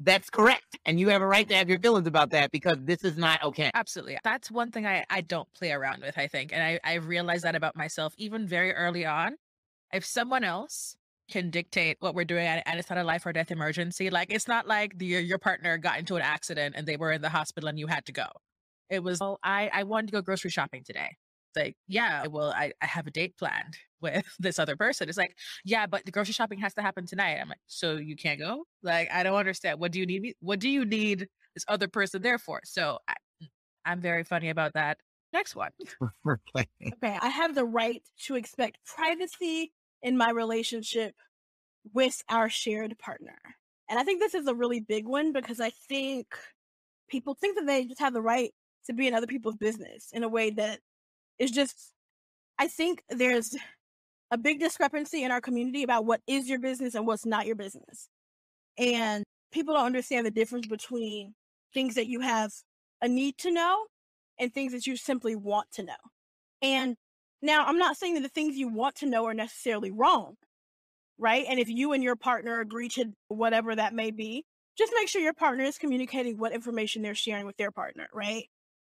that's 0.00 0.30
correct. 0.30 0.78
And 0.84 1.00
you 1.00 1.08
have 1.08 1.22
a 1.22 1.26
right 1.26 1.48
to 1.48 1.54
have 1.56 1.68
your 1.68 1.80
feelings 1.80 2.06
about 2.06 2.30
that 2.30 2.52
because 2.52 2.76
this 2.82 3.02
is 3.02 3.18
not 3.18 3.42
okay. 3.42 3.70
Absolutely. 3.74 4.18
That's 4.22 4.50
one 4.50 4.70
thing 4.70 4.86
I, 4.86 5.04
I 5.10 5.22
don't 5.22 5.52
play 5.54 5.72
around 5.72 6.02
with, 6.02 6.16
I 6.16 6.28
think. 6.28 6.52
And 6.52 6.62
I, 6.62 6.78
I 6.84 6.94
realized 6.94 7.42
that 7.44 7.56
about 7.56 7.74
myself 7.74 8.14
even 8.16 8.46
very 8.46 8.72
early 8.72 9.04
on. 9.04 9.34
If 9.92 10.04
someone 10.04 10.44
else 10.44 10.96
can 11.28 11.50
dictate 11.50 11.96
what 12.00 12.14
we're 12.14 12.24
doing 12.24 12.46
and, 12.46 12.62
and 12.66 12.78
it's 12.78 12.88
not 12.88 12.98
a 12.98 13.04
life 13.04 13.26
or 13.26 13.32
death 13.32 13.50
emergency. 13.50 14.10
Like 14.10 14.32
it's 14.32 14.48
not 14.48 14.66
like 14.66 14.98
the, 14.98 15.06
your 15.06 15.38
partner 15.38 15.76
got 15.78 15.98
into 15.98 16.16
an 16.16 16.22
accident 16.22 16.74
and 16.76 16.86
they 16.86 16.96
were 16.96 17.12
in 17.12 17.22
the 17.22 17.28
hospital 17.28 17.68
and 17.68 17.78
you 17.78 17.86
had 17.86 18.06
to 18.06 18.12
go. 18.12 18.26
It 18.90 19.02
was, 19.02 19.20
oh, 19.20 19.38
I, 19.42 19.70
I 19.72 19.82
wanted 19.82 20.06
to 20.08 20.12
go 20.12 20.22
grocery 20.22 20.50
shopping 20.50 20.82
today. 20.84 21.16
It's 21.54 21.64
like, 21.64 21.76
yeah, 21.86 22.26
well, 22.26 22.52
I, 22.52 22.72
I 22.82 22.86
have 22.86 23.06
a 23.06 23.10
date 23.10 23.36
planned 23.36 23.76
with 24.00 24.24
this 24.38 24.58
other 24.58 24.76
person. 24.76 25.08
It's 25.08 25.18
like, 25.18 25.36
yeah, 25.64 25.86
but 25.86 26.04
the 26.06 26.12
grocery 26.12 26.32
shopping 26.32 26.58
has 26.60 26.74
to 26.74 26.82
happen 26.82 27.06
tonight. 27.06 27.38
I'm 27.40 27.48
like, 27.48 27.58
so 27.66 27.96
you 27.96 28.16
can't 28.16 28.38
go? 28.38 28.64
Like, 28.82 29.10
I 29.12 29.22
don't 29.22 29.36
understand. 29.36 29.78
What 29.78 29.92
do 29.92 30.00
you 30.00 30.06
need 30.06 30.22
me? 30.22 30.34
What 30.40 30.60
do 30.60 30.68
you 30.68 30.84
need 30.84 31.28
this 31.54 31.64
other 31.68 31.88
person 31.88 32.22
there 32.22 32.38
for? 32.38 32.60
So 32.64 32.98
I, 33.06 33.14
I'm 33.84 34.00
very 34.00 34.24
funny 34.24 34.48
about 34.48 34.72
that. 34.74 34.98
Next 35.32 35.54
one. 35.54 35.70
okay. 36.26 36.66
okay. 36.86 37.18
I 37.20 37.28
have 37.28 37.54
the 37.54 37.64
right 37.64 38.02
to 38.24 38.36
expect 38.36 38.78
privacy 38.86 39.72
in 40.02 40.16
my 40.16 40.30
relationship 40.30 41.14
with 41.92 42.22
our 42.28 42.48
shared 42.48 42.98
partner. 42.98 43.38
And 43.88 43.98
I 43.98 44.04
think 44.04 44.20
this 44.20 44.34
is 44.34 44.46
a 44.46 44.54
really 44.54 44.80
big 44.80 45.06
one 45.06 45.32
because 45.32 45.60
I 45.60 45.70
think 45.88 46.26
people 47.08 47.34
think 47.34 47.56
that 47.56 47.66
they 47.66 47.86
just 47.86 48.00
have 48.00 48.12
the 48.12 48.20
right 48.22 48.52
to 48.86 48.92
be 48.92 49.06
in 49.06 49.14
other 49.14 49.26
people's 49.26 49.56
business 49.56 50.08
in 50.12 50.22
a 50.24 50.28
way 50.28 50.50
that 50.50 50.80
is 51.38 51.50
just, 51.50 51.92
I 52.58 52.68
think 52.68 53.02
there's 53.08 53.56
a 54.30 54.38
big 54.38 54.60
discrepancy 54.60 55.24
in 55.24 55.30
our 55.30 55.40
community 55.40 55.82
about 55.82 56.04
what 56.04 56.20
is 56.26 56.48
your 56.48 56.58
business 56.58 56.94
and 56.94 57.06
what's 57.06 57.24
not 57.24 57.46
your 57.46 57.56
business. 57.56 58.08
And 58.76 59.24
people 59.52 59.74
don't 59.74 59.86
understand 59.86 60.26
the 60.26 60.30
difference 60.30 60.66
between 60.66 61.34
things 61.72 61.94
that 61.94 62.06
you 62.06 62.20
have 62.20 62.52
a 63.00 63.08
need 63.08 63.38
to 63.38 63.50
know 63.50 63.86
and 64.38 64.52
things 64.52 64.72
that 64.72 64.86
you 64.86 64.96
simply 64.96 65.34
want 65.36 65.70
to 65.72 65.82
know. 65.82 65.94
And 66.62 66.96
now 67.42 67.64
I'm 67.64 67.78
not 67.78 67.96
saying 67.96 68.14
that 68.14 68.22
the 68.22 68.28
things 68.28 68.56
you 68.56 68.68
want 68.68 68.96
to 68.96 69.06
know 69.06 69.26
are 69.26 69.34
necessarily 69.34 69.90
wrong, 69.90 70.36
right? 71.18 71.44
And 71.48 71.58
if 71.58 71.68
you 71.68 71.92
and 71.92 72.02
your 72.02 72.16
partner 72.16 72.60
agree 72.60 72.88
to 72.90 73.12
whatever 73.28 73.74
that 73.74 73.94
may 73.94 74.10
be, 74.10 74.44
just 74.76 74.92
make 74.94 75.08
sure 75.08 75.20
your 75.20 75.34
partner 75.34 75.64
is 75.64 75.78
communicating 75.78 76.38
what 76.38 76.52
information 76.52 77.02
they're 77.02 77.14
sharing 77.14 77.46
with 77.46 77.56
their 77.56 77.70
partner, 77.70 78.08
right? 78.12 78.44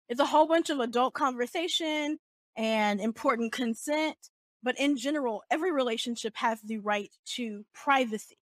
It's 0.09 0.21
a 0.21 0.27
whole 0.27 0.47
bunch 0.47 0.71
of 0.71 0.81
adult 0.81 1.15
conversation 1.15 2.19
and 2.57 3.01
important 3.01 3.53
consent. 3.53 4.17
But 4.63 4.79
in 4.81 4.97
general, 4.97 5.43
every 5.51 5.71
relationship 5.71 6.35
has 6.37 6.61
the 6.61 6.79
right 6.79 7.11
to 7.37 7.65
privacy. 7.73 8.39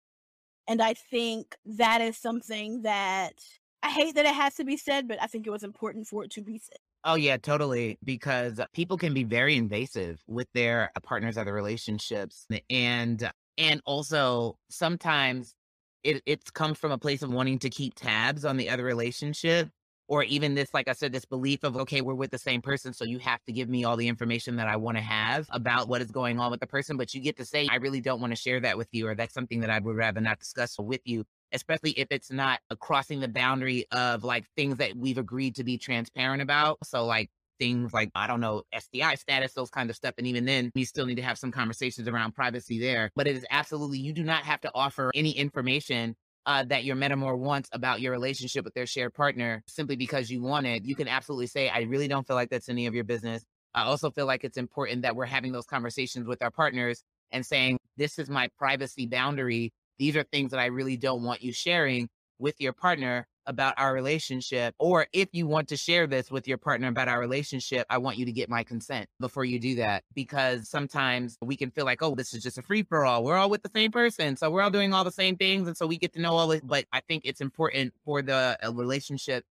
And 0.67 0.81
I 0.81 0.93
think 0.93 1.55
that 1.65 2.01
is 2.01 2.17
something 2.17 2.83
that 2.83 3.33
I 3.81 3.89
hate 3.89 4.15
that 4.15 4.25
it 4.25 4.35
has 4.35 4.55
to 4.55 4.63
be 4.63 4.77
said, 4.77 5.07
but 5.07 5.21
I 5.21 5.25
think 5.25 5.47
it 5.47 5.51
was 5.51 5.63
important 5.63 6.07
for 6.07 6.23
it 6.23 6.31
to 6.31 6.41
be 6.41 6.59
said. 6.59 6.77
Oh 7.03 7.15
yeah, 7.15 7.37
totally. 7.37 7.97
Because 8.03 8.59
people 8.73 8.97
can 8.97 9.13
be 9.13 9.23
very 9.23 9.55
invasive 9.57 10.21
with 10.27 10.47
their 10.53 10.91
uh, 10.95 10.99
partners' 10.99 11.37
other 11.37 11.53
relationships, 11.53 12.45
and 12.69 13.31
and 13.57 13.81
also 13.85 14.57
sometimes 14.69 15.55
it 16.03 16.21
it's 16.25 16.51
comes 16.51 16.77
from 16.77 16.91
a 16.91 16.97
place 16.97 17.23
of 17.23 17.31
wanting 17.31 17.59
to 17.59 17.69
keep 17.69 17.95
tabs 17.95 18.45
on 18.45 18.57
the 18.57 18.69
other 18.69 18.83
relationship, 18.83 19.69
or 20.07 20.23
even 20.23 20.53
this, 20.53 20.73
like 20.75 20.87
I 20.87 20.93
said, 20.93 21.11
this 21.11 21.25
belief 21.25 21.63
of 21.63 21.75
okay, 21.77 22.01
we're 22.01 22.13
with 22.13 22.29
the 22.31 22.37
same 22.37 22.61
person, 22.61 22.93
so 22.93 23.03
you 23.03 23.17
have 23.19 23.43
to 23.45 23.51
give 23.51 23.67
me 23.67 23.83
all 23.83 23.97
the 23.97 24.07
information 24.07 24.55
that 24.57 24.67
I 24.67 24.75
want 24.75 24.97
to 24.97 25.01
have 25.03 25.47
about 25.51 25.87
what 25.87 26.01
is 26.01 26.11
going 26.11 26.39
on 26.39 26.51
with 26.51 26.59
the 26.59 26.67
person, 26.67 26.97
but 26.97 27.13
you 27.15 27.21
get 27.21 27.37
to 27.37 27.45
say, 27.45 27.67
I 27.71 27.75
really 27.77 28.01
don't 28.01 28.21
want 28.21 28.31
to 28.31 28.35
share 28.37 28.59
that 28.59 28.77
with 28.77 28.89
you, 28.91 29.07
or 29.07 29.15
that's 29.15 29.33
something 29.33 29.61
that 29.61 29.71
I 29.71 29.79
would 29.79 29.95
rather 29.95 30.21
not 30.21 30.39
discuss 30.39 30.77
with 30.77 31.01
you 31.05 31.25
especially 31.53 31.91
if 31.91 32.07
it's 32.11 32.31
not 32.31 32.59
crossing 32.79 33.19
the 33.19 33.27
boundary 33.27 33.85
of 33.91 34.23
like 34.23 34.45
things 34.55 34.77
that 34.77 34.95
we've 34.95 35.17
agreed 35.17 35.55
to 35.55 35.63
be 35.63 35.77
transparent 35.77 36.41
about. 36.41 36.77
So 36.83 37.05
like 37.05 37.29
things 37.59 37.93
like, 37.93 38.09
I 38.15 38.25
don't 38.27 38.41
know, 38.41 38.63
STI 38.77 39.15
status, 39.15 39.53
those 39.53 39.69
kind 39.69 39.89
of 39.89 39.95
stuff. 39.95 40.15
And 40.17 40.25
even 40.25 40.45
then, 40.45 40.71
we 40.73 40.83
still 40.83 41.05
need 41.05 41.15
to 41.15 41.21
have 41.21 41.37
some 41.37 41.51
conversations 41.51 42.07
around 42.07 42.33
privacy 42.33 42.79
there. 42.79 43.11
But 43.15 43.27
it 43.27 43.35
is 43.35 43.45
absolutely, 43.51 43.99
you 43.99 44.13
do 44.13 44.23
not 44.23 44.43
have 44.43 44.61
to 44.61 44.71
offer 44.73 45.11
any 45.13 45.31
information 45.31 46.15
uh, 46.47 46.63
that 46.63 46.83
your 46.83 46.95
metamor 46.95 47.37
wants 47.37 47.69
about 47.71 48.01
your 48.01 48.11
relationship 48.11 48.65
with 48.65 48.73
their 48.73 48.87
shared 48.87 49.13
partner 49.13 49.63
simply 49.67 49.95
because 49.95 50.31
you 50.31 50.41
want 50.41 50.65
it. 50.65 50.83
You 50.83 50.95
can 50.95 51.07
absolutely 51.07 51.47
say, 51.47 51.69
I 51.69 51.81
really 51.81 52.07
don't 52.07 52.25
feel 52.25 52.35
like 52.35 52.49
that's 52.49 52.67
any 52.67 52.87
of 52.87 52.95
your 52.95 53.03
business. 53.03 53.43
I 53.75 53.83
also 53.83 54.09
feel 54.09 54.25
like 54.25 54.43
it's 54.43 54.57
important 54.57 55.03
that 55.03 55.15
we're 55.15 55.25
having 55.25 55.51
those 55.51 55.65
conversations 55.65 56.27
with 56.27 56.41
our 56.41 56.51
partners 56.51 57.03
and 57.31 57.45
saying, 57.45 57.77
this 57.95 58.17
is 58.17 58.29
my 58.29 58.49
privacy 58.57 59.05
boundary 59.05 59.71
these 59.99 60.15
are 60.15 60.23
things 60.23 60.51
that 60.51 60.59
I 60.59 60.67
really 60.67 60.97
don't 60.97 61.23
want 61.23 61.41
you 61.41 61.53
sharing 61.53 62.09
with 62.39 62.55
your 62.59 62.73
partner 62.73 63.27
about 63.47 63.73
our 63.77 63.93
relationship. 63.93 64.75
Or 64.79 65.07
if 65.13 65.29
you 65.31 65.47
want 65.47 65.67
to 65.69 65.77
share 65.77 66.07
this 66.07 66.31
with 66.31 66.47
your 66.47 66.57
partner 66.57 66.87
about 66.87 67.07
our 67.07 67.19
relationship, 67.19 67.85
I 67.89 67.97
want 67.97 68.17
you 68.17 68.25
to 68.25 68.31
get 68.31 68.49
my 68.49 68.63
consent 68.63 69.07
before 69.19 69.45
you 69.45 69.59
do 69.59 69.75
that. 69.75 70.03
Because 70.13 70.69
sometimes 70.69 71.37
we 71.41 71.55
can 71.55 71.71
feel 71.71 71.85
like, 71.85 72.01
oh, 72.01 72.15
this 72.15 72.33
is 72.33 72.43
just 72.43 72.57
a 72.57 72.61
free 72.61 72.83
for 72.83 73.05
all. 73.05 73.23
We're 73.23 73.37
all 73.37 73.49
with 73.49 73.63
the 73.63 73.71
same 73.73 73.91
person. 73.91 74.35
So 74.35 74.49
we're 74.49 74.61
all 74.61 74.69
doing 74.69 74.93
all 74.93 75.03
the 75.03 75.11
same 75.11 75.37
things. 75.37 75.67
And 75.67 75.75
so 75.75 75.87
we 75.87 75.97
get 75.97 76.13
to 76.13 76.21
know 76.21 76.33
all 76.33 76.47
this. 76.47 76.61
But 76.61 76.85
I 76.91 77.01
think 77.01 77.23
it's 77.25 77.41
important 77.41 77.93
for 78.05 78.21
the 78.21 78.57
uh, 78.63 78.71
relationship 78.73 79.43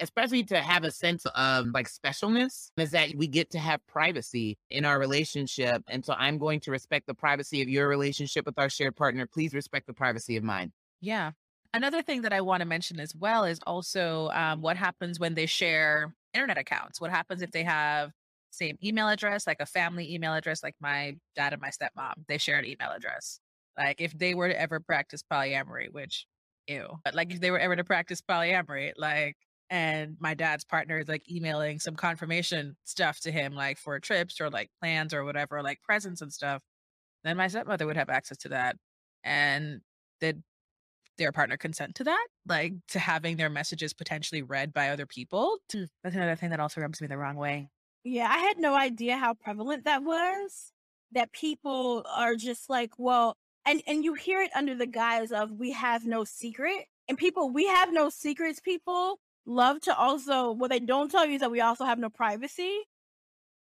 especially 0.00 0.42
to 0.44 0.60
have 0.60 0.84
a 0.84 0.90
sense 0.90 1.24
of 1.34 1.68
like 1.68 1.88
specialness 1.88 2.70
is 2.76 2.90
that 2.90 3.14
we 3.16 3.26
get 3.26 3.50
to 3.50 3.58
have 3.58 3.86
privacy 3.86 4.58
in 4.70 4.84
our 4.84 4.98
relationship. 4.98 5.82
And 5.88 6.04
so 6.04 6.14
I'm 6.14 6.38
going 6.38 6.60
to 6.60 6.70
respect 6.70 7.06
the 7.06 7.14
privacy 7.14 7.62
of 7.62 7.68
your 7.68 7.88
relationship 7.88 8.46
with 8.46 8.58
our 8.58 8.68
shared 8.68 8.96
partner. 8.96 9.26
Please 9.26 9.54
respect 9.54 9.86
the 9.86 9.94
privacy 9.94 10.36
of 10.36 10.44
mine. 10.44 10.72
Yeah. 11.00 11.32
Another 11.72 12.02
thing 12.02 12.22
that 12.22 12.32
I 12.32 12.40
want 12.40 12.60
to 12.60 12.66
mention 12.66 13.00
as 13.00 13.14
well 13.14 13.44
is 13.44 13.58
also 13.66 14.30
um, 14.30 14.60
what 14.60 14.76
happens 14.76 15.18
when 15.18 15.34
they 15.34 15.46
share 15.46 16.14
internet 16.32 16.58
accounts. 16.58 17.00
What 17.00 17.10
happens 17.10 17.42
if 17.42 17.50
they 17.50 17.64
have 17.64 18.12
same 18.50 18.78
email 18.82 19.08
address, 19.08 19.46
like 19.46 19.60
a 19.60 19.66
family 19.66 20.12
email 20.14 20.34
address, 20.34 20.62
like 20.62 20.76
my 20.80 21.16
dad 21.34 21.52
and 21.52 21.60
my 21.60 21.70
stepmom, 21.70 22.14
they 22.28 22.38
share 22.38 22.58
an 22.58 22.64
email 22.64 22.90
address. 22.94 23.40
Like 23.76 24.00
if 24.00 24.16
they 24.16 24.34
were 24.34 24.48
to 24.48 24.60
ever 24.60 24.80
practice 24.80 25.22
polyamory, 25.28 25.92
which 25.92 26.26
ew, 26.68 26.88
but 27.04 27.14
like 27.14 27.32
if 27.32 27.40
they 27.40 27.50
were 27.50 27.58
ever 27.58 27.74
to 27.74 27.84
practice 27.84 28.22
polyamory, 28.22 28.92
like 28.96 29.36
and 29.70 30.16
my 30.20 30.34
dad's 30.34 30.64
partner 30.64 30.98
is 30.98 31.08
like 31.08 31.30
emailing 31.30 31.78
some 31.78 31.96
confirmation 31.96 32.76
stuff 32.84 33.20
to 33.20 33.30
him 33.32 33.54
like 33.54 33.78
for 33.78 33.98
trips 33.98 34.40
or 34.40 34.50
like 34.50 34.70
plans 34.80 35.14
or 35.14 35.24
whatever 35.24 35.62
like 35.62 35.80
presents 35.82 36.20
and 36.20 36.32
stuff 36.32 36.62
then 37.24 37.36
my 37.36 37.48
stepmother 37.48 37.86
would 37.86 37.96
have 37.96 38.10
access 38.10 38.36
to 38.36 38.48
that 38.50 38.76
and 39.24 39.80
did 40.20 40.42
their 41.16 41.32
partner 41.32 41.56
consent 41.56 41.94
to 41.96 42.04
that? 42.04 42.26
Like 42.46 42.74
to 42.88 42.98
having 42.98 43.36
their 43.36 43.50
messages 43.50 43.92
potentially 43.92 44.42
read 44.42 44.72
by 44.72 44.90
other 44.90 45.06
people? 45.06 45.58
Mm, 45.72 45.88
that's 46.02 46.16
another 46.16 46.36
thing 46.36 46.50
that 46.50 46.60
also 46.60 46.80
rubs 46.80 47.00
me 47.00 47.06
the 47.06 47.18
wrong 47.18 47.36
way. 47.36 47.68
Yeah 48.04 48.28
i 48.30 48.38
had 48.38 48.58
no 48.58 48.74
idea 48.74 49.16
how 49.16 49.32
prevalent 49.32 49.84
that 49.84 50.02
was 50.02 50.72
that 51.12 51.32
people 51.32 52.04
are 52.14 52.34
just 52.34 52.68
like 52.68 52.92
well 52.98 53.38
and 53.64 53.82
and 53.86 54.04
you 54.04 54.12
hear 54.12 54.42
it 54.42 54.50
under 54.54 54.74
the 54.74 54.86
guise 54.86 55.32
of 55.32 55.50
we 55.52 55.72
have 55.72 56.04
no 56.04 56.22
secret 56.22 56.84
and 57.08 57.16
people 57.16 57.50
we 57.50 57.66
have 57.66 57.92
no 57.94 58.10
secrets 58.10 58.60
people 58.60 59.18
love 59.46 59.80
to 59.80 59.96
also 59.96 60.52
what 60.52 60.70
they 60.70 60.80
don't 60.80 61.10
tell 61.10 61.26
you 61.26 61.34
is 61.34 61.40
that 61.40 61.50
we 61.50 61.60
also 61.60 61.84
have 61.84 61.98
no 61.98 62.08
privacy 62.08 62.80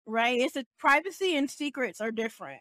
right 0.06 0.40
it's 0.40 0.56
a 0.56 0.64
privacy 0.78 1.36
and 1.36 1.50
secrets 1.50 2.00
are 2.00 2.12
different 2.12 2.60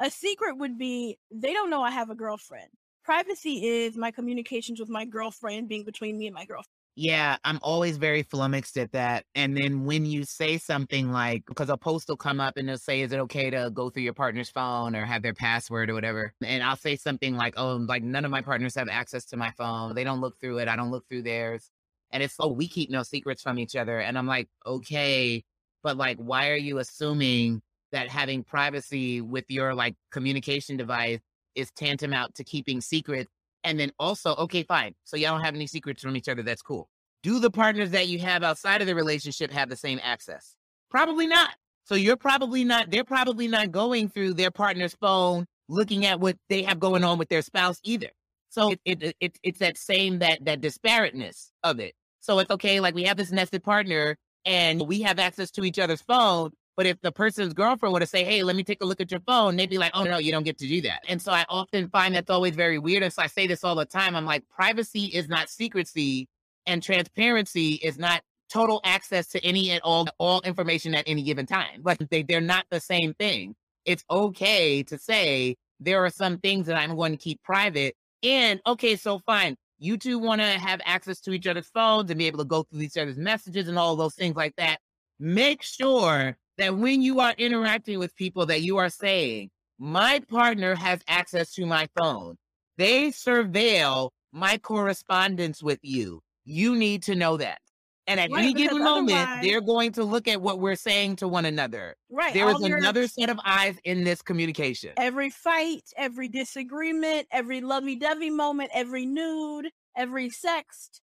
a 0.00 0.10
secret 0.10 0.56
would 0.56 0.78
be 0.78 1.18
they 1.30 1.52
don't 1.52 1.70
know 1.70 1.82
i 1.82 1.90
have 1.90 2.10
a 2.10 2.14
girlfriend 2.14 2.68
privacy 3.04 3.66
is 3.66 3.96
my 3.96 4.10
communications 4.10 4.80
with 4.80 4.88
my 4.88 5.04
girlfriend 5.04 5.68
being 5.68 5.84
between 5.84 6.16
me 6.16 6.26
and 6.26 6.34
my 6.34 6.44
girlfriend 6.44 6.68
yeah, 6.96 7.38
I'm 7.42 7.58
always 7.60 7.96
very 7.96 8.22
flummoxed 8.22 8.78
at 8.78 8.92
that. 8.92 9.24
And 9.34 9.56
then 9.56 9.84
when 9.84 10.06
you 10.06 10.22
say 10.22 10.58
something 10.58 11.10
like, 11.10 11.44
because 11.46 11.68
a 11.68 11.76
post 11.76 12.08
will 12.08 12.16
come 12.16 12.40
up 12.40 12.56
and 12.56 12.68
they'll 12.68 12.78
say, 12.78 13.00
is 13.00 13.10
it 13.12 13.18
okay 13.20 13.50
to 13.50 13.70
go 13.74 13.90
through 13.90 14.04
your 14.04 14.14
partner's 14.14 14.48
phone 14.48 14.94
or 14.94 15.04
have 15.04 15.22
their 15.22 15.34
password 15.34 15.90
or 15.90 15.94
whatever? 15.94 16.32
And 16.44 16.62
I'll 16.62 16.76
say 16.76 16.94
something 16.94 17.34
like, 17.34 17.54
oh, 17.56 17.76
like 17.76 18.04
none 18.04 18.24
of 18.24 18.30
my 18.30 18.42
partners 18.42 18.76
have 18.76 18.88
access 18.88 19.24
to 19.26 19.36
my 19.36 19.50
phone. 19.58 19.96
They 19.96 20.04
don't 20.04 20.20
look 20.20 20.38
through 20.40 20.58
it. 20.58 20.68
I 20.68 20.76
don't 20.76 20.92
look 20.92 21.08
through 21.08 21.22
theirs. 21.22 21.68
And 22.10 22.22
it's, 22.22 22.36
oh, 22.38 22.52
we 22.52 22.68
keep 22.68 22.90
no 22.90 23.02
secrets 23.02 23.42
from 23.42 23.58
each 23.58 23.74
other. 23.76 23.98
And 23.98 24.16
I'm 24.16 24.26
like, 24.26 24.48
okay, 24.66 25.42
but 25.82 25.96
like, 25.96 26.16
why 26.18 26.50
are 26.50 26.56
you 26.56 26.78
assuming 26.78 27.60
that 27.92 28.08
having 28.08 28.42
privacy 28.44 29.20
with 29.20 29.44
your 29.48 29.74
like 29.74 29.94
communication 30.12 30.76
device 30.76 31.20
is 31.54 31.70
tantamount 31.72 32.34
to 32.36 32.44
keeping 32.44 32.80
secrets? 32.80 33.30
And 33.64 33.80
then 33.80 33.92
also, 33.98 34.34
okay, 34.36 34.62
fine. 34.62 34.94
So 35.04 35.16
y'all 35.16 35.32
don't 35.32 35.44
have 35.44 35.54
any 35.54 35.66
secrets 35.66 36.02
from 36.02 36.16
each 36.16 36.28
other. 36.28 36.42
That's 36.42 36.62
cool. 36.62 36.88
Do 37.22 37.40
the 37.40 37.50
partners 37.50 37.90
that 37.90 38.08
you 38.08 38.18
have 38.18 38.42
outside 38.42 38.80
of 38.80 38.86
the 38.86 38.94
relationship 38.94 39.50
have 39.50 39.70
the 39.70 39.76
same 39.76 39.98
access? 40.02 40.54
Probably 40.90 41.26
not. 41.26 41.50
So 41.84 41.94
you're 41.94 42.16
probably 42.16 42.64
not, 42.64 42.90
they're 42.90 43.04
probably 43.04 43.48
not 43.48 43.72
going 43.72 44.08
through 44.08 44.34
their 44.34 44.50
partner's 44.50 44.94
phone 44.94 45.46
looking 45.68 46.06
at 46.06 46.20
what 46.20 46.36
they 46.48 46.62
have 46.62 46.78
going 46.78 47.04
on 47.04 47.18
with 47.18 47.28
their 47.28 47.42
spouse 47.42 47.80
either. 47.82 48.10
So 48.54 48.70
it, 48.84 49.02
it, 49.02 49.16
it, 49.18 49.38
it's 49.42 49.58
that 49.58 49.76
same, 49.76 50.20
that, 50.20 50.44
that 50.44 50.60
disparateness 50.60 51.50
of 51.64 51.80
it. 51.80 51.92
So 52.20 52.38
it's 52.38 52.52
okay. 52.52 52.78
Like 52.78 52.94
we 52.94 53.02
have 53.02 53.16
this 53.16 53.32
nested 53.32 53.64
partner 53.64 54.16
and 54.44 54.82
we 54.86 55.02
have 55.02 55.18
access 55.18 55.50
to 55.52 55.64
each 55.64 55.80
other's 55.80 56.02
phone. 56.02 56.52
But 56.76 56.86
if 56.86 57.00
the 57.00 57.10
person's 57.10 57.52
girlfriend 57.52 57.92
were 57.92 57.98
to 57.98 58.06
say, 58.06 58.22
Hey, 58.22 58.44
let 58.44 58.54
me 58.54 58.62
take 58.62 58.80
a 58.80 58.84
look 58.84 59.00
at 59.00 59.10
your 59.10 59.20
phone, 59.26 59.56
they'd 59.56 59.68
be 59.68 59.78
like, 59.78 59.90
Oh, 59.92 60.04
no, 60.04 60.18
you 60.18 60.30
don't 60.30 60.44
get 60.44 60.58
to 60.58 60.68
do 60.68 60.80
that. 60.82 61.02
And 61.08 61.20
so 61.20 61.32
I 61.32 61.44
often 61.48 61.88
find 61.88 62.14
that's 62.14 62.30
always 62.30 62.54
very 62.54 62.78
weird. 62.78 63.02
And 63.02 63.12
so 63.12 63.22
I 63.22 63.26
say 63.26 63.48
this 63.48 63.64
all 63.64 63.74
the 63.74 63.84
time. 63.84 64.14
I'm 64.14 64.24
like, 64.24 64.44
privacy 64.48 65.06
is 65.06 65.28
not 65.28 65.48
secrecy 65.48 66.28
and 66.64 66.80
transparency 66.80 67.72
is 67.74 67.98
not 67.98 68.22
total 68.52 68.80
access 68.84 69.26
to 69.28 69.44
any 69.44 69.70
and 69.70 69.80
all, 69.82 70.06
all 70.18 70.40
information 70.42 70.94
at 70.94 71.02
any 71.08 71.24
given 71.24 71.44
time. 71.44 71.82
Like 71.84 71.98
they, 72.08 72.22
they're 72.22 72.40
not 72.40 72.66
the 72.70 72.78
same 72.78 73.14
thing. 73.14 73.56
It's 73.84 74.04
okay 74.08 74.84
to 74.84 74.96
say, 74.96 75.56
there 75.80 76.04
are 76.04 76.10
some 76.10 76.38
things 76.38 76.66
that 76.66 76.76
I'm 76.76 76.94
going 76.94 77.12
to 77.12 77.18
keep 77.18 77.42
private. 77.42 77.96
And 78.24 78.60
okay, 78.66 78.96
so 78.96 79.20
fine. 79.20 79.56
You 79.78 79.98
two 79.98 80.18
want 80.18 80.40
to 80.40 80.46
have 80.46 80.80
access 80.86 81.20
to 81.20 81.32
each 81.32 81.46
other's 81.46 81.68
phones 81.68 82.10
and 82.10 82.18
be 82.18 82.26
able 82.26 82.38
to 82.38 82.44
go 82.44 82.62
through 82.62 82.80
each 82.80 82.96
other's 82.96 83.18
messages 83.18 83.68
and 83.68 83.78
all 83.78 83.96
those 83.96 84.14
things 84.14 84.34
like 84.34 84.56
that. 84.56 84.78
Make 85.20 85.62
sure 85.62 86.36
that 86.56 86.76
when 86.76 87.02
you 87.02 87.20
are 87.20 87.34
interacting 87.36 87.98
with 87.98 88.16
people 88.16 88.46
that 88.46 88.62
you 88.62 88.78
are 88.78 88.88
saying, 88.88 89.50
my 89.78 90.20
partner 90.20 90.74
has 90.74 91.00
access 91.06 91.52
to 91.54 91.66
my 91.66 91.86
phone. 91.98 92.36
They 92.78 93.08
surveil 93.08 94.10
my 94.32 94.56
correspondence 94.58 95.62
with 95.62 95.80
you. 95.82 96.22
You 96.44 96.76
need 96.76 97.02
to 97.04 97.14
know 97.14 97.36
that. 97.36 97.60
And 98.06 98.20
at 98.20 98.30
Right, 98.30 98.44
any 98.44 98.52
given 98.52 98.82
moment, 98.84 99.42
they're 99.42 99.62
going 99.62 99.92
to 99.92 100.04
look 100.04 100.28
at 100.28 100.40
what 100.40 100.58
we're 100.58 100.76
saying 100.76 101.16
to 101.16 101.28
one 101.28 101.46
another. 101.46 101.96
Right. 102.10 102.34
There 102.34 102.48
is 102.50 102.60
another 102.60 103.06
set 103.06 103.30
of 103.30 103.38
eyes 103.44 103.76
in 103.84 104.04
this 104.04 104.20
communication. 104.20 104.92
every 104.98 105.30
fight, 105.30 105.84
every 105.96 106.28
disagreement, 106.28 107.26
every 107.30 107.60
lovey 107.60 107.96
dovey 107.96 108.30
moment, 108.30 108.70
every 108.74 109.06
nude, 109.06 109.70
every 109.96 110.28
sext. 110.28 111.00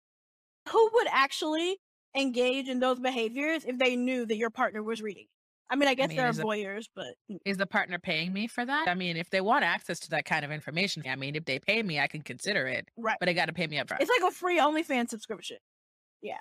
Who 0.69 0.89
would 0.93 1.07
actually 1.11 1.77
engage 2.15 2.67
in 2.69 2.79
those 2.79 2.99
behaviors 2.99 3.65
if 3.65 3.79
they 3.79 3.95
knew 3.95 4.27
that 4.27 4.37
your 4.37 4.51
partner 4.51 4.83
was 4.83 5.01
reading? 5.01 5.25
I 5.71 5.77
mean, 5.77 5.87
I 5.87 5.93
guess 5.93 6.09
mean, 6.09 6.17
there 6.17 6.27
are 6.27 6.33
voyeurs, 6.33 6.87
but 6.93 7.07
mm. 7.31 7.37
Is 7.45 7.55
the 7.55 7.65
partner 7.65 7.97
paying 7.97 8.33
me 8.33 8.45
for 8.47 8.65
that? 8.65 8.89
I 8.89 8.93
mean, 8.93 9.15
if 9.15 9.29
they 9.29 9.39
want 9.39 9.63
access 9.63 10.01
to 10.01 10.09
that 10.09 10.25
kind 10.25 10.43
of 10.43 10.51
information, 10.51 11.01
I 11.09 11.15
mean, 11.15 11.35
if 11.35 11.45
they 11.45 11.59
pay 11.59 11.81
me, 11.81 11.97
I 11.97 12.07
can 12.07 12.21
consider 12.21 12.67
it, 12.67 12.89
right. 12.97 13.15
but 13.19 13.27
they 13.27 13.33
got 13.33 13.45
to 13.45 13.53
pay 13.53 13.67
me 13.67 13.79
up 13.79 13.87
front. 13.87 14.03
It's 14.03 14.11
like 14.19 14.29
a 14.29 14.35
free 14.35 14.59
OnlyFans 14.59 15.09
subscription. 15.09 15.57
Yeah, 16.21 16.35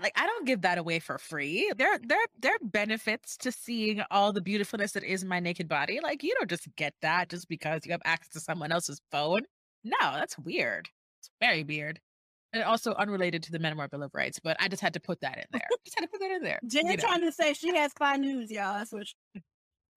like 0.00 0.12
I 0.16 0.26
don't 0.26 0.46
give 0.46 0.62
that 0.62 0.78
away 0.78 0.98
for 0.98 1.18
free. 1.18 1.70
There, 1.76 1.98
there, 2.02 2.18
there 2.38 2.54
are 2.54 2.58
benefits 2.62 3.36
to 3.38 3.52
seeing 3.52 4.02
all 4.10 4.32
the 4.32 4.40
beautifulness 4.40 4.92
that 4.92 5.04
is 5.04 5.24
my 5.24 5.40
naked 5.40 5.68
body. 5.68 6.00
Like 6.02 6.22
you 6.22 6.34
don't 6.34 6.50
just 6.50 6.68
get 6.76 6.94
that 7.02 7.28
just 7.28 7.48
because 7.48 7.84
you 7.84 7.92
have 7.92 8.02
access 8.04 8.32
to 8.34 8.40
someone 8.40 8.72
else's 8.72 9.00
phone. 9.10 9.42
No, 9.84 9.96
that's 10.00 10.38
weird. 10.38 10.88
It's 11.20 11.30
very 11.40 11.64
weird. 11.64 12.00
And 12.52 12.62
also 12.62 12.94
unrelated 12.94 13.42
to 13.44 13.52
the 13.52 13.58
Metamor 13.58 13.90
Bill 13.90 14.02
of 14.02 14.14
Rights, 14.14 14.38
but 14.42 14.56
I 14.58 14.68
just 14.68 14.80
had 14.80 14.94
to 14.94 15.00
put 15.00 15.20
that 15.20 15.36
in 15.36 15.44
there. 15.52 15.68
just 15.84 15.98
had 15.98 16.06
to 16.06 16.08
put 16.08 16.20
that 16.20 16.30
in 16.30 16.42
there. 16.42 16.60
Jen 16.66 16.86
you 16.86 16.96
know. 16.96 17.02
trying 17.02 17.20
to 17.20 17.32
say 17.32 17.52
she 17.52 17.74
has 17.76 17.90
spy 17.92 18.16
news, 18.16 18.50
y'all. 18.50 18.78
That's 18.78 18.92
what 18.92 19.06
she, 19.06 19.42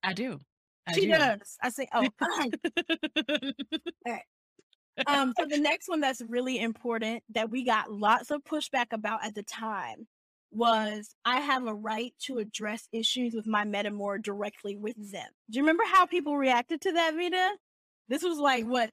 I 0.03 0.13
do. 0.13 0.39
I 0.87 0.93
she 0.93 1.01
do. 1.01 1.09
does. 1.09 1.57
I 1.61 1.69
say, 1.69 1.87
oh, 1.93 2.07
um, 5.07 5.33
so 5.39 5.45
the 5.45 5.59
next 5.59 5.87
one 5.87 6.01
that's 6.01 6.21
really 6.27 6.59
important 6.59 7.23
that 7.29 7.49
we 7.49 7.63
got 7.63 7.91
lots 7.91 8.31
of 8.31 8.43
pushback 8.43 8.87
about 8.91 9.23
at 9.25 9.35
the 9.35 9.43
time 9.43 10.07
was 10.51 11.15
I 11.23 11.39
have 11.39 11.65
a 11.65 11.73
right 11.73 12.13
to 12.23 12.39
address 12.39 12.87
issues 12.91 13.33
with 13.33 13.47
my 13.47 13.63
metamor 13.63 14.21
directly 14.21 14.75
with 14.75 15.11
them. 15.11 15.27
Do 15.49 15.57
you 15.57 15.63
remember 15.63 15.83
how 15.85 16.05
people 16.05 16.37
reacted 16.37 16.81
to 16.81 16.91
that, 16.91 17.13
Vita? 17.15 17.51
This 18.09 18.23
was 18.23 18.37
like 18.37 18.65
what? 18.65 18.89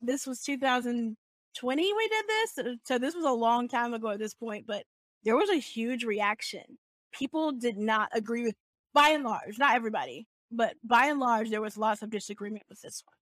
This 0.00 0.26
was 0.26 0.42
2020 0.42 1.92
we 1.94 2.08
did 2.08 2.24
this. 2.28 2.58
Uh, 2.58 2.76
So 2.84 2.98
this 2.98 3.14
was 3.14 3.24
a 3.24 3.30
long 3.32 3.68
time 3.68 3.94
ago 3.94 4.10
at 4.10 4.18
this 4.18 4.34
point, 4.34 4.66
but 4.66 4.84
there 5.24 5.36
was 5.36 5.50
a 5.50 5.56
huge 5.56 6.04
reaction. 6.04 6.78
People 7.12 7.52
did 7.52 7.76
not 7.76 8.08
agree 8.12 8.44
with, 8.44 8.54
by 8.94 9.10
and 9.10 9.24
large, 9.24 9.58
not 9.58 9.74
everybody, 9.74 10.26
but 10.50 10.76
by 10.84 11.06
and 11.06 11.20
large, 11.20 11.50
there 11.50 11.60
was 11.60 11.76
lots 11.76 12.02
of 12.02 12.10
disagreement 12.10 12.64
with 12.68 12.80
this 12.80 13.02
one. 13.04 13.14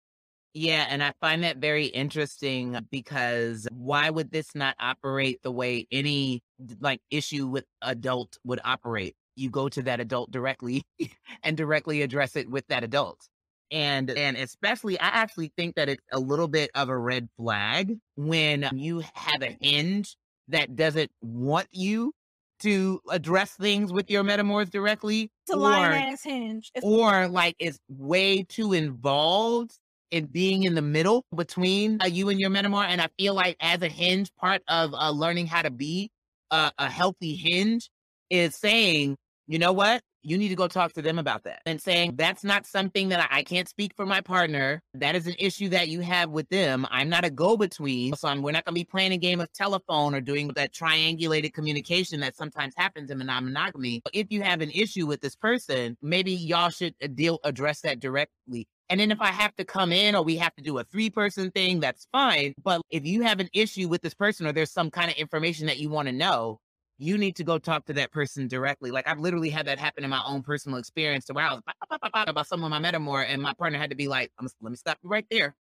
Yeah, 0.54 0.86
and 0.88 1.02
I 1.02 1.12
find 1.20 1.42
that 1.42 1.56
very 1.56 1.86
interesting 1.86 2.76
uh, 2.76 2.82
because 2.88 3.66
why 3.72 4.08
would 4.08 4.30
this 4.30 4.54
not 4.54 4.76
operate 4.78 5.42
the 5.42 5.50
way 5.50 5.88
any 5.90 6.42
like 6.80 7.00
issue 7.10 7.48
with 7.48 7.64
adult 7.82 8.38
would 8.44 8.60
operate? 8.64 9.16
You 9.34 9.50
go 9.50 9.68
to 9.68 9.82
that 9.82 9.98
adult 9.98 10.30
directly 10.30 10.84
and 11.42 11.56
directly 11.56 12.02
address 12.02 12.36
it 12.36 12.48
with 12.48 12.66
that 12.68 12.84
adult. 12.84 13.28
And 13.72 14.10
and 14.10 14.36
especially 14.36 14.98
I 15.00 15.08
actually 15.08 15.52
think 15.56 15.74
that 15.74 15.88
it's 15.88 16.04
a 16.12 16.20
little 16.20 16.46
bit 16.46 16.70
of 16.76 16.88
a 16.88 16.96
red 16.96 17.28
flag 17.36 17.98
when 18.14 18.68
you 18.74 19.02
have 19.14 19.42
a 19.42 19.56
hinge 19.60 20.16
that 20.48 20.76
doesn't 20.76 21.10
want 21.20 21.66
you 21.72 22.12
to 22.60 23.00
address 23.10 23.52
things 23.52 23.92
with 23.92 24.08
your 24.08 24.22
metamors 24.22 24.70
directly 24.70 25.32
It's 25.48 25.52
a 25.52 25.56
lion 25.56 26.12
ass 26.12 26.22
hinge. 26.22 26.70
It's 26.76 26.84
or 26.84 27.26
like 27.26 27.56
is 27.58 27.80
way 27.88 28.44
too 28.44 28.72
involved 28.72 29.76
in 30.14 30.26
being 30.26 30.62
in 30.62 30.76
the 30.76 30.82
middle 30.82 31.24
between 31.34 31.98
uh, 32.00 32.06
you 32.06 32.28
and 32.28 32.38
your 32.38 32.48
metamor. 32.48 32.84
And 32.86 33.00
I 33.00 33.08
feel 33.18 33.34
like 33.34 33.56
as 33.58 33.82
a 33.82 33.88
hinge, 33.88 34.30
part 34.36 34.62
of 34.68 34.94
uh, 34.94 35.10
learning 35.10 35.48
how 35.48 35.62
to 35.62 35.72
be 35.72 36.12
a, 36.52 36.70
a 36.78 36.88
healthy 36.88 37.34
hinge 37.34 37.90
is 38.30 38.54
saying, 38.54 39.16
you 39.48 39.58
know 39.58 39.72
what? 39.72 40.02
You 40.22 40.38
need 40.38 40.48
to 40.50 40.54
go 40.54 40.68
talk 40.68 40.92
to 40.94 41.02
them 41.02 41.18
about 41.18 41.42
that 41.44 41.60
and 41.66 41.82
saying 41.82 42.14
that's 42.16 42.44
not 42.44 42.64
something 42.64 43.08
that 43.08 43.28
I, 43.28 43.38
I 43.38 43.42
can't 43.42 43.68
speak 43.68 43.92
for 43.96 44.06
my 44.06 44.20
partner. 44.20 44.80
That 44.94 45.16
is 45.16 45.26
an 45.26 45.34
issue 45.38 45.68
that 45.70 45.88
you 45.88 46.00
have 46.00 46.30
with 46.30 46.48
them. 46.48 46.86
I'm 46.90 47.08
not 47.08 47.24
a 47.24 47.30
go 47.30 47.56
between. 47.56 48.14
So 48.14 48.28
I'm, 48.28 48.40
we're 48.40 48.52
not 48.52 48.64
going 48.64 48.74
to 48.74 48.80
be 48.80 48.84
playing 48.84 49.12
a 49.12 49.18
game 49.18 49.40
of 49.40 49.52
telephone 49.52 50.14
or 50.14 50.20
doing 50.20 50.48
that 50.54 50.72
triangulated 50.72 51.52
communication 51.52 52.20
that 52.20 52.36
sometimes 52.36 52.72
happens 52.76 53.10
in 53.10 53.18
monogamy. 53.18 54.00
If 54.14 54.28
you 54.30 54.42
have 54.42 54.60
an 54.60 54.70
issue 54.70 55.06
with 55.06 55.20
this 55.20 55.34
person, 55.34 55.98
maybe 56.00 56.32
y'all 56.32 56.70
should 56.70 56.94
uh, 57.02 57.08
deal, 57.08 57.40
address 57.42 57.80
that 57.80 57.98
directly. 57.98 58.68
And 58.90 59.00
then 59.00 59.10
if 59.10 59.20
I 59.20 59.28
have 59.28 59.54
to 59.56 59.64
come 59.64 59.92
in 59.92 60.14
or 60.14 60.22
we 60.22 60.36
have 60.36 60.54
to 60.56 60.62
do 60.62 60.78
a 60.78 60.84
three 60.84 61.10
person 61.10 61.50
thing, 61.50 61.80
that's 61.80 62.06
fine. 62.12 62.54
But 62.62 62.82
if 62.90 63.06
you 63.06 63.22
have 63.22 63.40
an 63.40 63.48
issue 63.54 63.88
with 63.88 64.02
this 64.02 64.14
person 64.14 64.46
or 64.46 64.52
there's 64.52 64.70
some 64.72 64.90
kind 64.90 65.10
of 65.10 65.16
information 65.16 65.66
that 65.66 65.78
you 65.78 65.88
want 65.88 66.08
to 66.08 66.12
know, 66.12 66.60
you 66.98 67.18
need 67.18 67.36
to 67.36 67.44
go 67.44 67.58
talk 67.58 67.86
to 67.86 67.92
that 67.94 68.12
person 68.12 68.46
directly. 68.46 68.90
Like 68.90 69.08
I've 69.08 69.18
literally 69.18 69.50
had 69.50 69.66
that 69.66 69.78
happen 69.78 70.04
in 70.04 70.10
my 70.10 70.22
own 70.26 70.42
personal 70.42 70.78
experience 70.78 71.24
to 71.26 71.32
where 71.32 71.44
I 71.44 71.52
was 71.52 71.62
ba- 71.66 71.72
ba- 71.88 71.98
ba- 72.02 72.10
ba- 72.12 72.30
about 72.30 72.46
someone 72.46 72.72
I 72.72 72.78
met 72.78 72.98
more 73.00 73.22
and 73.22 73.42
my 73.42 73.54
partner 73.54 73.78
had 73.78 73.90
to 73.90 73.96
be 73.96 74.06
like, 74.06 74.30
I'm, 74.38 74.46
let 74.60 74.70
me 74.70 74.76
stop 74.76 74.98
you 75.02 75.08
right 75.10 75.26
there. 75.30 75.56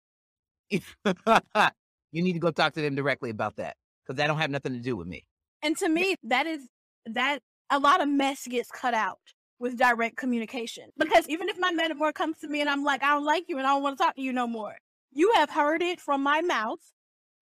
you 0.69 0.81
need 2.11 2.33
to 2.33 2.39
go 2.39 2.51
talk 2.51 2.73
to 2.73 2.81
them 2.81 2.95
directly 2.95 3.29
about 3.29 3.55
that 3.55 3.75
because 4.03 4.17
that 4.17 4.27
don't 4.27 4.37
have 4.37 4.51
nothing 4.51 4.73
to 4.73 4.79
do 4.79 4.95
with 4.95 5.07
me. 5.07 5.25
and 5.61 5.77
to 5.77 5.89
me, 5.89 6.15
that 6.23 6.45
is 6.45 6.67
that 7.05 7.39
a 7.69 7.79
lot 7.79 8.01
of 8.01 8.09
mess 8.09 8.47
gets 8.47 8.69
cut 8.69 8.93
out 8.93 9.19
with 9.59 9.77
direct 9.77 10.17
communication. 10.17 10.89
Because 10.97 11.27
even 11.29 11.49
if 11.49 11.57
my 11.57 11.71
metamor 11.71 12.13
comes 12.13 12.37
to 12.39 12.47
me 12.47 12.61
and 12.61 12.69
I'm 12.69 12.83
like, 12.83 13.03
I 13.03 13.13
don't 13.13 13.25
like 13.25 13.45
you 13.47 13.57
and 13.57 13.67
I 13.67 13.71
don't 13.71 13.83
want 13.83 13.97
to 13.97 14.03
talk 14.03 14.15
to 14.15 14.21
you 14.21 14.33
no 14.33 14.47
more, 14.47 14.77
you 15.11 15.31
have 15.35 15.49
heard 15.49 15.81
it 15.81 15.99
from 15.99 16.23
my 16.23 16.41
mouth. 16.41 16.79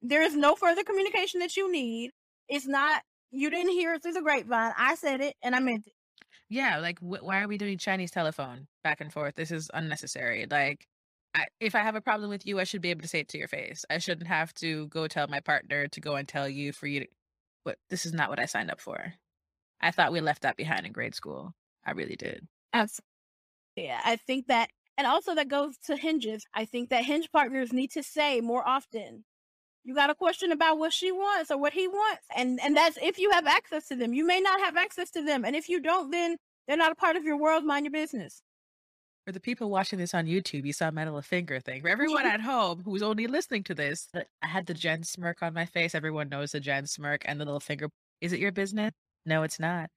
There 0.01 0.22
is 0.22 0.36
no 0.36 0.55
further 0.55 0.84
communication 0.84 1.39
that 1.39 1.55
you 1.55 1.72
need. 1.72 2.12
It's 2.47 2.68
not 2.68 3.03
you 3.32 3.49
didn't 3.49 3.72
hear 3.72 3.93
it 3.93 4.03
through 4.03 4.14
the 4.14 4.22
grapevine. 4.22 4.74
I 4.78 4.95
said 4.95 5.22
it 5.22 5.36
and 5.41 5.55
I 5.55 5.59
meant 5.59 5.88
it. 5.88 5.93
Yeah, 6.49 6.80
like 6.80 6.99
wh- 6.99 7.24
why 7.24 7.41
are 7.41 7.47
we 7.47 7.57
doing 7.57 7.78
Chinese 7.78 8.12
telephone 8.12 8.68
back 8.84 8.99
and 8.99 9.12
forth? 9.12 9.36
This 9.36 9.51
is 9.51 9.72
unnecessary. 9.74 10.45
Like, 10.49 10.86
I, 11.34 11.45
if 11.62 11.76
I 11.76 11.80
have 11.80 11.95
a 11.95 12.01
problem 12.01 12.30
with 12.30 12.45
you, 12.45 12.59
I 12.59 12.66
should 12.66 12.82
be 12.82 12.89
able 12.89 13.03
to 13.03 13.07
say 13.07 13.22
it 13.22 13.30
to 13.30 13.38
your 13.38 13.47
face. 13.47 13.86
I 13.89 13.99
shouldn't 13.99 14.28
have 14.28 14.53
to 14.55 14.88
go 14.88 15.07
tell 15.07 15.28
my 15.30 15.39
partner 15.39 15.88
to 15.88 16.01
go 16.01 16.16
and 16.16 16.28
tell 16.28 16.49
you 16.49 16.74
for 16.74 16.88
you 16.88 17.01
to. 17.01 17.07
But 17.64 17.78
this 17.89 18.05
is 18.05 18.12
not 18.12 18.30
what 18.30 18.39
I 18.39 18.45
signed 18.45 18.70
up 18.70 18.82
for. 18.82 19.14
I 19.80 19.91
thought 19.91 20.12
we 20.12 20.20
left 20.20 20.41
that 20.41 20.57
behind 20.57 20.86
in 20.86 20.91
grade 20.91 21.16
school. 21.16 21.53
I 21.86 21.92
really 21.92 22.16
did. 22.16 22.48
Absolutely. 22.74 23.06
Yeah, 23.76 24.02
I 24.04 24.16
think 24.16 24.48
that, 24.48 24.70
and 24.98 25.08
also 25.08 25.36
that 25.36 25.48
goes 25.48 25.78
to 25.86 25.96
hinges. 25.96 26.46
I 26.54 26.66
think 26.66 26.90
that 26.90 27.06
hinge 27.06 27.32
partners 27.32 27.74
need 27.74 27.92
to 27.92 28.04
say 28.04 28.42
more 28.42 28.68
often. 28.68 29.24
You 29.84 29.96
got 29.96 30.10
a 30.10 30.16
question 30.16 30.52
about 30.52 30.78
what 30.78 30.94
she 30.94 31.12
wants 31.12 31.50
or 31.50 31.58
what 31.58 31.74
he 31.74 31.88
wants, 31.88 32.24
and 32.36 32.60
and 32.62 32.78
that's 32.78 32.98
if 33.02 33.18
you 33.18 33.32
have 33.32 33.48
access 33.48 33.88
to 33.88 33.96
them. 33.96 34.14
You 34.14 34.28
may 34.28 34.40
not 34.40 34.60
have 34.60 34.78
access 34.78 35.10
to 35.12 35.24
them, 35.24 35.44
and 35.44 35.56
if 35.56 35.70
you 35.70 35.80
don't, 35.80 36.12
then 36.12 36.38
they're 36.68 36.78
not 36.78 36.92
a 36.92 36.96
part 36.96 37.16
of 37.16 37.24
your 37.24 37.38
world. 37.38 37.64
Mind 37.64 37.86
your 37.86 37.92
business. 37.92 38.44
For 39.26 39.32
the 39.32 39.40
people 39.40 39.70
watching 39.70 40.00
this 40.00 40.14
on 40.14 40.26
YouTube, 40.26 40.66
you 40.66 40.74
saw 40.74 40.92
my 40.92 41.06
little 41.06 41.22
finger 41.22 41.60
thing. 41.60 41.82
For 41.82 41.90
everyone 41.90 42.24
mm-hmm. 42.26 42.34
at 42.36 42.42
home 42.42 42.82
who's 42.84 43.04
only 43.04 43.28
listening 43.28 43.64
to 43.66 43.76
this, 43.76 44.08
I 44.16 44.48
had 44.48 44.66
the 44.66 44.74
Jen 44.74 45.04
smirk 45.04 45.42
on 45.42 45.54
my 45.54 45.66
face. 45.66 45.94
Everyone 45.96 46.30
knows 46.30 46.52
the 46.52 46.60
Jen 46.60 46.86
smirk 46.88 47.24
and 47.26 47.40
the 47.40 47.46
little 47.46 47.60
finger. 47.60 47.90
Is 48.20 48.34
it 48.34 48.40
your 48.40 48.52
business? 48.52 48.92
No, 49.26 49.44
it's 49.44 49.60
not. 49.60 49.90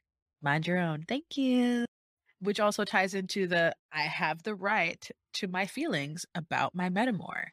Mind 0.42 0.66
your 0.66 0.78
own. 0.78 1.04
Thank 1.08 1.36
you. 1.36 1.84
Which 2.40 2.60
also 2.60 2.84
ties 2.84 3.14
into 3.14 3.46
the 3.46 3.74
I 3.92 4.02
have 4.02 4.42
the 4.42 4.54
right 4.54 5.08
to 5.34 5.48
my 5.48 5.66
feelings 5.66 6.26
about 6.34 6.74
my 6.74 6.90
metamor. 6.90 7.46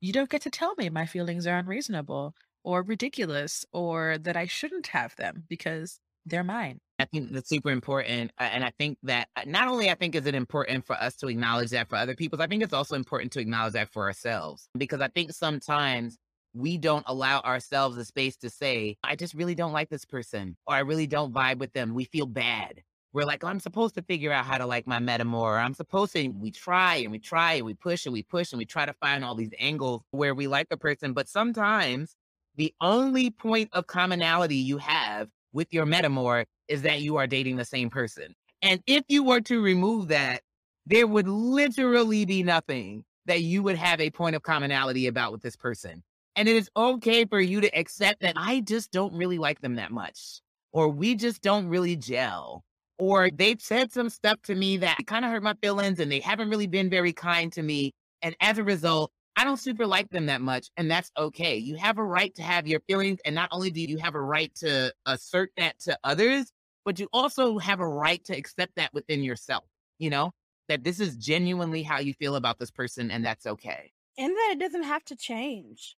You 0.00 0.12
don't 0.12 0.30
get 0.30 0.42
to 0.42 0.50
tell 0.50 0.74
me 0.76 0.88
my 0.88 1.06
feelings 1.06 1.46
are 1.46 1.58
unreasonable 1.58 2.34
or 2.64 2.82
ridiculous 2.82 3.64
or 3.72 4.18
that 4.18 4.36
I 4.36 4.46
shouldn't 4.46 4.88
have 4.88 5.16
them 5.16 5.44
because 5.48 5.98
they're 6.26 6.44
mine. 6.44 6.78
I 6.98 7.06
think 7.06 7.32
that's 7.32 7.48
super 7.48 7.70
important. 7.70 8.30
And 8.38 8.62
I 8.62 8.72
think 8.78 8.98
that 9.04 9.28
uh, 9.34 9.42
not 9.46 9.68
only 9.68 9.90
I 9.90 9.94
think 9.94 10.14
is 10.14 10.26
it 10.26 10.34
important 10.34 10.84
for 10.84 10.94
us 10.94 11.16
to 11.16 11.28
acknowledge 11.28 11.70
that 11.70 11.88
for 11.88 11.96
other 11.96 12.14
people, 12.14 12.40
I 12.40 12.46
think 12.46 12.62
it's 12.62 12.74
also 12.74 12.94
important 12.94 13.32
to 13.32 13.40
acknowledge 13.40 13.72
that 13.72 13.90
for 13.90 14.04
ourselves. 14.04 14.68
Because 14.76 15.00
I 15.00 15.08
think 15.08 15.32
sometimes 15.32 16.18
we 16.54 16.78
don't 16.78 17.04
allow 17.06 17.40
ourselves 17.40 17.96
a 17.96 18.04
space 18.04 18.36
to 18.38 18.50
say, 18.50 18.96
I 19.04 19.16
just 19.16 19.34
really 19.34 19.54
don't 19.54 19.72
like 19.72 19.88
this 19.88 20.04
person 20.04 20.56
or 20.66 20.74
I 20.74 20.80
really 20.80 21.06
don't 21.06 21.32
vibe 21.32 21.58
with 21.58 21.72
them. 21.72 21.94
We 21.94 22.04
feel 22.04 22.26
bad. 22.26 22.82
We're 23.12 23.24
like, 23.24 23.42
oh, 23.42 23.48
I'm 23.48 23.60
supposed 23.60 23.96
to 23.96 24.02
figure 24.02 24.32
out 24.32 24.44
how 24.44 24.58
to 24.58 24.66
like 24.66 24.86
my 24.86 24.98
metamor. 24.98 25.34
Or 25.34 25.58
I'm 25.58 25.74
supposed 25.74 26.12
to, 26.12 26.28
we 26.28 26.50
try 26.50 26.96
and 26.96 27.10
we 27.10 27.18
try 27.18 27.54
and 27.54 27.66
we 27.66 27.74
push 27.74 28.06
and 28.06 28.12
we 28.12 28.22
push 28.22 28.52
and 28.52 28.58
we 28.58 28.64
try 28.64 28.86
to 28.86 28.92
find 28.94 29.24
all 29.24 29.34
these 29.34 29.50
angles 29.58 30.02
where 30.12 30.34
we 30.34 30.46
like 30.46 30.68
a 30.70 30.76
person. 30.76 31.12
But 31.12 31.28
sometimes 31.28 32.14
the 32.56 32.72
only 32.80 33.30
point 33.30 33.70
of 33.72 33.86
commonality 33.86 34.56
you 34.56 34.78
have 34.78 35.28
with 35.52 35.72
your 35.72 35.86
metamor 35.86 36.44
is 36.68 36.82
that 36.82 37.00
you 37.00 37.16
are 37.16 37.26
dating 37.26 37.56
the 37.56 37.64
same 37.64 37.90
person. 37.90 38.34
And 38.62 38.80
if 38.86 39.04
you 39.08 39.24
were 39.24 39.40
to 39.42 39.60
remove 39.60 40.08
that, 40.08 40.42
there 40.86 41.06
would 41.06 41.28
literally 41.28 42.24
be 42.24 42.42
nothing 42.42 43.04
that 43.26 43.42
you 43.42 43.62
would 43.62 43.76
have 43.76 44.00
a 44.00 44.10
point 44.10 44.36
of 44.36 44.42
commonality 44.42 45.06
about 45.06 45.32
with 45.32 45.42
this 45.42 45.56
person. 45.56 46.02
And 46.40 46.48
it 46.48 46.56
is 46.56 46.70
okay 46.74 47.26
for 47.26 47.38
you 47.38 47.60
to 47.60 47.78
accept 47.78 48.22
that 48.22 48.32
I 48.34 48.60
just 48.60 48.92
don't 48.92 49.12
really 49.12 49.36
like 49.36 49.60
them 49.60 49.74
that 49.74 49.90
much, 49.90 50.40
or 50.72 50.88
we 50.88 51.14
just 51.14 51.42
don't 51.42 51.68
really 51.68 51.96
gel, 51.96 52.64
or 52.98 53.28
they've 53.30 53.60
said 53.60 53.92
some 53.92 54.08
stuff 54.08 54.40
to 54.44 54.54
me 54.54 54.78
that 54.78 54.96
kind 55.06 55.26
of 55.26 55.32
hurt 55.32 55.42
my 55.42 55.52
feelings 55.60 56.00
and 56.00 56.10
they 56.10 56.20
haven't 56.20 56.48
really 56.48 56.66
been 56.66 56.88
very 56.88 57.12
kind 57.12 57.52
to 57.52 57.62
me. 57.62 57.92
And 58.22 58.34
as 58.40 58.56
a 58.56 58.64
result, 58.64 59.12
I 59.36 59.44
don't 59.44 59.58
super 59.58 59.86
like 59.86 60.08
them 60.08 60.24
that 60.26 60.40
much. 60.40 60.70
And 60.78 60.90
that's 60.90 61.12
okay. 61.18 61.58
You 61.58 61.76
have 61.76 61.98
a 61.98 62.04
right 62.04 62.34
to 62.36 62.42
have 62.42 62.66
your 62.66 62.80
feelings. 62.88 63.20
And 63.26 63.34
not 63.34 63.50
only 63.52 63.70
do 63.70 63.82
you 63.82 63.98
have 63.98 64.14
a 64.14 64.22
right 64.22 64.50
to 64.60 64.94
assert 65.04 65.50
that 65.58 65.78
to 65.80 65.98
others, 66.04 66.50
but 66.86 66.98
you 66.98 67.06
also 67.12 67.58
have 67.58 67.80
a 67.80 67.86
right 67.86 68.24
to 68.24 68.34
accept 68.34 68.76
that 68.76 68.94
within 68.94 69.22
yourself, 69.22 69.64
you 69.98 70.08
know, 70.08 70.32
that 70.70 70.84
this 70.84 71.00
is 71.00 71.18
genuinely 71.18 71.82
how 71.82 71.98
you 71.98 72.14
feel 72.14 72.36
about 72.36 72.58
this 72.58 72.70
person 72.70 73.10
and 73.10 73.26
that's 73.26 73.44
okay. 73.44 73.92
And 74.16 74.34
that 74.34 74.52
it 74.52 74.58
doesn't 74.58 74.84
have 74.84 75.04
to 75.04 75.16
change. 75.16 75.96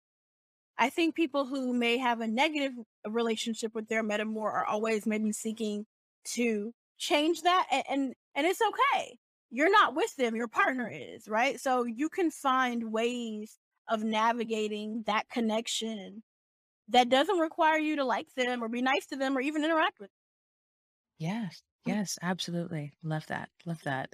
I 0.81 0.89
think 0.89 1.13
people 1.13 1.45
who 1.45 1.73
may 1.73 1.99
have 1.99 2.21
a 2.21 2.27
negative 2.27 2.73
relationship 3.07 3.75
with 3.75 3.87
their 3.87 4.03
metamor 4.03 4.51
are 4.51 4.65
always 4.65 5.05
maybe 5.05 5.31
seeking 5.31 5.85
to 6.33 6.73
change 6.97 7.43
that 7.43 7.67
and, 7.71 7.83
and 7.87 8.13
and 8.33 8.47
it's 8.47 8.61
okay. 8.61 9.19
You're 9.51 9.69
not 9.69 9.93
with 9.93 10.15
them, 10.15 10.35
your 10.35 10.47
partner 10.47 10.89
is, 10.91 11.27
right? 11.27 11.59
So 11.59 11.83
you 11.83 12.09
can 12.09 12.31
find 12.31 12.91
ways 12.91 13.59
of 13.89 14.03
navigating 14.03 15.03
that 15.05 15.29
connection 15.29 16.23
that 16.87 17.09
doesn't 17.09 17.37
require 17.37 17.77
you 17.77 17.97
to 17.97 18.03
like 18.03 18.33
them 18.35 18.63
or 18.63 18.67
be 18.67 18.81
nice 18.81 19.05
to 19.07 19.17
them 19.17 19.37
or 19.37 19.41
even 19.41 19.63
interact 19.63 19.99
with 19.99 20.09
them. 20.09 20.17
Yes. 21.19 21.61
Yes, 21.85 22.17
absolutely. 22.23 22.91
Love 23.03 23.27
that. 23.27 23.49
Love 23.65 23.81
that. 23.83 24.11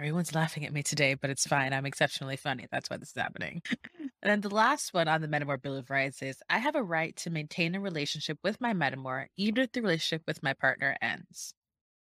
Everyone's 0.00 0.34
laughing 0.34 0.64
at 0.64 0.72
me 0.72 0.82
today, 0.82 1.12
but 1.12 1.28
it's 1.28 1.46
fine. 1.46 1.74
I'm 1.74 1.84
exceptionally 1.84 2.36
funny. 2.36 2.66
That's 2.72 2.88
why 2.88 2.96
this 2.96 3.10
is 3.10 3.22
happening. 3.22 3.60
and 4.00 4.10
then 4.22 4.40
the 4.40 4.48
last 4.48 4.94
one 4.94 5.08
on 5.08 5.20
the 5.20 5.28
Metamor 5.28 5.60
Bill 5.60 5.76
of 5.76 5.90
Rights 5.90 6.22
is 6.22 6.38
I 6.48 6.56
have 6.56 6.74
a 6.74 6.82
right 6.82 7.14
to 7.16 7.28
maintain 7.28 7.74
a 7.74 7.80
relationship 7.80 8.38
with 8.42 8.62
my 8.62 8.72
Metamor, 8.72 9.26
even 9.36 9.62
if 9.62 9.72
the 9.72 9.82
relationship 9.82 10.22
with 10.26 10.42
my 10.42 10.54
partner 10.54 10.96
ends. 11.02 11.52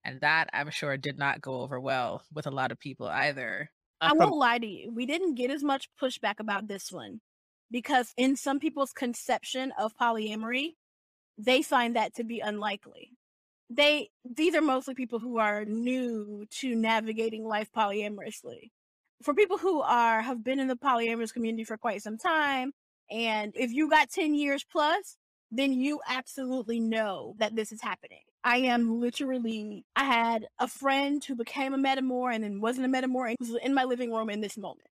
And 0.04 0.20
that 0.22 0.50
I'm 0.52 0.72
sure 0.72 0.98
did 0.98 1.20
not 1.20 1.42
go 1.42 1.62
over 1.62 1.80
well 1.80 2.24
with 2.34 2.48
a 2.48 2.52
lot 2.52 2.72
of 2.72 2.80
people 2.80 3.06
either. 3.06 3.70
I 4.02 4.14
won't 4.14 4.36
lie 4.36 4.58
to 4.58 4.66
you. 4.66 4.92
We 4.92 5.06
didn't 5.06 5.36
get 5.36 5.52
as 5.52 5.64
much 5.64 5.88
pushback 6.02 6.40
about 6.40 6.68
this 6.68 6.92
one 6.92 7.22
because, 7.70 8.14
in 8.18 8.36
some 8.36 8.60
people's 8.60 8.94
conception 8.94 9.72
of 9.78 9.96
polyamory, 9.96 10.70
they 11.38 11.62
find 11.62 11.96
that 11.96 12.16
to 12.16 12.24
be 12.24 12.40
unlikely 12.40 13.12
they 13.70 14.10
these 14.24 14.56
are 14.56 14.62
mostly 14.62 14.94
people 14.94 15.20
who 15.20 15.38
are 15.38 15.66
new 15.66 16.46
to 16.50 16.76
navigating 16.76 17.46
life 17.46 17.70
polyamorously. 17.76 18.72
For 19.24 19.34
people 19.34 19.58
who 19.58 19.82
are 19.82 20.22
have 20.22 20.44
been 20.44 20.60
in 20.60 20.68
the 20.68 20.76
polyamorous 20.76 21.34
community 21.34 21.64
for 21.64 21.78
quite 21.78 22.02
some 22.02 22.18
time, 22.18 22.74
and 23.10 23.54
if 23.56 23.72
you 23.72 23.90
got 23.90 24.10
10 24.10 24.36
years 24.36 24.66
plus, 24.70 25.18
then 25.52 25.74
you 25.74 26.00
absolutely 26.08 26.80
know 26.80 27.36
that 27.38 27.56
this 27.56 27.72
is 27.72 27.82
happening. 27.82 28.22
I 28.44 28.58
am 28.58 29.00
literally, 29.00 29.86
I 29.96 30.04
had 30.04 30.46
a 30.60 30.68
friend 30.68 31.24
who 31.24 31.36
became 31.36 31.74
a 31.74 31.78
metamor 31.78 32.34
and 32.34 32.44
then 32.44 32.62
wasn't 32.62 32.86
a 32.86 32.90
metamor 32.90 33.30
and 33.30 33.38
was 33.40 33.56
in 33.64 33.74
my 33.74 33.84
living 33.84 34.12
room 34.12 34.30
in 34.30 34.42
this 34.42 34.58
moment. 34.58 34.88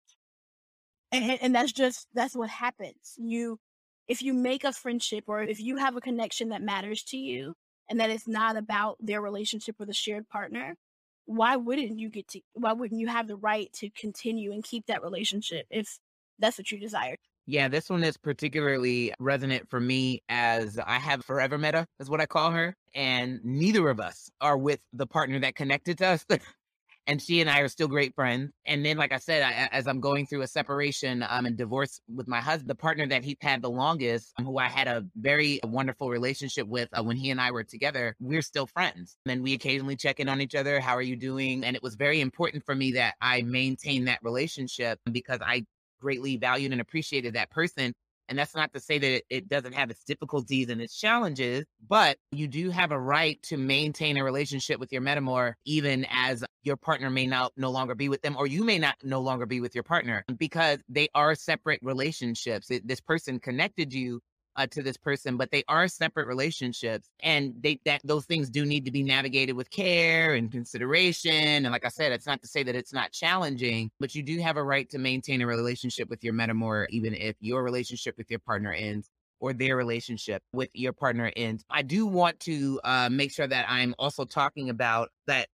And, 1.12 1.38
and 1.42 1.56
that's 1.56 1.72
just, 1.72 2.08
that's 2.14 2.36
what 2.36 2.50
happens. 2.50 3.16
You, 3.18 3.60
if 4.08 4.22
you 4.22 4.34
make 4.34 4.64
a 4.64 4.72
friendship 4.72 5.26
or 5.28 5.42
if 5.42 5.60
you 5.60 5.78
have 5.78 5.96
a 5.96 6.02
connection 6.02 6.50
that 6.50 6.62
matters 6.62 7.04
to 7.06 7.18
you, 7.18 7.56
and 7.92 8.00
that 8.00 8.10
it's 8.10 8.28
not 8.28 8.56
about 8.56 8.96
their 9.02 9.22
relationship 9.22 9.76
with 9.78 9.90
a 9.90 9.94
shared 9.94 10.30
partner, 10.30 10.78
why 11.26 11.58
wouldn't 11.58 12.00
you 12.00 12.10
get 12.10 12.26
to 12.30 12.40
why 12.54 12.72
wouldn't 12.72 13.02
you 13.02 13.08
have 13.08 13.28
the 13.28 13.36
right 13.36 13.72
to 13.74 13.90
continue 13.90 14.54
and 14.54 14.64
keep 14.64 14.86
that 14.88 15.04
relationship 15.04 15.68
if 15.70 16.00
that's 16.40 16.58
what 16.58 16.72
you 16.72 16.80
desire? 16.80 17.18
Yeah, 17.46 17.68
this 17.68 17.90
one 17.90 18.04
is 18.04 18.16
particularly 18.16 19.14
resonant 19.20 19.70
for 19.70 19.80
me 19.80 20.22
as 20.30 20.80
I 20.80 21.00
have 21.00 21.26
forever 21.26 21.58
meta, 21.58 21.86
is 22.00 22.10
what 22.10 22.22
I 22.22 22.28
call 22.28 22.52
her. 22.52 22.76
And 22.96 23.44
neither 23.44 23.90
of 23.90 24.00
us 24.00 24.30
are 24.40 24.58
with 24.58 24.80
the 24.94 25.06
partner 25.06 25.40
that 25.40 25.56
connected 25.56 25.98
to 25.98 26.08
us. 26.08 26.26
and 27.08 27.22
she 27.22 27.42
and 27.42 27.50
I 27.50 27.60
are 27.60 27.68
still 27.68 27.88
great 27.88 28.16
friends. 28.16 28.52
And 28.66 28.86
then, 28.86 28.98
like 28.98 29.12
I 29.12 29.18
said, 29.18 29.42
I, 29.42 29.70
as 29.72 29.88
I'm 29.88 30.00
going 30.00 30.26
through 30.28 30.42
a 30.42 30.48
separation 30.48 31.26
um, 31.28 31.46
and 31.46 31.58
divorce 31.58 32.00
with 32.14 32.28
my 32.28 32.40
husband, 32.42 32.70
the 32.70 32.76
partner 32.76 33.08
that 33.08 33.24
he 33.24 33.38
had 33.42 33.62
the 33.62 33.70
longest, 33.70 34.34
um, 34.38 34.46
who 34.46 34.58
I 34.58 34.68
had 34.68 34.88
a 34.88 35.06
very 35.16 35.60
wonderful 35.64 36.10
relationship 36.10 36.68
with 36.68 36.90
uh, 36.94 37.04
when 37.04 37.18
he 37.18 37.32
and 37.32 37.42
I 37.42 37.52
were 37.52 37.64
together, 37.64 38.16
we're 38.20 38.42
still 38.42 38.68
friends. 38.68 39.18
And 39.26 39.44
we 39.44 39.54
occasionally 39.54 39.96
check 39.96 40.20
in 40.20 40.30
on 40.30 40.42
each 40.42 40.56
other. 40.56 40.80
How 40.80 40.96
are 40.96 41.02
you 41.02 41.16
doing? 41.16 41.64
And 41.64 41.76
it 41.76 41.84
was 41.84 41.96
very 41.96 42.22
important 42.22 42.66
for 42.66 42.76
me 42.76 42.94
that 42.94 43.16
I 43.22 43.42
maintain 43.42 44.06
that 44.06 44.20
relationship 44.24 45.00
because 45.12 45.40
I 45.42 45.66
greatly 46.00 46.38
valued 46.38 46.72
and 46.72 46.82
appreciated 46.82 47.36
that 47.36 47.52
person 47.52 47.94
and 48.32 48.40
that's 48.40 48.56
not 48.56 48.74
to 48.74 48.80
say 48.80 48.98
that 48.98 49.24
it, 49.30 49.50
doesn't 49.50 49.74
have 49.74 49.92
its 49.92 50.06
difficulties 50.06 50.70
and 50.70 50.82
its 50.82 50.98
challenges, 50.98 51.66
but 51.86 52.16
you 52.32 52.48
do 52.48 52.70
have 52.70 52.94
a 52.94 52.98
right 52.98 53.44
to 53.44 53.58
maintain 53.58 54.16
a 54.16 54.24
relationship 54.24 54.80
with 54.80 54.94
your 54.94 55.02
metamor, 55.02 55.56
even 55.66 56.08
as 56.10 56.42
your 56.64 56.78
partner 56.78 57.10
may 57.10 57.28
not 57.28 57.52
no 57.58 57.70
longer 57.70 57.94
be 57.94 58.08
with 58.08 58.22
them, 58.22 58.38
or 58.38 58.48
you 58.48 58.64
may 58.64 58.80
not 58.80 58.96
no 59.04 59.20
longer 59.20 59.46
be 59.46 59.60
with 59.60 59.76
your 59.76 59.84
partner 59.84 60.24
because 60.38 60.80
they 60.88 61.10
are 61.14 61.36
separate 61.36 61.82
relationships. 61.84 62.72
It, 62.72 62.88
this 62.88 63.02
person 63.02 63.38
connected 63.38 63.94
you 63.94 64.22
uh, 64.56 64.68
to 64.68 64.84
this 64.84 64.98
person, 64.98 65.38
but 65.38 65.52
they 65.52 65.64
are 65.68 65.88
separate 65.88 66.28
relationships, 66.28 67.10
and 67.22 67.54
they 67.60 67.80
that 67.86 68.02
those 68.04 68.26
things 68.26 68.50
do 68.50 68.66
need 68.66 68.86
to 68.86 68.92
be 68.92 69.04
navigated 69.04 69.56
with 69.56 69.70
care 69.70 70.36
and 70.36 70.52
consideration. 70.52 71.66
And 71.66 71.72
like 71.72 71.86
I 71.86 71.90
said, 71.90 72.12
it's 72.12 72.26
not 72.26 72.42
to 72.42 72.48
say 72.48 72.64
that 72.64 72.76
it's 72.76 72.94
not 72.94 73.12
challenging, 73.12 73.92
but 74.00 74.14
you 74.16 74.24
do 74.24 74.40
have 74.40 74.58
a 74.58 74.64
right 74.64 74.90
to 74.90 74.98
maintain 74.98 75.42
a 75.42 75.48
relationship 75.48 76.10
with 76.10 76.24
your 76.24 76.34
metamor, 76.34 76.86
even 76.90 77.14
if 77.14 77.36
your 77.40 77.64
relationship 77.64 78.18
with 78.18 78.30
your 78.30 78.40
partner 78.40 78.74
ends 78.74 79.10
or 79.40 79.54
their 79.54 79.76
relationship 79.76 80.44
with 80.54 80.70
your 80.74 80.94
partner 80.94 81.32
ends. 81.36 81.66
I 81.70 81.82
do 81.82 82.06
want 82.06 82.40
to 82.42 82.80
uh, 82.84 83.10
make 83.10 83.32
sure 83.32 83.48
that 83.48 83.66
I'm 83.68 83.96
also 83.98 84.24
talking 84.24 84.70
about 84.70 85.10
that 85.28 85.48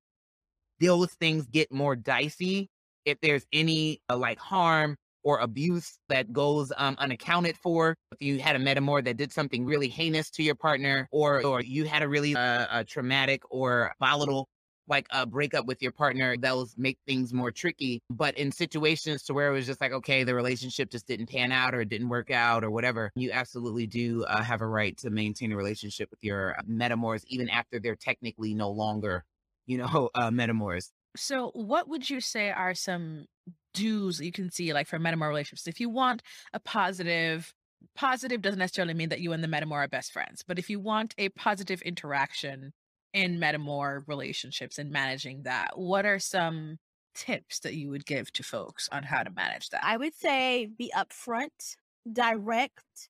those 0.80 1.12
things 1.14 1.46
get 1.46 1.72
more 1.72 1.96
dicey 1.96 2.70
if 3.06 3.20
there's 3.22 3.46
any 3.54 4.02
uh, 4.10 4.18
like 4.18 4.40
harm 4.40 4.98
or 5.26 5.40
abuse 5.40 5.98
that 6.08 6.32
goes 6.32 6.72
um, 6.78 6.96
unaccounted 7.00 7.58
for. 7.58 7.98
If 8.14 8.22
you 8.22 8.40
had 8.40 8.56
a 8.56 8.60
metamor 8.60 9.04
that 9.04 9.18
did 9.18 9.34
something 9.34 9.66
really 9.66 9.90
heinous 9.90 10.30
to 10.32 10.44
your 10.44 10.56
partner, 10.56 11.10
or 11.12 11.44
or 11.44 11.62
you 11.62 11.84
had 11.84 12.04
a 12.04 12.08
really 12.08 12.36
uh, 12.36 12.68
a 12.72 12.84
traumatic 12.86 13.42
or 13.50 13.94
volatile 14.00 14.48
like 14.88 15.08
a 15.12 15.26
breakup 15.26 15.66
with 15.66 15.82
your 15.82 15.92
partner, 15.92 16.38
those 16.38 16.76
make 16.78 17.00
things 17.08 17.34
more 17.34 17.52
tricky. 17.52 18.04
But 18.10 18.38
in 18.38 18.52
situations 18.52 19.24
to 19.24 19.34
where 19.34 19.50
it 19.50 19.54
was 19.54 19.66
just 19.66 19.82
like, 19.82 19.92
okay, 19.92 20.24
the 20.24 20.36
relationship 20.36 20.92
just 20.92 21.08
didn't 21.08 21.28
pan 21.28 21.52
out 21.52 21.74
or 21.74 21.82
it 21.82 21.90
didn't 21.90 22.10
work 22.10 22.30
out 22.30 22.64
or 22.64 22.70
whatever, 22.70 23.12
you 23.16 23.32
absolutely 23.32 23.88
do 23.88 24.24
uh, 24.26 24.44
have 24.44 24.62
a 24.62 24.68
right 24.68 24.96
to 24.98 25.10
maintain 25.10 25.52
a 25.52 25.58
relationship 25.58 26.10
with 26.12 26.20
your 26.22 26.56
metamors, 26.70 27.24
even 27.28 27.50
after 27.50 27.80
they're 27.80 27.96
technically 27.96 28.54
no 28.54 28.70
longer, 28.70 29.24
you 29.66 29.80
know, 29.80 30.10
uh, 30.16 30.30
metamors. 30.30 30.92
So, 31.18 31.52
what 31.54 31.88
would 31.88 32.10
you 32.10 32.20
say 32.20 32.52
are 32.52 32.76
some 32.76 33.26
do's 33.74 34.20
you 34.20 34.32
can 34.32 34.52
see 34.52 34.74
like 34.74 34.88
for 34.88 35.00
metamor 35.00 35.28
relationships. 35.28 35.68
If 35.68 35.80
you 35.80 35.90
want 35.90 36.22
a 36.54 36.60
positive 36.60 37.54
positive 37.96 38.42
doesn't 38.42 38.60
necessarily 38.60 38.94
mean 38.94 39.10
that 39.10 39.22
you 39.22 39.32
and 39.32 39.44
the 39.44 39.48
metamor 39.48 39.74
are 39.74 39.88
best 39.88 40.12
friends 40.12 40.44
but 40.48 40.58
if 40.58 40.72
you 40.72 40.80
want 40.80 41.14
a 41.20 41.30
positive 41.30 41.82
interaction 41.84 42.74
in 43.14 43.38
metamor 43.38 44.02
relationships 44.08 44.80
and 44.80 44.92
managing 44.92 45.44
that 45.44 45.78
what 45.78 46.04
are 46.04 46.18
some 46.18 46.78
tips 47.14 47.60
that 47.60 47.76
you 47.76 47.90
would 47.90 48.06
give 48.06 48.32
to 48.34 48.44
folks 48.44 48.90
on 48.92 49.04
how 49.04 49.24
to 49.24 49.30
manage 49.32 49.70
that? 49.70 49.84
I 49.84 49.98
would 49.98 50.16
say 50.16 50.70
be 50.78 50.92
upfront 50.96 51.76
direct 52.12 53.10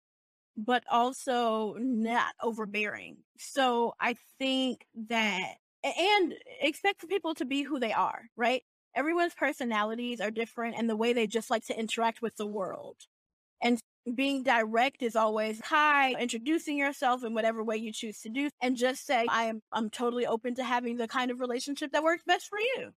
but 0.58 0.84
also 0.90 1.76
not 1.80 2.34
overbearing. 2.42 3.18
So 3.38 3.94
i 4.00 4.16
think 4.40 4.86
that 5.10 5.56
and 5.84 6.34
expect 6.62 7.02
for 7.02 7.08
people 7.08 7.36
to 7.36 7.46
be 7.46 7.62
who 7.62 7.80
they 7.80 7.94
are 7.94 8.24
right 8.36 8.64
everyone's 8.96 9.34
personalities 9.34 10.22
are 10.22 10.32
different 10.32 10.76
and 10.78 10.90
the 10.90 10.96
way 10.96 11.14
they 11.14 11.28
just 11.28 11.50
like 11.50 11.66
to 11.66 11.80
interact 11.80 12.22
with 12.22 12.36
the 12.38 12.48
world. 12.48 12.96
And 13.62 13.80
being 14.14 14.44
direct 14.44 15.02
is 15.02 15.16
always 15.16 15.62
hi, 15.66 16.14
introducing 16.14 16.78
yourself 16.78 17.24
in 17.24 17.34
whatever 17.34 17.64
way 17.64 17.78
you 17.78 17.92
choose 17.92 18.22
to 18.22 18.30
do, 18.30 18.50
and 18.62 18.78
just 18.78 19.06
say, 19.06 19.26
I 19.30 19.46
am 19.46 19.62
I'm 19.72 19.90
totally 19.90 20.26
open 20.26 20.56
to 20.56 20.64
having 20.64 20.98
the 20.98 21.08
kind 21.08 21.32
of 21.32 21.40
relationship 21.40 21.92
that 21.92 22.04
works 22.04 22.24
best 22.26 22.48
for 22.48 22.60
you. 22.60 22.92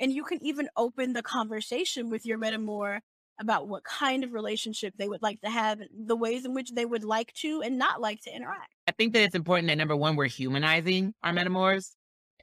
And 0.00 0.12
you 0.12 0.24
can 0.24 0.42
even 0.42 0.68
open 0.76 1.12
the 1.12 1.22
conversation 1.22 2.10
with 2.10 2.24
your 2.26 2.38
metamor 2.38 3.00
about 3.40 3.68
what 3.68 3.84
kind 3.84 4.24
of 4.24 4.32
relationship 4.32 4.94
they 4.98 5.08
would 5.08 5.22
like 5.22 5.40
to 5.42 5.50
have, 5.50 5.80
the 5.96 6.16
ways 6.16 6.44
in 6.44 6.54
which 6.54 6.72
they 6.72 6.84
would 6.84 7.04
like 7.04 7.32
to 7.34 7.62
and 7.62 7.78
not 7.78 8.00
like 8.00 8.20
to 8.22 8.34
interact. 8.34 8.72
I 8.88 8.92
think 8.92 9.12
that 9.12 9.22
it's 9.22 9.36
important 9.36 9.68
that 9.68 9.78
number 9.78 9.96
one, 9.96 10.16
we're 10.16 10.26
humanizing 10.26 11.14
our 11.22 11.32
metamors 11.32 11.90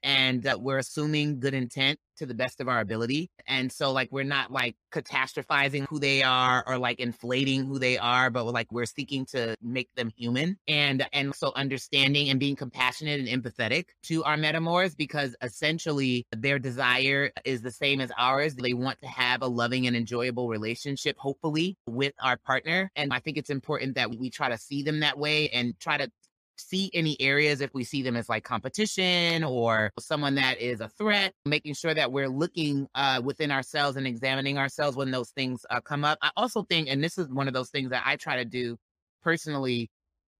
and 0.05 0.45
uh, 0.45 0.55
we're 0.61 0.77
assuming 0.77 1.39
good 1.39 1.55
intent 1.55 1.99
to 2.17 2.25
the 2.25 2.33
best 2.33 2.61
of 2.61 2.69
our 2.69 2.79
ability. 2.79 3.29
And 3.47 3.71
so 3.71 3.91
like 3.91 4.09
we're 4.11 4.23
not 4.23 4.51
like 4.51 4.75
catastrophizing 4.93 5.87
who 5.89 5.99
they 5.99 6.23
are 6.23 6.63
or 6.65 6.77
like 6.77 6.99
inflating 6.99 7.65
who 7.65 7.79
they 7.79 7.97
are, 7.97 8.29
but 8.29 8.45
like 8.45 8.71
we're 8.71 8.85
seeking 8.85 9.25
to 9.31 9.55
make 9.61 9.89
them 9.95 10.11
human 10.15 10.57
and 10.67 11.05
and 11.11 11.35
so 11.35 11.51
understanding 11.55 12.29
and 12.29 12.39
being 12.39 12.55
compassionate 12.55 13.19
and 13.19 13.27
empathetic 13.27 13.85
to 14.03 14.23
our 14.23 14.37
metamors 14.37 14.95
because 14.95 15.35
essentially 15.41 16.25
their 16.31 16.59
desire 16.59 17.31
is 17.43 17.61
the 17.61 17.71
same 17.71 17.99
as 17.99 18.11
ours. 18.17 18.55
They 18.55 18.73
want 18.73 19.01
to 19.01 19.07
have 19.07 19.41
a 19.41 19.47
loving 19.47 19.87
and 19.87 19.95
enjoyable 19.95 20.47
relationship, 20.47 21.17
hopefully, 21.17 21.77
with 21.87 22.13
our 22.21 22.37
partner. 22.37 22.91
And 22.95 23.11
I 23.11 23.19
think 23.19 23.37
it's 23.37 23.49
important 23.49 23.95
that 23.95 24.15
we 24.15 24.29
try 24.29 24.49
to 24.49 24.57
see 24.57 24.83
them 24.83 24.99
that 24.99 25.17
way 25.17 25.49
and 25.49 25.77
try 25.79 25.97
to 25.97 26.11
see 26.57 26.89
any 26.93 27.19
areas 27.19 27.61
if 27.61 27.73
we 27.73 27.83
see 27.83 28.01
them 28.01 28.15
as 28.15 28.29
like 28.29 28.43
competition 28.43 29.43
or 29.43 29.91
someone 29.99 30.35
that 30.35 30.59
is 30.59 30.81
a 30.81 30.89
threat, 30.89 31.33
making 31.45 31.73
sure 31.73 31.93
that 31.93 32.11
we're 32.11 32.29
looking 32.29 32.87
uh, 32.95 33.21
within 33.23 33.51
ourselves 33.51 33.97
and 33.97 34.07
examining 34.07 34.57
ourselves 34.57 34.97
when 34.97 35.11
those 35.11 35.31
things 35.31 35.65
uh, 35.69 35.81
come 35.81 36.05
up. 36.05 36.17
I 36.21 36.31
also 36.37 36.63
think, 36.63 36.87
and 36.89 37.03
this 37.03 37.17
is 37.17 37.27
one 37.29 37.47
of 37.47 37.53
those 37.53 37.69
things 37.69 37.89
that 37.89 38.03
I 38.05 38.15
try 38.15 38.37
to 38.37 38.45
do 38.45 38.77
personally, 39.23 39.89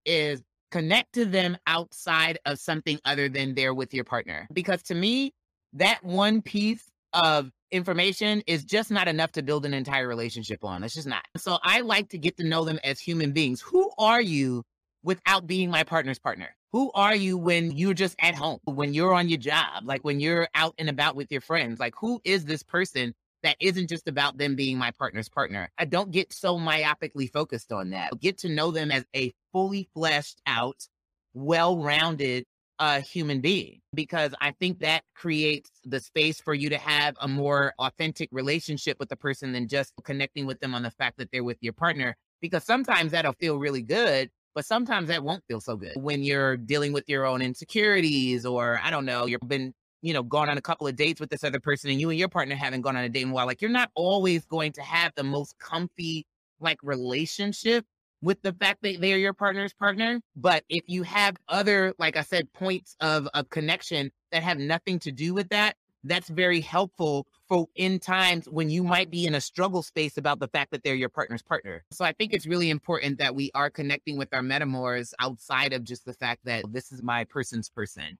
is 0.06 0.42
connect 0.72 1.14
to 1.14 1.26
them 1.26 1.58
outside 1.68 2.40
of 2.46 2.60
something 2.60 3.00
other 3.06 3.30
than 3.30 3.56
there 3.56 3.74
with 3.74 3.94
your 3.94 4.04
partner. 4.04 4.48
Because 4.54 4.84
to 4.84 4.96
me, 4.96 5.34
that 5.74 6.04
one 6.04 6.42
piece 6.42 6.90
of 7.14 7.50
information 7.72 8.44
is 8.48 8.64
just 8.64 8.92
not 8.92 9.08
enough 9.08 9.32
to 9.34 9.44
build 9.44 9.66
an 9.66 9.74
entire 9.74 10.08
relationship 10.08 10.64
on. 10.64 10.84
It's 10.84 10.94
just 10.94 11.08
not. 11.08 11.26
So 11.38 11.58
I 11.64 11.82
like 11.82 12.10
to 12.10 12.18
get 12.18 12.38
to 12.38 12.44
know 12.46 12.64
them 12.66 12.80
as 12.84 13.00
human 13.00 13.32
beings. 13.32 13.62
Who 13.62 13.92
are 13.98 14.22
you 14.22 14.64
without 15.06 15.48
being 15.48 15.70
my 15.70 15.84
partner's 15.84 16.20
partner? 16.20 16.50
Who 16.74 16.92
are 16.94 17.16
you 17.16 17.38
when 17.38 17.72
you're 17.72 17.94
just 17.94 18.16
at 18.20 18.36
home, 18.36 18.60
when 18.66 18.94
you're 18.94 19.14
on 19.14 19.30
your 19.30 19.38
job, 19.38 19.84
like 19.86 20.04
when 20.04 20.20
you're 20.20 20.50
out 20.56 20.74
and 20.78 20.90
about 20.90 21.16
with 21.16 21.32
your 21.32 21.40
friends? 21.40 21.80
Like, 21.80 21.94
who 21.98 22.20
is 22.26 22.44
this 22.44 22.64
person 22.64 23.14
that 23.44 23.56
isn't 23.62 23.88
just 23.88 24.08
about 24.08 24.38
them 24.38 24.56
being 24.56 24.78
my 24.78 24.92
partner's 24.92 25.30
partner? 25.30 25.70
I 25.78 25.86
don't 25.86 26.12
get 26.12 26.34
so 26.34 26.58
myopically 26.58 27.32
focused 27.32 27.72
on 27.72 27.92
that. 27.92 28.20
Get 28.20 28.40
to 28.40 28.50
know 28.50 28.72
them 28.72 28.92
as 28.92 29.06
a 29.16 29.34
fully 29.54 29.88
fleshed 29.94 30.42
out, 30.48 30.88
well 31.34 31.78
rounded 31.82 32.46
uh, 32.80 33.02
human 33.10 33.40
being 33.40 33.80
because 33.94 34.34
I 34.42 34.52
think 34.52 34.80
that 34.80 35.04
creates 35.16 35.70
the 35.86 36.00
space 36.00 36.42
for 36.42 36.54
you 36.54 36.70
to 36.72 36.78
have 36.78 37.16
a 37.22 37.28
more 37.28 37.74
authentic 37.80 38.28
relationship 38.34 38.98
with 39.00 39.08
the 39.10 39.16
person 39.16 39.54
than 39.54 39.68
just 39.68 39.94
connecting 40.04 40.46
with 40.46 40.60
them 40.60 40.76
on 40.76 40.84
the 40.84 40.92
fact 40.92 41.20
that 41.20 41.30
they're 41.32 41.44
with 41.44 41.60
your 41.62 41.74
partner. 41.74 42.18
Because 42.42 42.66
sometimes 42.66 43.14
that'll 43.14 43.34
feel 43.34 43.58
really 43.58 43.82
good, 43.82 44.30
but 44.56 44.66
sometimes 44.66 45.10
that 45.10 45.24
won't 45.24 45.44
feel 45.48 45.60
so 45.60 45.76
good 45.76 45.94
when 45.98 46.24
you're 46.24 46.58
dealing 46.58 46.94
with 46.94 47.08
your 47.08 47.26
own 47.26 47.42
insecurities, 47.42 48.46
or 48.46 48.80
I 48.82 48.90
don't 48.90 49.06
know, 49.06 49.26
you've 49.26 49.42
been, 49.48 49.74
you 50.02 50.14
know, 50.14 50.24
gone 50.24 50.50
on 50.50 50.58
a 50.58 50.62
couple 50.62 50.88
of 50.88 50.96
dates 50.96 51.20
with 51.20 51.30
this 51.30 51.44
other 51.44 51.60
person 51.60 51.92
and 51.92 52.00
you 52.00 52.10
and 52.10 52.18
your 52.18 52.30
partner 52.30 52.56
haven't 52.56 52.82
gone 52.82 52.96
on 52.96 53.04
a 53.04 53.10
date 53.10 53.24
in 53.24 53.30
a 53.30 53.34
while. 53.34 53.46
Like 53.46 53.62
you're 53.62 53.70
not 53.70 53.92
always 53.94 54.46
going 54.46 54.72
to 54.74 54.82
have 54.82 55.12
the 55.16 55.24
most 55.24 55.60
comfy 55.60 56.26
like 56.60 56.78
relationship 56.82 57.86
with 58.22 58.42
the 58.42 58.54
fact 58.54 58.82
that 58.82 59.02
they're 59.02 59.18
your 59.18 59.34
partner's 59.34 59.74
partner. 59.74 60.22
But 60.36 60.64
if 60.70 60.84
you 60.88 61.04
have 61.04 61.36
other, 61.50 61.94
like 62.00 62.16
I 62.16 62.22
said, 62.22 62.52
points 62.54 62.96
of, 63.02 63.28
of 63.34 63.50
connection 63.50 64.10
that 64.32 64.42
have 64.42 64.58
nothing 64.58 65.00
to 65.00 65.12
do 65.12 65.34
with 65.34 65.50
that, 65.50 65.76
that's 66.06 66.30
very 66.30 66.62
helpful 66.62 67.28
for 67.48 67.68
in 67.76 68.00
times 68.00 68.48
when 68.48 68.70
you 68.70 68.84
might 68.84 69.10
be 69.12 69.26
in 69.26 69.36
a 69.36 69.42
struggle 69.42 69.82
space 69.82 70.18
about 70.18 70.40
the 70.40 70.48
fact 70.48 70.72
that 70.72 70.84
they're 70.84 70.96
your 70.96 71.10
partner's 71.10 71.42
partner. 71.42 71.84
So 71.92 72.06
I 72.06 72.14
think 72.14 72.34
it's 72.34 72.46
really 72.46 72.70
important 72.70 73.18
that 73.20 73.36
we 73.36 73.52
are 73.54 73.70
connecting 73.70 74.18
with 74.18 74.34
our 74.34 74.42
metamors 74.42 75.14
outside 75.20 75.74
of 75.74 75.84
just 75.84 76.06
the 76.06 76.14
fact 76.14 76.46
that 76.46 76.64
this 76.72 76.92
is 76.92 77.04
my 77.04 77.24
person's 77.26 77.70
person. 77.70 78.18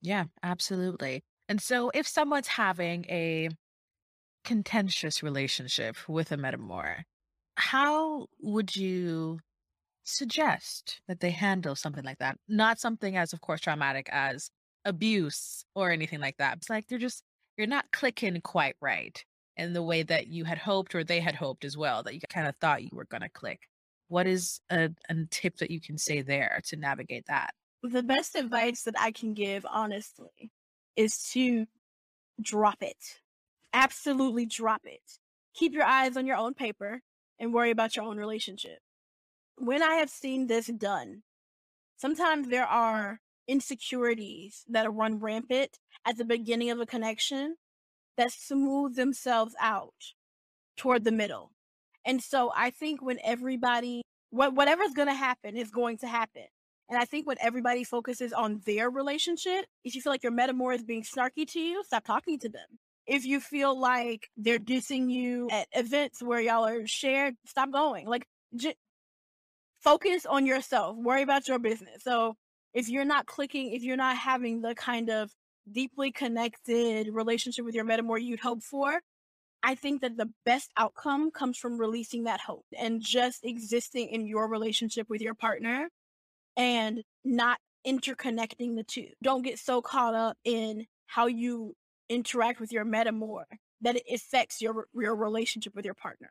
Yeah, 0.00 0.24
absolutely. 0.42 1.22
And 1.48 1.60
so 1.60 1.90
if 1.94 2.06
someone's 2.06 2.48
having 2.48 3.04
a 3.08 3.48
contentious 4.44 5.22
relationship 5.22 5.96
with 6.08 6.30
a 6.32 6.36
metamor, 6.36 7.02
how 7.56 8.26
would 8.40 8.76
you 8.76 9.40
suggest 10.04 11.00
that 11.08 11.20
they 11.20 11.30
handle 11.30 11.74
something 11.74 12.04
like 12.04 12.18
that? 12.18 12.36
Not 12.48 12.78
something 12.78 13.16
as, 13.16 13.32
of 13.32 13.40
course, 13.40 13.60
traumatic 13.60 14.08
as 14.10 14.50
abuse 14.84 15.64
or 15.74 15.90
anything 15.90 16.20
like 16.20 16.36
that. 16.38 16.58
It's 16.58 16.70
like 16.70 16.86
they're 16.88 16.98
just, 16.98 17.22
you're 17.56 17.66
not 17.66 17.90
clicking 17.92 18.40
quite 18.40 18.76
right 18.80 19.24
in 19.56 19.72
the 19.72 19.82
way 19.82 20.02
that 20.02 20.26
you 20.26 20.44
had 20.44 20.58
hoped 20.58 20.94
or 20.94 21.04
they 21.04 21.20
had 21.20 21.34
hoped 21.34 21.64
as 21.64 21.76
well, 21.76 22.02
that 22.02 22.14
you 22.14 22.20
kind 22.28 22.46
of 22.46 22.56
thought 22.56 22.82
you 22.82 22.90
were 22.92 23.04
going 23.04 23.22
to 23.22 23.28
click. 23.28 23.68
What 24.08 24.26
is 24.26 24.60
a, 24.70 24.90
a 25.08 25.14
tip 25.30 25.58
that 25.58 25.70
you 25.70 25.80
can 25.80 25.96
say 25.96 26.22
there 26.22 26.60
to 26.66 26.76
navigate 26.76 27.26
that? 27.26 27.54
The 27.82 28.02
best 28.02 28.34
advice 28.34 28.82
that 28.82 28.94
I 28.98 29.12
can 29.12 29.34
give, 29.34 29.64
honestly, 29.70 30.50
is 30.96 31.30
to 31.32 31.66
drop 32.40 32.82
it. 32.82 33.20
Absolutely 33.72 34.46
drop 34.46 34.82
it. 34.84 35.02
Keep 35.54 35.74
your 35.74 35.84
eyes 35.84 36.16
on 36.16 36.26
your 36.26 36.36
own 36.36 36.54
paper 36.54 37.00
and 37.38 37.52
worry 37.52 37.70
about 37.70 37.96
your 37.96 38.04
own 38.04 38.16
relationship. 38.16 38.78
When 39.56 39.82
I 39.82 39.94
have 39.94 40.10
seen 40.10 40.46
this 40.46 40.66
done, 40.66 41.22
sometimes 41.96 42.48
there 42.48 42.66
are 42.66 43.20
insecurities 43.46 44.64
that 44.68 44.92
run 44.92 45.18
rampant 45.18 45.78
at 46.06 46.16
the 46.16 46.24
beginning 46.24 46.70
of 46.70 46.80
a 46.80 46.86
connection 46.86 47.56
that 48.16 48.30
smooth 48.30 48.96
themselves 48.96 49.54
out 49.60 50.14
toward 50.76 51.04
the 51.04 51.12
middle. 51.12 51.50
And 52.04 52.22
so 52.22 52.52
I 52.54 52.70
think 52.70 53.02
when 53.02 53.18
everybody, 53.24 54.02
what, 54.30 54.54
whatever's 54.54 54.92
going 54.92 55.08
to 55.08 55.14
happen 55.14 55.56
is 55.56 55.70
going 55.70 55.98
to 55.98 56.06
happen. 56.06 56.44
And 56.88 56.98
I 56.98 57.06
think 57.06 57.26
when 57.26 57.38
everybody 57.40 57.82
focuses 57.82 58.32
on 58.32 58.60
their 58.66 58.90
relationship, 58.90 59.64
if 59.84 59.94
you 59.94 60.02
feel 60.02 60.12
like 60.12 60.22
your 60.22 60.32
metamor 60.32 60.74
is 60.74 60.84
being 60.84 61.02
snarky 61.02 61.46
to 61.52 61.60
you, 61.60 61.82
stop 61.84 62.04
talking 62.04 62.38
to 62.40 62.48
them. 62.48 62.66
If 63.06 63.24
you 63.24 63.40
feel 63.40 63.78
like 63.78 64.28
they're 64.36 64.58
dissing 64.58 65.10
you 65.10 65.48
at 65.50 65.68
events 65.72 66.22
where 66.22 66.40
y'all 66.40 66.66
are 66.66 66.86
shared, 66.86 67.36
stop 67.46 67.70
going. 67.70 68.06
Like, 68.06 68.26
j- 68.54 68.76
focus 69.80 70.26
on 70.26 70.46
yourself. 70.46 70.96
Worry 70.96 71.22
about 71.22 71.48
your 71.48 71.58
business. 71.58 72.02
So 72.02 72.36
if 72.74 72.88
you're 72.88 73.04
not 73.04 73.26
clicking, 73.26 73.72
if 73.72 73.82
you're 73.82 73.96
not 73.96 74.16
having 74.16 74.60
the 74.60 74.74
kind 74.74 75.08
of 75.08 75.30
deeply 75.70 76.10
connected 76.10 77.08
relationship 77.12 77.64
with 77.64 77.74
your 77.74 77.84
metamor 77.84 78.20
you'd 78.20 78.40
hope 78.40 78.62
for, 78.62 79.00
I 79.62 79.74
think 79.74 80.02
that 80.02 80.18
the 80.18 80.30
best 80.44 80.70
outcome 80.76 81.30
comes 81.30 81.56
from 81.56 81.78
releasing 81.78 82.24
that 82.24 82.40
hope 82.40 82.66
and 82.78 83.00
just 83.00 83.44
existing 83.44 84.08
in 84.08 84.26
your 84.26 84.46
relationship 84.48 85.08
with 85.08 85.22
your 85.22 85.34
partner 85.34 85.88
and 86.56 87.02
not 87.24 87.58
interconnecting 87.86 88.76
the 88.76 88.84
two. 88.84 89.08
Don't 89.22 89.42
get 89.42 89.58
so 89.58 89.80
caught 89.80 90.14
up 90.14 90.36
in 90.44 90.86
how 91.06 91.26
you 91.26 91.74
interact 92.10 92.60
with 92.60 92.72
your 92.72 92.84
metamor 92.84 93.44
that 93.80 93.96
it 93.96 94.04
affects 94.12 94.60
your 94.60 94.86
your 94.94 95.14
relationship 95.14 95.74
with 95.74 95.84
your 95.84 95.94
partner. 95.94 96.30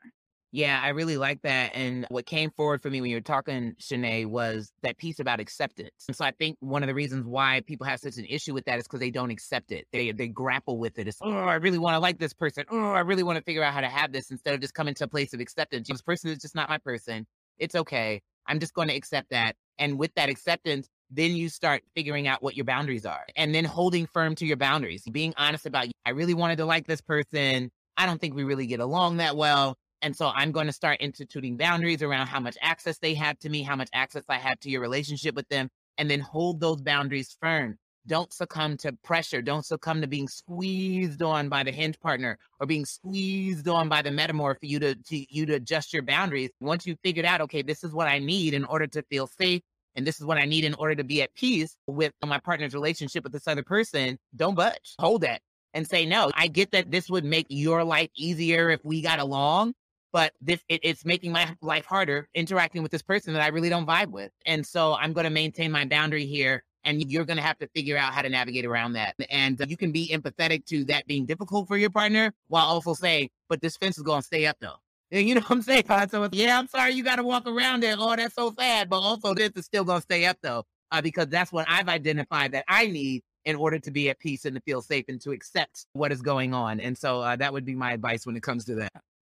Yeah, 0.55 0.79
I 0.83 0.89
really 0.89 1.17
like 1.17 1.41
that. 1.41 1.71
And 1.73 2.05
what 2.09 2.27
came 2.27 2.51
forward 2.51 2.79
for 2.83 2.91
me 2.91 3.01
when 3.01 3.09
you 3.09 3.17
were 3.17 3.21
talking, 3.21 3.73
Shanae, 3.81 4.27
was 4.27 4.71
that 4.83 4.99
piece 4.99 5.19
about 5.19 5.39
acceptance. 5.39 6.05
And 6.07 6.15
so 6.15 6.23
I 6.23 6.29
think 6.29 6.57
one 6.59 6.83
of 6.83 6.87
the 6.87 6.93
reasons 6.93 7.25
why 7.25 7.61
people 7.65 7.87
have 7.87 7.99
such 7.99 8.17
an 8.17 8.25
issue 8.29 8.53
with 8.53 8.65
that 8.65 8.77
is 8.77 8.83
because 8.83 8.99
they 8.99 9.09
don't 9.09 9.31
accept 9.31 9.71
it. 9.71 9.87
They 9.91 10.11
they 10.11 10.27
grapple 10.27 10.77
with 10.77 10.99
it. 10.99 11.07
It's 11.07 11.17
oh, 11.23 11.31
I 11.31 11.55
really 11.55 11.79
want 11.79 11.95
to 11.95 11.99
like 11.99 12.19
this 12.19 12.33
person. 12.33 12.65
Oh, 12.69 12.91
I 12.91 12.99
really 12.99 13.23
want 13.23 13.37
to 13.37 13.43
figure 13.43 13.63
out 13.63 13.73
how 13.73 13.81
to 13.81 13.89
have 13.89 14.11
this 14.13 14.29
instead 14.29 14.53
of 14.53 14.61
just 14.61 14.75
coming 14.75 14.93
to 14.93 15.05
a 15.05 15.07
place 15.07 15.33
of 15.33 15.39
acceptance. 15.39 15.87
This 15.89 16.03
person 16.03 16.29
is 16.29 16.37
just 16.37 16.53
not 16.53 16.69
my 16.69 16.77
person. 16.77 17.25
It's 17.57 17.73
okay. 17.73 18.21
I'm 18.45 18.59
just 18.59 18.75
going 18.75 18.89
to 18.89 18.95
accept 18.95 19.31
that. 19.31 19.55
And 19.79 19.97
with 19.97 20.13
that 20.13 20.29
acceptance, 20.29 20.87
then 21.09 21.35
you 21.35 21.49
start 21.49 21.81
figuring 21.95 22.27
out 22.27 22.43
what 22.43 22.55
your 22.55 22.65
boundaries 22.65 23.07
are 23.07 23.25
and 23.35 23.55
then 23.55 23.65
holding 23.65 24.05
firm 24.05 24.35
to 24.35 24.45
your 24.45 24.57
boundaries, 24.57 25.03
being 25.11 25.33
honest 25.35 25.65
about, 25.65 25.87
I 26.05 26.11
really 26.11 26.35
wanted 26.35 26.57
to 26.59 26.65
like 26.65 26.85
this 26.85 27.01
person. 27.01 27.71
I 27.97 28.05
don't 28.05 28.21
think 28.21 28.35
we 28.35 28.43
really 28.43 28.67
get 28.67 28.79
along 28.79 29.17
that 29.17 29.35
well 29.35 29.77
and 30.03 30.15
so 30.15 30.31
I'm 30.35 30.51
going 30.51 30.67
to 30.67 30.73
start 30.73 30.97
instituting 30.99 31.57
boundaries 31.57 32.03
around 32.03 32.27
how 32.27 32.39
much 32.39 32.57
access 32.61 32.99
they 32.99 33.13
have 33.15 33.39
to 33.39 33.49
me, 33.49 33.63
how 33.63 33.75
much 33.75 33.89
access 33.93 34.23
I 34.29 34.35
have 34.35 34.59
to 34.59 34.69
your 34.69 34.81
relationship 34.81 35.33
with 35.33 35.47
them, 35.49 35.69
and 35.97 36.11
then 36.11 36.19
hold 36.19 36.59
those 36.59 36.81
boundaries 36.81 37.35
firm. 37.41 37.77
Don't 38.05 38.33
succumb 38.33 38.75
to 38.77 38.91
pressure. 39.03 39.41
Don't 39.41 39.65
succumb 39.65 40.01
to 40.01 40.07
being 40.07 40.27
squeezed 40.27 41.23
on 41.23 41.47
by 41.47 41.63
the 41.63 41.71
hinge 41.71 41.97
partner 42.01 42.37
or 42.59 42.67
being 42.67 42.83
squeezed 42.83 43.67
on 43.69 43.87
by 43.87 44.01
the 44.01 44.09
metamor 44.09 44.59
for 44.59 44.65
you 44.65 44.77
to, 44.79 44.93
to 44.95 45.33
you 45.33 45.45
to 45.45 45.53
adjust 45.53 45.93
your 45.93 46.03
boundaries. 46.03 46.49
Once 46.59 46.85
you 46.85 46.97
figured 47.01 47.25
out, 47.25 47.39
okay, 47.39 47.61
this 47.61 47.81
is 47.81 47.93
what 47.93 48.09
I 48.09 48.19
need 48.19 48.53
in 48.53 48.65
order 48.65 48.87
to 48.87 49.01
feel 49.03 49.27
safe, 49.27 49.61
and 49.95 50.05
this 50.05 50.19
is 50.19 50.25
what 50.25 50.37
I 50.37 50.43
need 50.43 50.65
in 50.65 50.73
order 50.73 50.95
to 50.95 51.03
be 51.05 51.21
at 51.21 51.33
peace 51.33 51.77
with 51.87 52.11
my 52.25 52.39
partner's 52.39 52.73
relationship 52.73 53.23
with 53.23 53.31
this 53.31 53.47
other 53.47 53.63
person, 53.63 54.17
don't 54.35 54.55
budge. 54.55 54.95
Hold 54.99 55.21
that 55.21 55.41
and 55.73 55.87
say, 55.87 56.05
no, 56.05 56.29
I 56.35 56.47
get 56.47 56.71
that 56.71 56.91
this 56.91 57.09
would 57.09 57.23
make 57.23 57.47
your 57.49 57.83
life 57.85 58.09
easier 58.15 58.69
if 58.69 58.83
we 58.83 59.01
got 59.01 59.19
along, 59.19 59.73
but 60.13 60.31
this 60.39 60.61
it, 60.69 60.79
it's 60.83 61.03
making 61.03 61.33
my 61.33 61.53
life 61.61 61.85
harder 61.85 62.29
interacting 62.33 62.83
with 62.83 62.91
this 62.91 63.01
person 63.01 63.33
that 63.33 63.41
I 63.41 63.47
really 63.47 63.67
don't 63.67 63.85
vibe 63.85 64.11
with. 64.11 64.31
And 64.45 64.65
so 64.65 64.93
I'm 64.93 65.11
going 65.11 65.25
to 65.25 65.29
maintain 65.29 65.71
my 65.71 65.85
boundary 65.85 66.25
here 66.25 66.63
and 66.85 67.11
you're 67.11 67.25
going 67.25 67.37
to 67.37 67.43
have 67.43 67.57
to 67.59 67.67
figure 67.67 67.97
out 67.97 68.13
how 68.13 68.21
to 68.21 68.29
navigate 68.29 68.65
around 68.65 68.93
that. 68.93 69.15
And 69.29 69.61
you 69.67 69.75
can 69.75 69.91
be 69.91 70.09
empathetic 70.13 70.65
to 70.67 70.85
that 70.85 71.07
being 71.07 71.25
difficult 71.25 71.67
for 71.67 71.77
your 71.77 71.89
partner 71.89 72.33
while 72.47 72.65
also 72.65 72.93
saying, 72.93 73.29
but 73.49 73.61
this 73.61 73.75
fence 73.75 73.97
is 73.97 74.03
going 74.03 74.21
to 74.21 74.25
stay 74.25 74.45
up 74.45 74.57
though. 74.61 74.75
You 75.09 75.35
know 75.35 75.41
what 75.41 75.51
I'm 75.51 75.61
saying? 75.61 75.85
So 76.09 76.29
yeah, 76.31 76.59
I'm 76.59 76.67
sorry 76.67 76.93
you 76.93 77.03
got 77.03 77.17
to 77.17 77.23
walk 77.23 77.47
around 77.47 77.83
it. 77.83 77.97
Oh, 77.99 78.15
that's 78.15 78.35
so 78.35 78.53
sad. 78.57 78.89
But 78.89 78.99
also 78.99 79.33
this 79.33 79.51
is 79.55 79.65
still 79.65 79.83
going 79.83 79.99
to 79.99 80.03
stay 80.03 80.25
up 80.25 80.37
though, 80.41 80.63
uh, 80.91 81.01
because 81.01 81.27
that's 81.27 81.51
what 81.51 81.65
I've 81.67 81.89
identified 81.89 82.51
that 82.51 82.65
I 82.67 82.87
need 82.87 83.23
in 83.45 83.55
order 83.55 83.79
to 83.79 83.91
be 83.91 84.09
at 84.09 84.19
peace 84.19 84.45
and 84.45 84.55
to 84.55 84.61
feel 84.61 84.81
safe 84.81 85.05
and 85.07 85.19
to 85.21 85.31
accept 85.31 85.85
what 85.93 86.11
is 86.11 86.21
going 86.21 86.53
on. 86.53 86.79
And 86.79 86.97
so 86.97 87.21
uh, 87.21 87.35
that 87.37 87.51
would 87.51 87.65
be 87.65 87.75
my 87.75 87.91
advice 87.91 88.25
when 88.25 88.37
it 88.37 88.43
comes 88.43 88.65
to 88.65 88.75
that. 88.75 88.93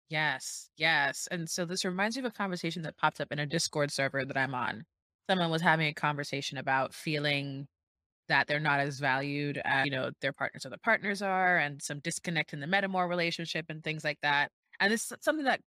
Yes, 0.09 0.69
yes. 0.77 1.27
And 1.31 1.49
so 1.51 1.65
this 1.65 1.85
reminds 1.85 2.17
me 2.17 2.21
of 2.21 2.27
a 2.27 2.31
conversation 2.31 2.83
that 2.83 2.97
popped 2.97 3.21
up 3.21 3.33
in 3.33 3.39
a 3.41 3.47
Discord 3.47 3.91
server 3.91 4.25
that 4.25 4.37
I'm 4.37 4.55
on. 4.55 4.85
Someone 5.29 5.51
was 5.51 5.63
having 5.63 5.89
a 5.89 5.95
conversation 5.95 6.59
about 6.59 6.95
feeling 6.95 7.67
that 8.29 8.47
they're 8.47 8.61
not 8.61 8.81
as 8.81 9.01
valued 9.01 9.61
as, 9.65 9.85
you 9.85 9.91
know, 9.91 10.11
their 10.21 10.33
partners 10.33 10.65
or 10.65 10.71
the 10.71 10.79
partners 10.79 11.23
are, 11.23 11.59
and 11.59 11.83
some 11.83 12.01
disconnect 12.01 12.53
in 12.53 12.61
the 12.61 12.67
metamor 12.67 13.09
relationship 13.09 13.67
and 13.69 13.83
things 13.83 14.05
like 14.05 14.19
that. 14.23 14.51
And 14.81 14.93
this 14.93 15.11
is 15.11 15.19
something 15.21 15.45
that 15.47 15.61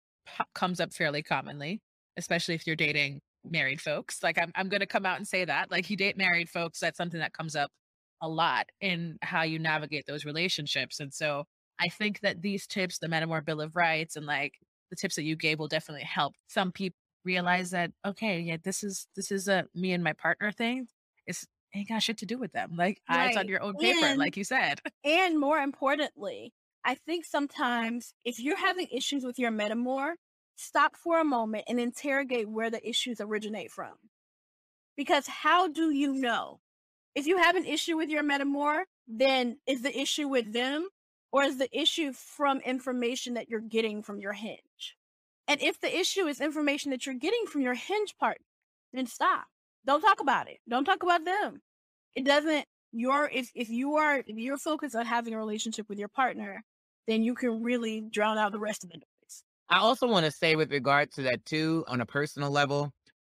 comes 0.56 0.80
up 0.80 0.94
fairly 0.94 1.24
commonly, 1.24 1.82
especially 2.18 2.56
if 2.56 2.66
you're 2.66 2.76
dating 2.76 3.20
married 3.44 3.82
folks. 3.82 4.24
Like 4.24 4.38
I'm, 4.38 4.52
I'm 4.56 4.70
going 4.70 4.82
to 4.82 4.86
come 4.86 5.06
out 5.06 5.18
and 5.18 5.28
say 5.28 5.44
that. 5.46 5.72
Like 5.72 5.90
you 5.90 5.98
date 5.98 6.18
married 6.18 6.50
folks, 6.50 6.80
that's 6.80 6.98
something 6.98 7.20
that 7.20 7.34
comes 7.34 7.56
up 7.56 7.72
a 8.22 8.30
lot 8.30 8.68
in 8.82 9.18
how 9.22 9.44
you 9.44 9.60
navigate 9.60 10.06
those 10.08 10.26
relationships. 10.26 11.00
And 11.00 11.14
so 11.14 11.46
I 11.80 11.88
think 11.90 12.20
that 12.22 12.42
these 12.42 12.68
tips, 12.68 13.00
the 13.00 13.08
Metamor 13.08 13.46
Bill 13.46 13.62
of 13.62 13.76
Rights, 13.76 14.16
and 14.16 14.26
like 14.26 14.54
the 14.90 14.96
tips 14.96 15.16
that 15.16 15.24
you 15.24 15.36
gave 15.36 15.60
will 15.60 15.68
definitely 15.68 16.04
help 16.04 16.34
some 16.48 16.72
people 16.72 16.98
realize 17.26 17.72
that 17.72 17.92
okay, 18.06 18.40
yeah, 18.40 18.58
this 18.64 18.84
is 18.84 19.08
this 19.16 19.32
is 19.32 19.48
a 19.48 19.66
me 19.74 19.94
and 19.94 20.04
my 20.04 20.14
partner 20.14 20.52
thing. 20.52 20.88
It's 21.26 21.46
ain't 21.76 21.90
got 21.90 22.04
shit 22.04 22.18
to 22.18 22.26
do 22.26 22.38
with 22.38 22.52
them. 22.52 22.72
Like 22.76 23.02
eyes 23.08 23.38
on 23.38 23.48
your 23.48 23.62
own 23.62 23.76
paper, 23.76 24.06
And 24.06 24.20
like 24.20 24.38
you 24.38 24.44
said. 24.44 24.82
and 25.04 25.40
more 25.40 25.60
importantly, 25.60 26.54
I 26.84 26.96
think 26.96 27.26
sometimes 27.26 28.14
if 28.26 28.40
you're 28.40 28.58
having 28.58 28.88
issues 28.92 29.24
with 29.24 29.38
your 29.38 29.52
metamor, 29.52 30.14
stop 30.56 30.96
for 30.96 31.20
a 31.20 31.26
moment 31.26 31.66
and 31.68 31.80
interrogate 31.80 32.50
where 32.50 32.70
the 32.70 32.88
issues 32.88 33.22
originate 33.22 33.72
from. 33.72 33.94
Because 34.98 35.28
how 35.28 35.68
do 35.68 35.92
you 35.92 36.14
know? 36.14 36.60
If 37.16 37.28
you 37.28 37.38
have 37.38 37.56
an 37.56 37.66
issue 37.66 37.98
with 37.98 38.10
your 38.10 38.24
metamor, 38.24 38.84
then 39.08 39.58
is 39.68 39.82
the 39.82 39.98
issue 39.98 40.28
with 40.28 40.52
them 40.54 40.88
or 41.32 41.44
is 41.44 41.58
the 41.58 41.70
issue 41.78 42.14
from 42.14 42.60
information 42.60 43.36
that 43.36 43.50
you're 43.50 43.60
getting 43.60 44.02
from 44.04 44.20
your 44.20 44.34
hinge? 44.34 44.98
And 45.48 45.62
if 45.62 45.80
the 45.80 45.96
issue 45.96 46.28
is 46.28 46.42
information 46.42 46.92
that 46.92 47.06
you're 47.06 47.16
getting 47.16 47.46
from 47.46 47.62
your 47.62 47.74
hinge 47.74 48.16
partner, 48.20 48.46
then 48.94 49.08
stop. 49.08 49.46
Don't 49.86 50.02
talk 50.02 50.20
about 50.20 50.50
it. 50.50 50.58
Don't 50.68 50.86
talk 50.86 51.04
about 51.04 51.26
them. 51.26 51.62
It 52.16 52.26
doesn't 52.26 52.66
your 52.92 53.30
if 53.32 53.52
if 53.54 53.70
you 53.70 53.96
are 53.96 54.18
if 54.18 54.36
you're 54.38 54.58
focused 54.58 54.96
on 54.96 55.06
having 55.06 55.34
a 55.34 55.38
relationship 55.38 55.88
with 55.90 56.00
your 56.00 56.08
partner, 56.08 56.64
then 57.08 57.24
you 57.24 57.36
can 57.36 57.64
really 57.64 58.02
drown 58.02 58.38
out 58.38 58.52
the 58.52 58.60
rest 58.60 58.84
of 58.84 58.90
the 58.90 58.98
noise. 58.98 59.44
I 59.70 59.80
also 59.80 60.08
want 60.08 60.26
to 60.26 60.32
say, 60.32 60.56
with 60.56 60.72
regard 60.72 61.12
to 61.14 61.24
that, 61.24 61.46
too, 61.46 61.86
on 61.88 62.02
a 62.02 62.06
personal 62.06 62.50
level, 62.50 62.92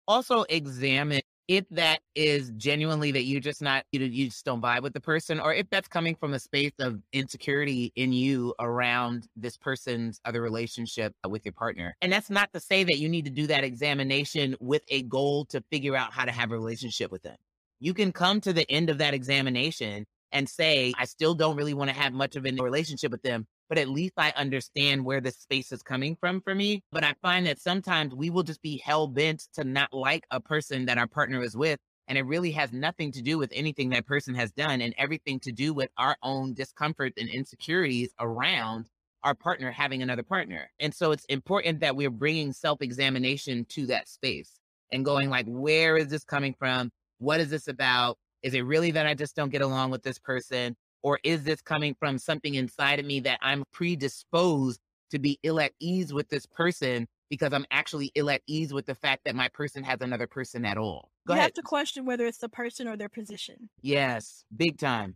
also 0.07 0.43
examine 0.43 1.21
if 1.51 1.67
that 1.69 1.99
is 2.15 2.49
genuinely 2.55 3.11
that 3.11 3.23
you're 3.23 3.41
just 3.41 3.61
not, 3.61 3.83
you, 3.91 3.99
you 3.99 4.27
just 4.27 4.45
don't 4.45 4.61
vibe 4.61 4.83
with 4.83 4.93
the 4.93 5.01
person, 5.01 5.37
or 5.37 5.53
if 5.53 5.69
that's 5.69 5.89
coming 5.89 6.15
from 6.15 6.33
a 6.33 6.39
space 6.39 6.71
of 6.79 7.01
insecurity 7.11 7.91
in 7.97 8.13
you 8.13 8.53
around 8.57 9.27
this 9.35 9.57
person's 9.57 10.21
other 10.23 10.41
relationship 10.41 11.13
with 11.27 11.43
your 11.43 11.51
partner. 11.51 11.93
And 12.01 12.09
that's 12.09 12.29
not 12.29 12.53
to 12.53 12.61
say 12.61 12.85
that 12.85 12.99
you 12.99 13.09
need 13.09 13.25
to 13.25 13.31
do 13.31 13.47
that 13.47 13.65
examination 13.65 14.55
with 14.61 14.83
a 14.87 15.01
goal 15.01 15.43
to 15.47 15.61
figure 15.69 15.93
out 15.93 16.13
how 16.13 16.23
to 16.23 16.31
have 16.31 16.51
a 16.51 16.57
relationship 16.57 17.11
with 17.11 17.23
them. 17.23 17.35
You 17.81 17.93
can 17.93 18.13
come 18.13 18.39
to 18.41 18.53
the 18.53 18.65
end 18.71 18.89
of 18.89 18.99
that 18.99 19.13
examination 19.13 20.05
and 20.31 20.47
say, 20.47 20.93
I 20.97 21.03
still 21.03 21.35
don't 21.35 21.57
really 21.57 21.73
want 21.73 21.89
to 21.89 21.95
have 21.97 22.13
much 22.13 22.37
of 22.37 22.45
a 22.45 22.51
relationship 22.51 23.11
with 23.11 23.23
them, 23.23 23.45
but 23.71 23.77
at 23.77 23.87
least 23.87 24.15
I 24.17 24.33
understand 24.35 25.05
where 25.05 25.21
the 25.21 25.31
space 25.31 25.71
is 25.71 25.81
coming 25.81 26.17
from 26.19 26.41
for 26.41 26.53
me. 26.53 26.83
But 26.91 27.05
I 27.05 27.15
find 27.21 27.45
that 27.45 27.57
sometimes 27.57 28.13
we 28.13 28.29
will 28.29 28.43
just 28.43 28.61
be 28.61 28.81
hell 28.83 29.07
bent 29.07 29.47
to 29.53 29.63
not 29.63 29.93
like 29.93 30.25
a 30.29 30.41
person 30.41 30.87
that 30.87 30.97
our 30.97 31.07
partner 31.07 31.41
is 31.41 31.55
with. 31.55 31.79
And 32.09 32.17
it 32.17 32.23
really 32.23 32.51
has 32.51 32.73
nothing 32.73 33.13
to 33.13 33.21
do 33.21 33.37
with 33.37 33.49
anything 33.55 33.91
that 33.91 34.05
person 34.05 34.35
has 34.35 34.51
done 34.51 34.81
and 34.81 34.93
everything 34.97 35.39
to 35.39 35.53
do 35.53 35.73
with 35.73 35.89
our 35.97 36.17
own 36.21 36.53
discomfort 36.53 37.13
and 37.15 37.29
insecurities 37.29 38.09
around 38.19 38.87
our 39.23 39.35
partner 39.35 39.71
having 39.71 40.01
another 40.01 40.23
partner. 40.23 40.69
And 40.81 40.93
so 40.93 41.13
it's 41.13 41.23
important 41.29 41.79
that 41.79 41.95
we're 41.95 42.09
bringing 42.09 42.51
self 42.51 42.81
examination 42.81 43.63
to 43.69 43.85
that 43.85 44.09
space 44.09 44.59
and 44.91 45.05
going 45.05 45.29
like, 45.29 45.45
where 45.47 45.95
is 45.95 46.09
this 46.09 46.25
coming 46.25 46.55
from? 46.59 46.91
What 47.19 47.39
is 47.39 47.49
this 47.49 47.69
about? 47.69 48.17
Is 48.43 48.53
it 48.53 48.65
really 48.65 48.91
that 48.91 49.07
I 49.07 49.13
just 49.13 49.33
don't 49.33 49.49
get 49.49 49.61
along 49.61 49.91
with 49.91 50.03
this 50.03 50.19
person? 50.19 50.75
Or 51.03 51.19
is 51.23 51.43
this 51.43 51.61
coming 51.61 51.95
from 51.99 52.17
something 52.17 52.55
inside 52.55 52.99
of 52.99 53.05
me 53.05 53.19
that 53.21 53.39
I'm 53.41 53.63
predisposed 53.71 54.79
to 55.11 55.19
be 55.19 55.39
ill 55.43 55.59
at 55.59 55.71
ease 55.79 56.13
with 56.13 56.29
this 56.29 56.45
person 56.45 57.07
because 57.29 57.53
I'm 57.53 57.65
actually 57.71 58.11
ill 58.15 58.29
at 58.29 58.41
ease 58.47 58.73
with 58.73 58.85
the 58.85 58.95
fact 58.95 59.23
that 59.25 59.35
my 59.35 59.47
person 59.49 59.83
has 59.83 60.01
another 60.01 60.27
person 60.27 60.65
at 60.65 60.77
all? 60.77 61.11
Go 61.27 61.33
you 61.33 61.39
ahead. 61.39 61.43
have 61.47 61.53
to 61.53 61.61
question 61.61 62.05
whether 62.05 62.25
it's 62.25 62.37
the 62.39 62.49
person 62.49 62.87
or 62.87 62.97
their 62.97 63.09
position. 63.09 63.69
yes, 63.81 64.43
big 64.55 64.77
time. 64.77 65.15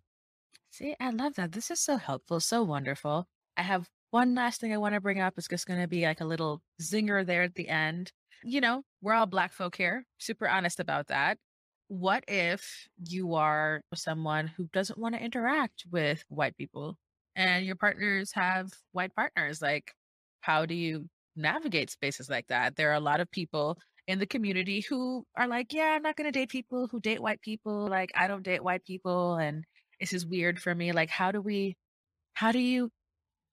See, 0.72 0.96
I 1.00 1.10
love 1.12 1.36
that. 1.36 1.54
This 1.54 1.72
is 1.72 1.80
so 1.80 1.98
helpful, 1.98 2.40
so 2.40 2.64
wonderful. 2.64 3.28
I 3.56 3.62
have 3.62 3.88
one 4.12 4.36
last 4.36 4.60
thing 4.60 4.74
I 4.74 4.78
want 4.78 4.94
to 4.96 5.02
bring 5.02 5.22
up. 5.22 5.34
It's 5.38 5.48
just 5.48 5.66
going 5.68 5.80
to 5.82 5.88
be 5.88 6.06
like 6.06 6.20
a 6.22 6.26
little 6.26 6.62
zinger 6.82 7.26
there 7.26 7.44
at 7.44 7.56
the 7.56 7.70
end. 7.70 8.12
You 8.44 8.62
know, 8.62 8.84
we're 9.02 9.14
all 9.14 9.26
Black 9.26 9.54
folk 9.54 9.76
here, 9.76 10.06
super 10.18 10.48
honest 10.48 10.80
about 10.80 11.08
that. 11.08 11.38
What 11.88 12.24
if 12.28 12.88
you 13.08 13.36
are 13.36 13.82
someone 13.94 14.48
who 14.48 14.68
doesn't 14.74 15.00
want 15.00 15.16
to 15.16 15.24
interact 15.24 15.86
with 15.92 16.24
white 16.30 16.58
people 16.58 16.98
and 17.36 17.66
your 17.66 17.76
partners 17.76 18.32
have 18.34 18.72
white 18.92 19.16
partners? 19.16 19.62
Like, 19.62 19.94
how 20.42 20.66
do 20.66 20.74
you 20.74 21.08
navigate 21.36 21.92
spaces 21.92 22.30
like 22.30 22.48
that? 22.48 22.76
There 22.76 22.90
are 22.92 22.96
a 22.96 23.00
lot 23.00 23.20
of 23.20 23.30
people 23.32 23.78
in 24.08 24.20
the 24.20 24.26
community 24.26 24.82
who 24.88 25.26
are 25.36 25.48
like, 25.48 25.74
yeah, 25.74 25.94
I'm 25.96 26.02
not 26.02 26.16
going 26.16 26.26
to 26.26 26.32
date 26.32 26.50
people 26.50 26.88
who 26.88 27.00
date 27.00 27.22
white 27.22 27.42
people. 27.42 27.88
Like, 27.88 28.12
I 28.16 28.28
don't 28.28 28.44
date 28.44 28.64
white 28.64 28.86
people. 28.86 29.36
And 29.36 29.64
this 30.00 30.14
is 30.14 30.26
weird 30.26 30.60
for 30.62 30.74
me. 30.76 30.92
Like, 30.92 31.10
how 31.10 31.32
do 31.32 31.42
we, 31.42 31.76
how 32.34 32.52
do 32.52 32.60
you 32.60 32.92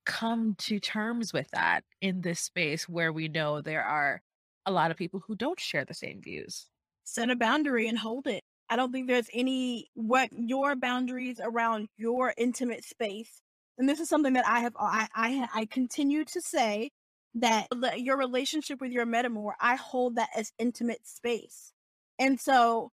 come 0.06 0.54
to 0.58 0.80
terms 0.80 1.32
with 1.32 1.48
that 1.52 1.84
in 2.00 2.22
this 2.22 2.40
space 2.40 2.88
where 2.88 3.12
we 3.12 3.28
know 3.28 3.60
there 3.60 3.84
are 3.84 4.22
a 4.66 4.72
lot 4.72 4.90
of 4.90 4.96
people 4.96 5.22
who 5.26 5.36
don't 5.36 5.60
share 5.60 5.84
the 5.84 5.94
same 5.94 6.20
views? 6.22 6.71
Set 7.04 7.30
a 7.30 7.36
boundary 7.36 7.88
and 7.88 7.98
hold 7.98 8.26
it. 8.26 8.42
I 8.68 8.76
don't 8.76 8.92
think 8.92 9.06
there's 9.06 9.28
any 9.32 9.88
what 9.94 10.30
your 10.32 10.76
boundaries 10.76 11.40
around 11.42 11.88
your 11.96 12.32
intimate 12.36 12.84
space. 12.84 13.42
And 13.78 13.88
this 13.88 14.00
is 14.00 14.08
something 14.08 14.34
that 14.34 14.46
I 14.46 14.60
have 14.60 14.74
I 14.78 15.08
I, 15.14 15.48
I 15.54 15.64
continue 15.66 16.24
to 16.24 16.40
say 16.40 16.90
that 17.34 17.68
your 17.96 18.18
relationship 18.18 18.80
with 18.80 18.92
your 18.92 19.06
metamor, 19.06 19.52
I 19.60 19.76
hold 19.76 20.16
that 20.16 20.28
as 20.36 20.52
intimate 20.58 21.06
space. 21.06 21.72
And 22.18 22.38
so 22.40 22.92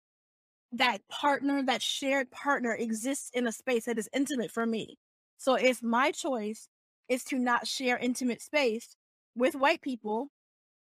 that 0.72 1.00
partner, 1.08 1.62
that 1.62 1.82
shared 1.82 2.30
partner 2.30 2.74
exists 2.74 3.30
in 3.32 3.46
a 3.46 3.52
space 3.52 3.86
that 3.86 3.98
is 3.98 4.08
intimate 4.12 4.50
for 4.50 4.66
me. 4.66 4.98
So 5.38 5.54
if 5.54 5.82
my 5.82 6.10
choice 6.10 6.68
is 7.08 7.24
to 7.24 7.38
not 7.38 7.66
share 7.66 7.96
intimate 7.98 8.42
space 8.42 8.96
with 9.34 9.54
white 9.54 9.80
people, 9.80 10.28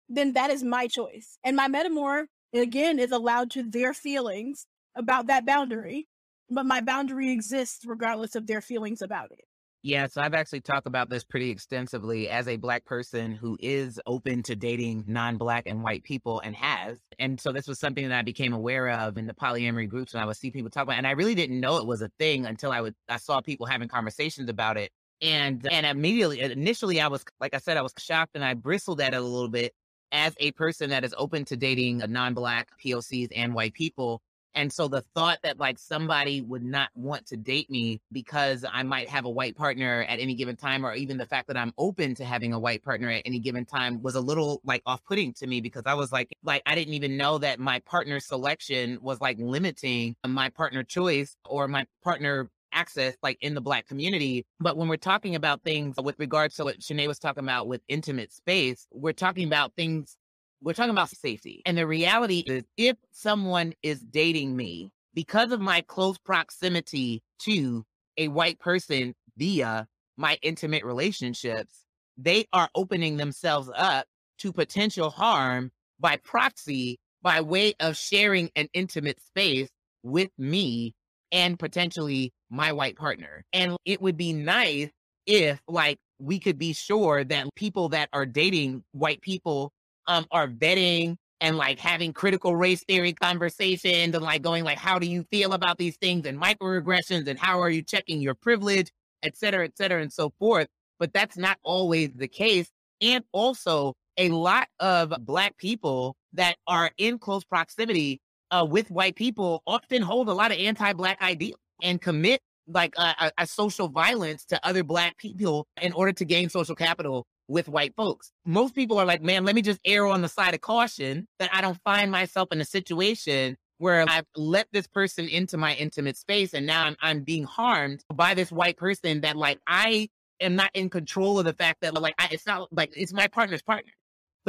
then 0.08 0.32
that 0.32 0.50
is 0.50 0.64
my 0.64 0.86
choice. 0.86 1.38
And 1.44 1.54
my 1.56 1.68
metamor, 1.68 2.26
again, 2.52 2.98
is 2.98 3.12
allowed 3.12 3.50
to 3.52 3.62
their 3.62 3.94
feelings 3.94 4.66
about 4.94 5.26
that 5.28 5.46
boundary, 5.46 6.08
but 6.50 6.66
my 6.66 6.80
boundary 6.80 7.30
exists 7.30 7.84
regardless 7.86 8.34
of 8.34 8.46
their 8.46 8.60
feelings 8.60 9.02
about 9.02 9.30
it. 9.32 9.44
Yeah, 9.82 10.06
so 10.08 10.20
I've 10.20 10.34
actually 10.34 10.60
talked 10.60 10.88
about 10.88 11.08
this 11.08 11.22
pretty 11.22 11.50
extensively 11.50 12.28
as 12.28 12.48
a 12.48 12.56
black 12.56 12.84
person 12.84 13.32
who 13.32 13.56
is 13.60 14.00
open 14.06 14.42
to 14.42 14.56
dating 14.56 15.04
non-black 15.06 15.68
and 15.68 15.84
white 15.84 16.02
people 16.02 16.40
and 16.40 16.56
has. 16.56 16.98
And 17.20 17.40
so 17.40 17.52
this 17.52 17.68
was 17.68 17.78
something 17.78 18.08
that 18.08 18.18
I 18.18 18.22
became 18.22 18.52
aware 18.52 18.90
of 18.90 19.16
in 19.16 19.28
the 19.28 19.34
polyamory 19.34 19.88
groups 19.88 20.14
when 20.14 20.22
I 20.22 20.26
would 20.26 20.36
see 20.36 20.50
people 20.50 20.68
talk 20.68 20.82
about 20.82 20.94
it. 20.94 20.98
And 20.98 21.06
I 21.06 21.12
really 21.12 21.36
didn't 21.36 21.60
know 21.60 21.76
it 21.76 21.86
was 21.86 22.02
a 22.02 22.10
thing 22.18 22.44
until 22.44 22.72
I 22.72 22.80
would 22.80 22.94
I 23.08 23.18
saw 23.18 23.40
people 23.40 23.66
having 23.66 23.88
conversations 23.88 24.50
about 24.50 24.76
it. 24.76 24.90
And 25.22 25.64
and 25.70 25.86
immediately 25.86 26.40
initially 26.40 27.00
I 27.00 27.06
was 27.06 27.24
like 27.40 27.54
I 27.54 27.58
said, 27.58 27.76
I 27.76 27.82
was 27.82 27.94
shocked 27.98 28.32
and 28.34 28.44
I 28.44 28.54
bristled 28.54 29.00
at 29.00 29.14
it 29.14 29.16
a 29.16 29.20
little 29.20 29.48
bit 29.48 29.72
as 30.12 30.34
a 30.38 30.52
person 30.52 30.90
that 30.90 31.04
is 31.04 31.14
open 31.16 31.44
to 31.46 31.56
dating 31.56 32.02
non-black 32.08 32.68
POCs 32.82 33.28
and 33.34 33.54
white 33.54 33.74
people. 33.74 34.22
And 34.54 34.72
so 34.72 34.88
the 34.88 35.02
thought 35.14 35.38
that 35.42 35.60
like 35.60 35.78
somebody 35.78 36.40
would 36.40 36.64
not 36.64 36.88
want 36.94 37.26
to 37.26 37.36
date 37.36 37.70
me 37.70 38.00
because 38.10 38.64
I 38.70 38.82
might 38.82 39.08
have 39.08 39.24
a 39.24 39.30
white 39.30 39.56
partner 39.56 40.04
at 40.08 40.18
any 40.18 40.34
given 40.34 40.56
time, 40.56 40.84
or 40.84 40.94
even 40.94 41.16
the 41.16 41.26
fact 41.26 41.46
that 41.48 41.56
I'm 41.56 41.72
open 41.78 42.14
to 42.16 42.24
having 42.24 42.52
a 42.52 42.58
white 42.58 42.82
partner 42.82 43.08
at 43.10 43.22
any 43.24 43.38
given 43.38 43.64
time 43.64 44.02
was 44.02 44.16
a 44.16 44.20
little 44.20 44.60
like 44.64 44.82
off 44.84 45.04
putting 45.04 45.32
to 45.34 45.46
me 45.46 45.60
because 45.60 45.84
I 45.86 45.94
was 45.94 46.10
like, 46.10 46.34
like, 46.42 46.62
I 46.66 46.74
didn't 46.74 46.94
even 46.94 47.16
know 47.16 47.38
that 47.38 47.60
my 47.60 47.78
partner 47.80 48.18
selection 48.18 48.98
was 49.00 49.20
like 49.20 49.36
limiting 49.38 50.16
my 50.26 50.48
partner 50.48 50.82
choice 50.82 51.36
or 51.44 51.68
my 51.68 51.86
partner 52.02 52.50
access 52.72 53.14
like 53.22 53.38
in 53.40 53.54
the 53.54 53.60
black 53.60 53.86
community. 53.86 54.46
But 54.60 54.76
when 54.76 54.88
we're 54.88 54.96
talking 54.96 55.34
about 55.34 55.62
things 55.62 55.96
with 56.02 56.18
regards 56.18 56.56
to 56.56 56.64
what 56.64 56.80
Shanae 56.80 57.08
was 57.08 57.18
talking 57.18 57.44
about 57.44 57.66
with 57.68 57.80
intimate 57.88 58.32
space, 58.32 58.86
we're 58.92 59.12
talking 59.12 59.46
about 59.46 59.72
things 59.76 60.16
we're 60.60 60.72
talking 60.72 60.90
about 60.90 61.10
safety. 61.10 61.62
And 61.66 61.78
the 61.78 61.86
reality 61.86 62.40
is, 62.46 62.64
if 62.76 62.96
someone 63.12 63.74
is 63.82 64.00
dating 64.00 64.56
me 64.56 64.90
because 65.14 65.52
of 65.52 65.60
my 65.60 65.82
close 65.82 66.18
proximity 66.18 67.22
to 67.40 67.84
a 68.16 68.28
white 68.28 68.58
person 68.58 69.14
via 69.36 69.86
my 70.16 70.38
intimate 70.42 70.84
relationships, 70.84 71.84
they 72.16 72.46
are 72.52 72.68
opening 72.74 73.16
themselves 73.16 73.70
up 73.76 74.06
to 74.38 74.52
potential 74.52 75.10
harm 75.10 75.70
by 76.00 76.16
proxy, 76.16 76.98
by 77.22 77.40
way 77.40 77.74
of 77.80 77.96
sharing 77.96 78.50
an 78.56 78.68
intimate 78.74 79.20
space 79.20 79.68
with 80.02 80.30
me 80.38 80.94
and 81.32 81.58
potentially 81.58 82.32
my 82.50 82.72
white 82.72 82.96
partner. 82.96 83.44
And 83.52 83.76
it 83.84 84.00
would 84.00 84.16
be 84.16 84.32
nice 84.32 84.90
if 85.26 85.60
like 85.68 85.98
we 86.18 86.38
could 86.38 86.58
be 86.58 86.72
sure 86.72 87.24
that 87.24 87.46
people 87.54 87.90
that 87.90 88.08
are 88.12 88.26
dating 88.26 88.82
white 88.92 89.20
people 89.20 89.72
um 90.06 90.26
are 90.30 90.48
vetting 90.48 91.16
and 91.40 91.56
like 91.56 91.78
having 91.78 92.12
critical 92.12 92.56
race 92.56 92.82
theory 92.88 93.12
conversations 93.12 94.14
and 94.14 94.24
like 94.24 94.42
going 94.42 94.64
like 94.64 94.78
how 94.78 94.98
do 94.98 95.06
you 95.06 95.24
feel 95.30 95.52
about 95.52 95.78
these 95.78 95.96
things 95.98 96.26
and 96.26 96.40
microaggressions 96.40 97.28
and 97.28 97.38
how 97.38 97.60
are 97.60 97.70
you 97.70 97.82
checking 97.82 98.20
your 98.20 98.34
privilege 98.34 98.90
et 99.22 99.36
cetera 99.36 99.64
et 99.64 99.76
cetera 99.76 100.00
and 100.02 100.12
so 100.12 100.32
forth 100.38 100.66
but 100.98 101.12
that's 101.12 101.36
not 101.36 101.58
always 101.62 102.10
the 102.16 102.28
case 102.28 102.70
and 103.00 103.22
also 103.32 103.94
a 104.16 104.30
lot 104.30 104.66
of 104.80 105.12
black 105.20 105.56
people 105.58 106.16
that 106.32 106.56
are 106.66 106.90
in 106.98 107.18
close 107.18 107.44
proximity 107.44 108.20
uh, 108.50 108.66
with 108.68 108.90
white 108.90 109.16
people 109.16 109.62
often 109.66 110.02
hold 110.02 110.28
a 110.28 110.32
lot 110.32 110.50
of 110.50 110.58
anti-black 110.58 111.20
ideals 111.22 111.60
and 111.82 112.00
commit 112.00 112.40
like 112.66 112.94
a, 112.98 113.32
a, 113.38 113.46
social 113.46 113.88
violence 113.88 114.44
to 114.44 114.66
other 114.66 114.84
black 114.84 115.16
people 115.16 115.66
in 115.80 115.92
order 115.92 116.12
to 116.12 116.24
gain 116.24 116.50
social 116.50 116.74
capital 116.74 117.26
with 117.48 117.66
white 117.68 117.94
folks. 117.96 118.30
Most 118.44 118.74
people 118.74 118.98
are 118.98 119.06
like, 119.06 119.22
man, 119.22 119.44
let 119.44 119.54
me 119.54 119.62
just 119.62 119.80
err 119.84 120.06
on 120.06 120.20
the 120.20 120.28
side 120.28 120.54
of 120.54 120.60
caution 120.60 121.26
that 121.38 121.48
I 121.52 121.62
don't 121.62 121.78
find 121.82 122.10
myself 122.10 122.48
in 122.52 122.60
a 122.60 122.64
situation 122.64 123.56
where 123.78 124.04
I've 124.06 124.26
let 124.36 124.66
this 124.72 124.86
person 124.86 125.28
into 125.28 125.56
my 125.56 125.74
intimate 125.74 126.16
space 126.16 126.52
and 126.52 126.66
now 126.66 126.84
I'm, 126.84 126.96
I'm 127.00 127.22
being 127.22 127.44
harmed 127.44 128.04
by 128.12 128.34
this 128.34 128.52
white 128.52 128.76
person 128.76 129.22
that 129.22 129.36
like 129.36 129.60
I 129.66 130.08
am 130.40 130.56
not 130.56 130.70
in 130.74 130.90
control 130.90 131.38
of 131.38 131.44
the 131.44 131.52
fact 131.52 131.80
that 131.80 131.94
like 131.94 132.14
I, 132.18 132.28
it's 132.30 132.46
not 132.46 132.68
like 132.72 132.92
it's 132.96 133.12
my 133.12 133.28
partner's 133.28 133.62
partner. 133.62 133.92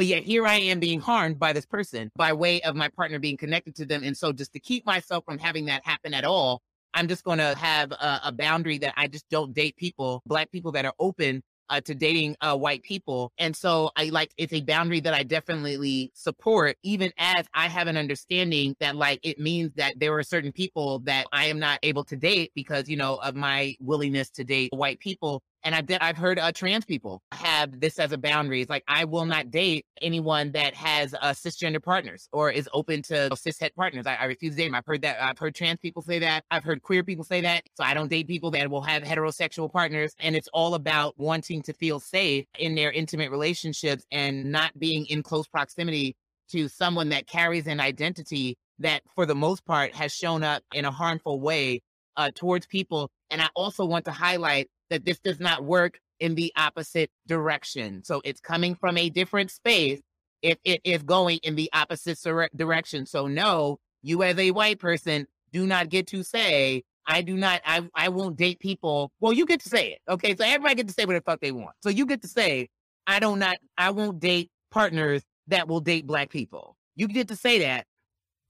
But 0.00 0.06
yet 0.06 0.22
here 0.22 0.46
I 0.46 0.54
am 0.54 0.80
being 0.80 0.98
harmed 0.98 1.38
by 1.38 1.52
this 1.52 1.66
person 1.66 2.10
by 2.16 2.32
way 2.32 2.62
of 2.62 2.74
my 2.74 2.88
partner 2.88 3.18
being 3.18 3.36
connected 3.36 3.74
to 3.74 3.84
them. 3.84 4.02
And 4.02 4.16
so 4.16 4.32
just 4.32 4.50
to 4.54 4.58
keep 4.58 4.86
myself 4.86 5.26
from 5.26 5.36
having 5.36 5.66
that 5.66 5.84
happen 5.84 6.14
at 6.14 6.24
all, 6.24 6.62
I'm 6.94 7.06
just 7.06 7.22
going 7.22 7.36
to 7.36 7.54
have 7.54 7.92
a, 7.92 8.20
a, 8.24 8.32
boundary 8.32 8.78
that 8.78 8.94
I 8.96 9.08
just 9.08 9.28
don't 9.28 9.52
date 9.52 9.76
people, 9.76 10.22
black 10.24 10.50
people 10.50 10.72
that 10.72 10.86
are 10.86 10.94
open 10.98 11.42
uh, 11.68 11.82
to 11.82 11.94
dating 11.94 12.34
uh, 12.40 12.56
white 12.56 12.82
people. 12.82 13.30
And 13.36 13.54
so 13.54 13.90
I 13.94 14.04
like 14.06 14.32
it's 14.38 14.54
a 14.54 14.62
boundary 14.62 15.00
that 15.00 15.12
I 15.12 15.22
definitely 15.22 16.12
support, 16.14 16.78
even 16.82 17.12
as 17.18 17.44
I 17.52 17.68
have 17.68 17.86
an 17.86 17.98
understanding 17.98 18.76
that 18.80 18.96
like 18.96 19.20
it 19.22 19.38
means 19.38 19.70
that 19.74 20.00
there 20.00 20.16
are 20.16 20.22
certain 20.22 20.50
people 20.50 21.00
that 21.00 21.26
I 21.30 21.44
am 21.44 21.58
not 21.58 21.78
able 21.82 22.04
to 22.04 22.16
date 22.16 22.52
because, 22.54 22.88
you 22.88 22.96
know, 22.96 23.16
of 23.16 23.34
my 23.34 23.76
willingness 23.80 24.30
to 24.30 24.44
date 24.44 24.70
white 24.72 24.98
people. 24.98 25.42
And 25.62 25.74
I've, 25.74 25.86
I've 26.00 26.16
heard 26.16 26.38
uh, 26.38 26.52
trans 26.52 26.84
people 26.84 27.22
have 27.32 27.80
this 27.80 27.98
as 27.98 28.12
a 28.12 28.18
boundary. 28.18 28.62
It's 28.62 28.70
like, 28.70 28.84
I 28.88 29.04
will 29.04 29.26
not 29.26 29.50
date 29.50 29.84
anyone 30.00 30.52
that 30.52 30.74
has 30.74 31.14
uh, 31.14 31.30
cisgender 31.30 31.82
partners 31.82 32.28
or 32.32 32.50
is 32.50 32.68
open 32.72 33.02
to 33.02 33.28
cishet 33.30 33.74
partners. 33.74 34.06
I, 34.06 34.14
I 34.14 34.24
refuse 34.24 34.54
to 34.54 34.56
date 34.56 34.68
them. 34.68 34.74
I've 34.74 34.86
heard 34.86 35.02
that. 35.02 35.22
I've 35.22 35.38
heard 35.38 35.54
trans 35.54 35.78
people 35.80 36.02
say 36.02 36.18
that. 36.20 36.44
I've 36.50 36.64
heard 36.64 36.82
queer 36.82 37.04
people 37.04 37.24
say 37.24 37.42
that. 37.42 37.64
So 37.76 37.84
I 37.84 37.94
don't 37.94 38.08
date 38.08 38.26
people 38.26 38.50
that 38.52 38.70
will 38.70 38.80
have 38.82 39.02
heterosexual 39.02 39.70
partners. 39.70 40.14
And 40.18 40.34
it's 40.34 40.48
all 40.52 40.74
about 40.74 41.14
wanting 41.18 41.62
to 41.62 41.72
feel 41.74 42.00
safe 42.00 42.46
in 42.58 42.74
their 42.74 42.90
intimate 42.90 43.30
relationships 43.30 44.04
and 44.10 44.50
not 44.50 44.78
being 44.78 45.06
in 45.06 45.22
close 45.22 45.46
proximity 45.46 46.16
to 46.52 46.68
someone 46.68 47.10
that 47.10 47.26
carries 47.26 47.66
an 47.66 47.80
identity 47.80 48.56
that, 48.78 49.02
for 49.14 49.26
the 49.26 49.34
most 49.34 49.64
part, 49.66 49.94
has 49.94 50.10
shown 50.12 50.42
up 50.42 50.62
in 50.72 50.84
a 50.84 50.90
harmful 50.90 51.38
way 51.40 51.82
uh, 52.16 52.30
towards 52.34 52.66
people. 52.66 53.10
And 53.30 53.40
I 53.40 53.48
also 53.54 53.84
want 53.84 54.06
to 54.06 54.10
highlight 54.10 54.68
that 54.90 55.04
this 55.04 55.18
does 55.18 55.40
not 55.40 55.64
work 55.64 55.98
in 56.18 56.34
the 56.34 56.52
opposite 56.56 57.10
direction. 57.26 58.04
So 58.04 58.20
it's 58.24 58.40
coming 58.40 58.74
from 58.74 58.96
a 58.98 59.08
different 59.08 59.50
space 59.50 60.00
if 60.42 60.58
it 60.64 60.80
is 60.84 61.02
going 61.02 61.38
in 61.42 61.54
the 61.54 61.70
opposite 61.72 62.18
direction. 62.54 63.06
So 63.06 63.26
no, 63.26 63.78
you 64.02 64.22
as 64.22 64.38
a 64.38 64.50
white 64.50 64.78
person 64.78 65.26
do 65.52 65.66
not 65.66 65.88
get 65.88 66.06
to 66.08 66.22
say, 66.22 66.84
I 67.06 67.22
do 67.22 67.36
not, 67.36 67.60
I, 67.64 67.88
I 67.94 68.08
won't 68.10 68.36
date 68.36 68.60
people. 68.60 69.10
Well, 69.20 69.32
you 69.32 69.46
get 69.46 69.60
to 69.60 69.68
say 69.68 69.92
it. 69.92 69.98
Okay. 70.08 70.36
So 70.36 70.44
everybody 70.44 70.76
get 70.76 70.88
to 70.88 70.94
say 70.94 71.06
what 71.06 71.14
the 71.14 71.22
fuck 71.22 71.40
they 71.40 71.52
want. 71.52 71.74
So 71.82 71.88
you 71.88 72.06
get 72.06 72.22
to 72.22 72.28
say, 72.28 72.68
I 73.06 73.18
don't 73.18 73.38
not, 73.38 73.56
I 73.76 73.90
won't 73.90 74.20
date 74.20 74.50
partners 74.70 75.22
that 75.48 75.66
will 75.66 75.80
date 75.80 76.06
black 76.06 76.30
people. 76.30 76.76
You 76.94 77.08
get 77.08 77.28
to 77.28 77.36
say 77.36 77.60
that. 77.60 77.86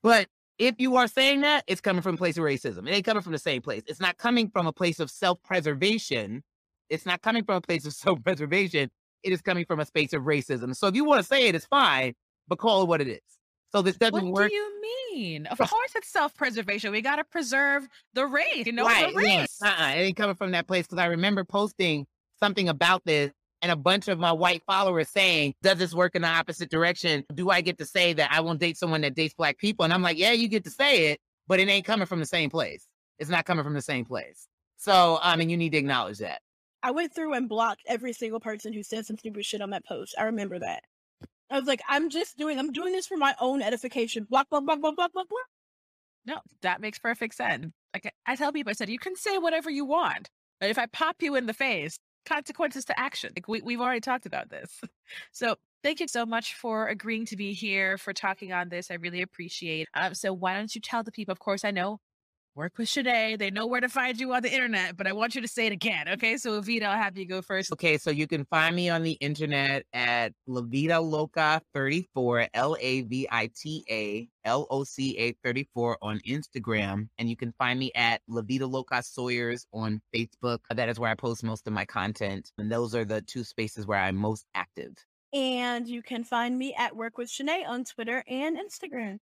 But 0.02 0.26
if 0.60 0.74
you 0.78 0.96
are 0.96 1.08
saying 1.08 1.40
that, 1.40 1.64
it's 1.66 1.80
coming 1.80 2.02
from 2.02 2.14
a 2.14 2.18
place 2.18 2.36
of 2.36 2.44
racism. 2.44 2.86
It 2.86 2.92
ain't 2.92 3.04
coming 3.04 3.22
from 3.22 3.32
the 3.32 3.38
same 3.38 3.62
place. 3.62 3.82
It's 3.86 3.98
not 3.98 4.18
coming 4.18 4.50
from 4.50 4.66
a 4.66 4.72
place 4.72 5.00
of 5.00 5.10
self 5.10 5.42
preservation. 5.42 6.44
It's 6.90 7.06
not 7.06 7.22
coming 7.22 7.44
from 7.44 7.56
a 7.56 7.60
place 7.62 7.86
of 7.86 7.92
self 7.94 8.22
preservation. 8.22 8.90
It 9.22 9.32
is 9.32 9.40
coming 9.40 9.64
from 9.64 9.80
a 9.80 9.86
space 9.86 10.12
of 10.12 10.22
racism. 10.22 10.76
So 10.76 10.86
if 10.86 10.94
you 10.94 11.04
want 11.04 11.22
to 11.22 11.26
say 11.26 11.48
it, 11.48 11.54
it's 11.54 11.66
fine, 11.66 12.14
but 12.46 12.58
call 12.58 12.82
it 12.82 12.88
what 12.88 13.00
it 13.00 13.08
is. 13.08 13.20
So 13.72 13.80
this 13.80 13.96
doesn't 13.96 14.14
what 14.14 14.24
work. 14.24 14.34
What 14.34 14.48
do 14.48 14.54
you 14.54 14.80
mean? 15.14 15.46
Of 15.46 15.58
course, 15.70 15.92
it's 15.96 16.08
self 16.08 16.34
preservation. 16.34 16.92
We 16.92 17.00
got 17.00 17.16
to 17.16 17.24
preserve 17.24 17.88
the 18.12 18.26
race, 18.26 18.66
you 18.66 18.72
know, 18.72 18.84
right, 18.84 19.12
the 19.12 19.16
race. 19.16 19.26
Yes. 19.28 19.58
Uh-uh. 19.64 19.88
It 19.88 20.00
ain't 20.00 20.16
coming 20.16 20.36
from 20.36 20.50
that 20.50 20.66
place 20.66 20.86
because 20.86 20.98
I 20.98 21.06
remember 21.06 21.42
posting 21.42 22.06
something 22.38 22.68
about 22.68 23.02
this 23.06 23.32
and 23.62 23.70
a 23.70 23.76
bunch 23.76 24.08
of 24.08 24.18
my 24.18 24.32
white 24.32 24.62
followers 24.66 25.08
saying, 25.08 25.54
Does 25.62 25.78
this 25.78 25.94
work 25.94 26.14
in 26.14 26.22
the 26.22 26.28
opposite 26.28 26.70
direction? 26.70 27.24
Do 27.34 27.50
I 27.50 27.60
get 27.60 27.78
to 27.78 27.86
say 27.86 28.12
that 28.14 28.30
I 28.32 28.40
won't 28.40 28.60
date 28.60 28.76
someone 28.76 29.00
that 29.02 29.14
dates 29.14 29.34
black 29.34 29.58
people? 29.58 29.84
And 29.84 29.92
I'm 29.92 30.02
like, 30.02 30.18
Yeah, 30.18 30.32
you 30.32 30.48
get 30.48 30.64
to 30.64 30.70
say 30.70 31.12
it, 31.12 31.20
but 31.46 31.60
it 31.60 31.68
ain't 31.68 31.84
coming 31.84 32.06
from 32.06 32.20
the 32.20 32.26
same 32.26 32.50
place. 32.50 32.86
It's 33.18 33.30
not 33.30 33.44
coming 33.44 33.64
from 33.64 33.74
the 33.74 33.82
same 33.82 34.04
place. 34.04 34.48
So, 34.76 35.18
I 35.22 35.36
mean, 35.36 35.50
you 35.50 35.56
need 35.56 35.72
to 35.72 35.78
acknowledge 35.78 36.18
that. 36.18 36.40
I 36.82 36.90
went 36.92 37.14
through 37.14 37.34
and 37.34 37.48
blocked 37.48 37.82
every 37.86 38.14
single 38.14 38.40
person 38.40 38.72
who 38.72 38.82
said 38.82 39.04
some 39.04 39.18
stupid 39.18 39.44
shit 39.44 39.60
on 39.60 39.70
that 39.70 39.84
post. 39.84 40.14
I 40.18 40.24
remember 40.24 40.58
that. 40.58 40.82
I 41.50 41.58
was 41.58 41.68
like, 41.68 41.82
I'm 41.88 42.08
just 42.08 42.38
doing, 42.38 42.58
I'm 42.58 42.72
doing 42.72 42.92
this 42.92 43.06
for 43.06 43.16
my 43.16 43.34
own 43.40 43.60
edification. 43.60 44.24
Block, 44.24 44.48
block, 44.48 44.64
block, 44.64 44.80
block, 44.80 44.96
block, 44.96 45.12
block, 45.12 45.28
block. 45.28 45.46
No, 46.24 46.38
that 46.62 46.80
makes 46.80 46.98
perfect 46.98 47.34
sense. 47.34 47.66
Like 47.92 48.12
I 48.26 48.36
tell 48.36 48.52
people, 48.52 48.70
I 48.70 48.74
said, 48.74 48.88
you 48.88 48.98
can 48.98 49.16
say 49.16 49.36
whatever 49.38 49.68
you 49.68 49.84
want. 49.84 50.30
But 50.60 50.70
if 50.70 50.78
I 50.78 50.86
pop 50.86 51.16
you 51.20 51.34
in 51.36 51.46
the 51.46 51.54
face, 51.54 51.98
consequences 52.26 52.84
to 52.86 52.98
action. 52.98 53.32
Like 53.36 53.48
we, 53.48 53.62
we've 53.62 53.80
already 53.80 54.00
talked 54.00 54.26
about 54.26 54.50
this. 54.50 54.80
So 55.32 55.56
thank 55.82 55.98
you 55.98 56.06
so 56.06 56.24
much 56.24 56.54
for 56.54 56.86
agreeing 56.86 57.26
to 57.26 57.36
be 57.36 57.52
here, 57.52 57.98
for 57.98 58.12
talking 58.12 58.52
on 58.52 58.68
this. 58.68 58.92
I 58.92 58.94
really 58.94 59.22
appreciate 59.22 59.88
um, 59.94 60.14
So 60.14 60.32
why 60.32 60.54
don't 60.54 60.72
you 60.72 60.80
tell 60.80 61.02
the 61.02 61.10
people, 61.10 61.32
of 61.32 61.40
course, 61.40 61.64
I 61.64 61.72
know 61.72 61.98
work 62.60 62.76
with 62.76 62.88
Shanae. 62.88 63.38
They 63.38 63.50
know 63.50 63.66
where 63.66 63.80
to 63.80 63.88
find 63.88 64.20
you 64.20 64.34
on 64.34 64.42
the 64.42 64.52
internet, 64.52 64.94
but 64.94 65.06
I 65.06 65.12
want 65.12 65.34
you 65.34 65.40
to 65.40 65.48
say 65.48 65.66
it 65.66 65.72
again. 65.72 66.10
Okay. 66.10 66.36
So 66.36 66.60
Evita, 66.60 66.82
I'll 66.82 66.98
have 66.98 67.16
you 67.16 67.24
go 67.26 67.40
first. 67.40 67.72
Okay. 67.72 67.96
So 67.96 68.10
you 68.10 68.26
can 68.26 68.44
find 68.44 68.76
me 68.76 68.90
on 68.90 69.02
the 69.02 69.12
internet 69.12 69.84
at 69.94 70.34
Lavita 70.46 71.00
Loca 71.02 71.62
34, 71.72 72.48
L 72.52 72.76
A 72.78 73.00
V 73.00 73.26
I 73.30 73.50
T 73.56 73.82
A 73.88 74.28
L 74.44 74.66
O 74.68 74.84
C 74.84 75.16
A 75.16 75.32
34 75.42 75.96
on 76.02 76.20
Instagram. 76.28 77.08
And 77.16 77.30
you 77.30 77.36
can 77.36 77.54
find 77.58 77.80
me 77.80 77.92
at 77.94 78.20
Lavita 78.28 78.70
Loca 78.70 79.02
Sawyers 79.02 79.66
on 79.72 80.02
Facebook. 80.14 80.58
That 80.70 80.90
is 80.90 80.98
where 80.98 81.10
I 81.10 81.14
post 81.14 81.42
most 81.42 81.66
of 81.66 81.72
my 81.72 81.86
content. 81.86 82.52
And 82.58 82.70
those 82.70 82.94
are 82.94 83.06
the 83.06 83.22
two 83.22 83.42
spaces 83.42 83.86
where 83.86 83.98
I'm 83.98 84.16
most 84.16 84.44
active. 84.54 84.92
And 85.32 85.88
you 85.88 86.02
can 86.02 86.24
find 86.24 86.58
me 86.58 86.74
at 86.76 86.94
Work 86.94 87.16
with 87.16 87.28
Shanae 87.28 87.66
on 87.66 87.84
Twitter 87.84 88.22
and 88.28 88.58
Instagram. 88.58 89.18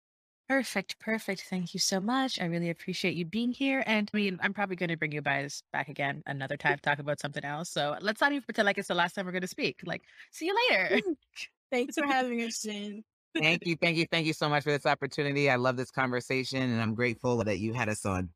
Perfect, 0.49 0.99
perfect. 1.01 1.47
Thank 1.49 1.73
you 1.73 1.81
so 1.81 2.01
much. 2.01 2.39
I 2.41 2.45
really 2.45 2.69
appreciate 2.69 3.15
you 3.15 3.25
being 3.25 3.51
here. 3.51 3.83
And 3.87 4.11
I 4.13 4.17
mean, 4.17 4.39
I'm 4.43 4.53
probably 4.53 4.77
going 4.77 4.91
to 4.91 4.97
bring 4.97 5.13
you 5.13 5.23
guys 5.23 5.63
back 5.73 5.89
again 5.89 6.23
another 6.27 6.59
time 6.59 6.77
to 6.77 6.83
talk 6.83 6.99
about 6.99 7.19
something 7.19 7.45
else. 7.45 7.71
So 7.71 7.97
let's 8.03 8.21
not 8.21 8.33
even 8.33 8.43
pretend 8.43 8.67
like 8.67 8.77
it's 8.77 8.89
the 8.89 8.95
last 8.95 9.15
time 9.15 9.25
we're 9.25 9.33
going 9.33 9.43
to 9.43 9.49
speak. 9.49 9.81
Like, 9.87 10.03
see 10.33 10.47
you 10.47 10.57
later. 10.71 11.01
Thanks 11.71 11.97
for 11.97 12.07
having 12.07 12.43
us, 12.43 12.61
Jen. 12.61 13.03
Thank 13.35 13.67
you, 13.67 13.75
thank 13.77 13.97
you, 13.97 14.07
thank 14.11 14.27
you 14.27 14.33
so 14.33 14.49
much 14.49 14.63
for 14.63 14.71
this 14.71 14.87
opportunity. 14.87 15.51
I 15.51 15.57
love 15.57 15.77
this 15.77 15.91
conversation 15.91 16.63
and 16.63 16.81
I'm 16.81 16.95
grateful 16.95 17.43
that 17.43 17.59
you 17.59 17.73
had 17.73 17.89
us 17.89 18.05
on. 18.05 18.29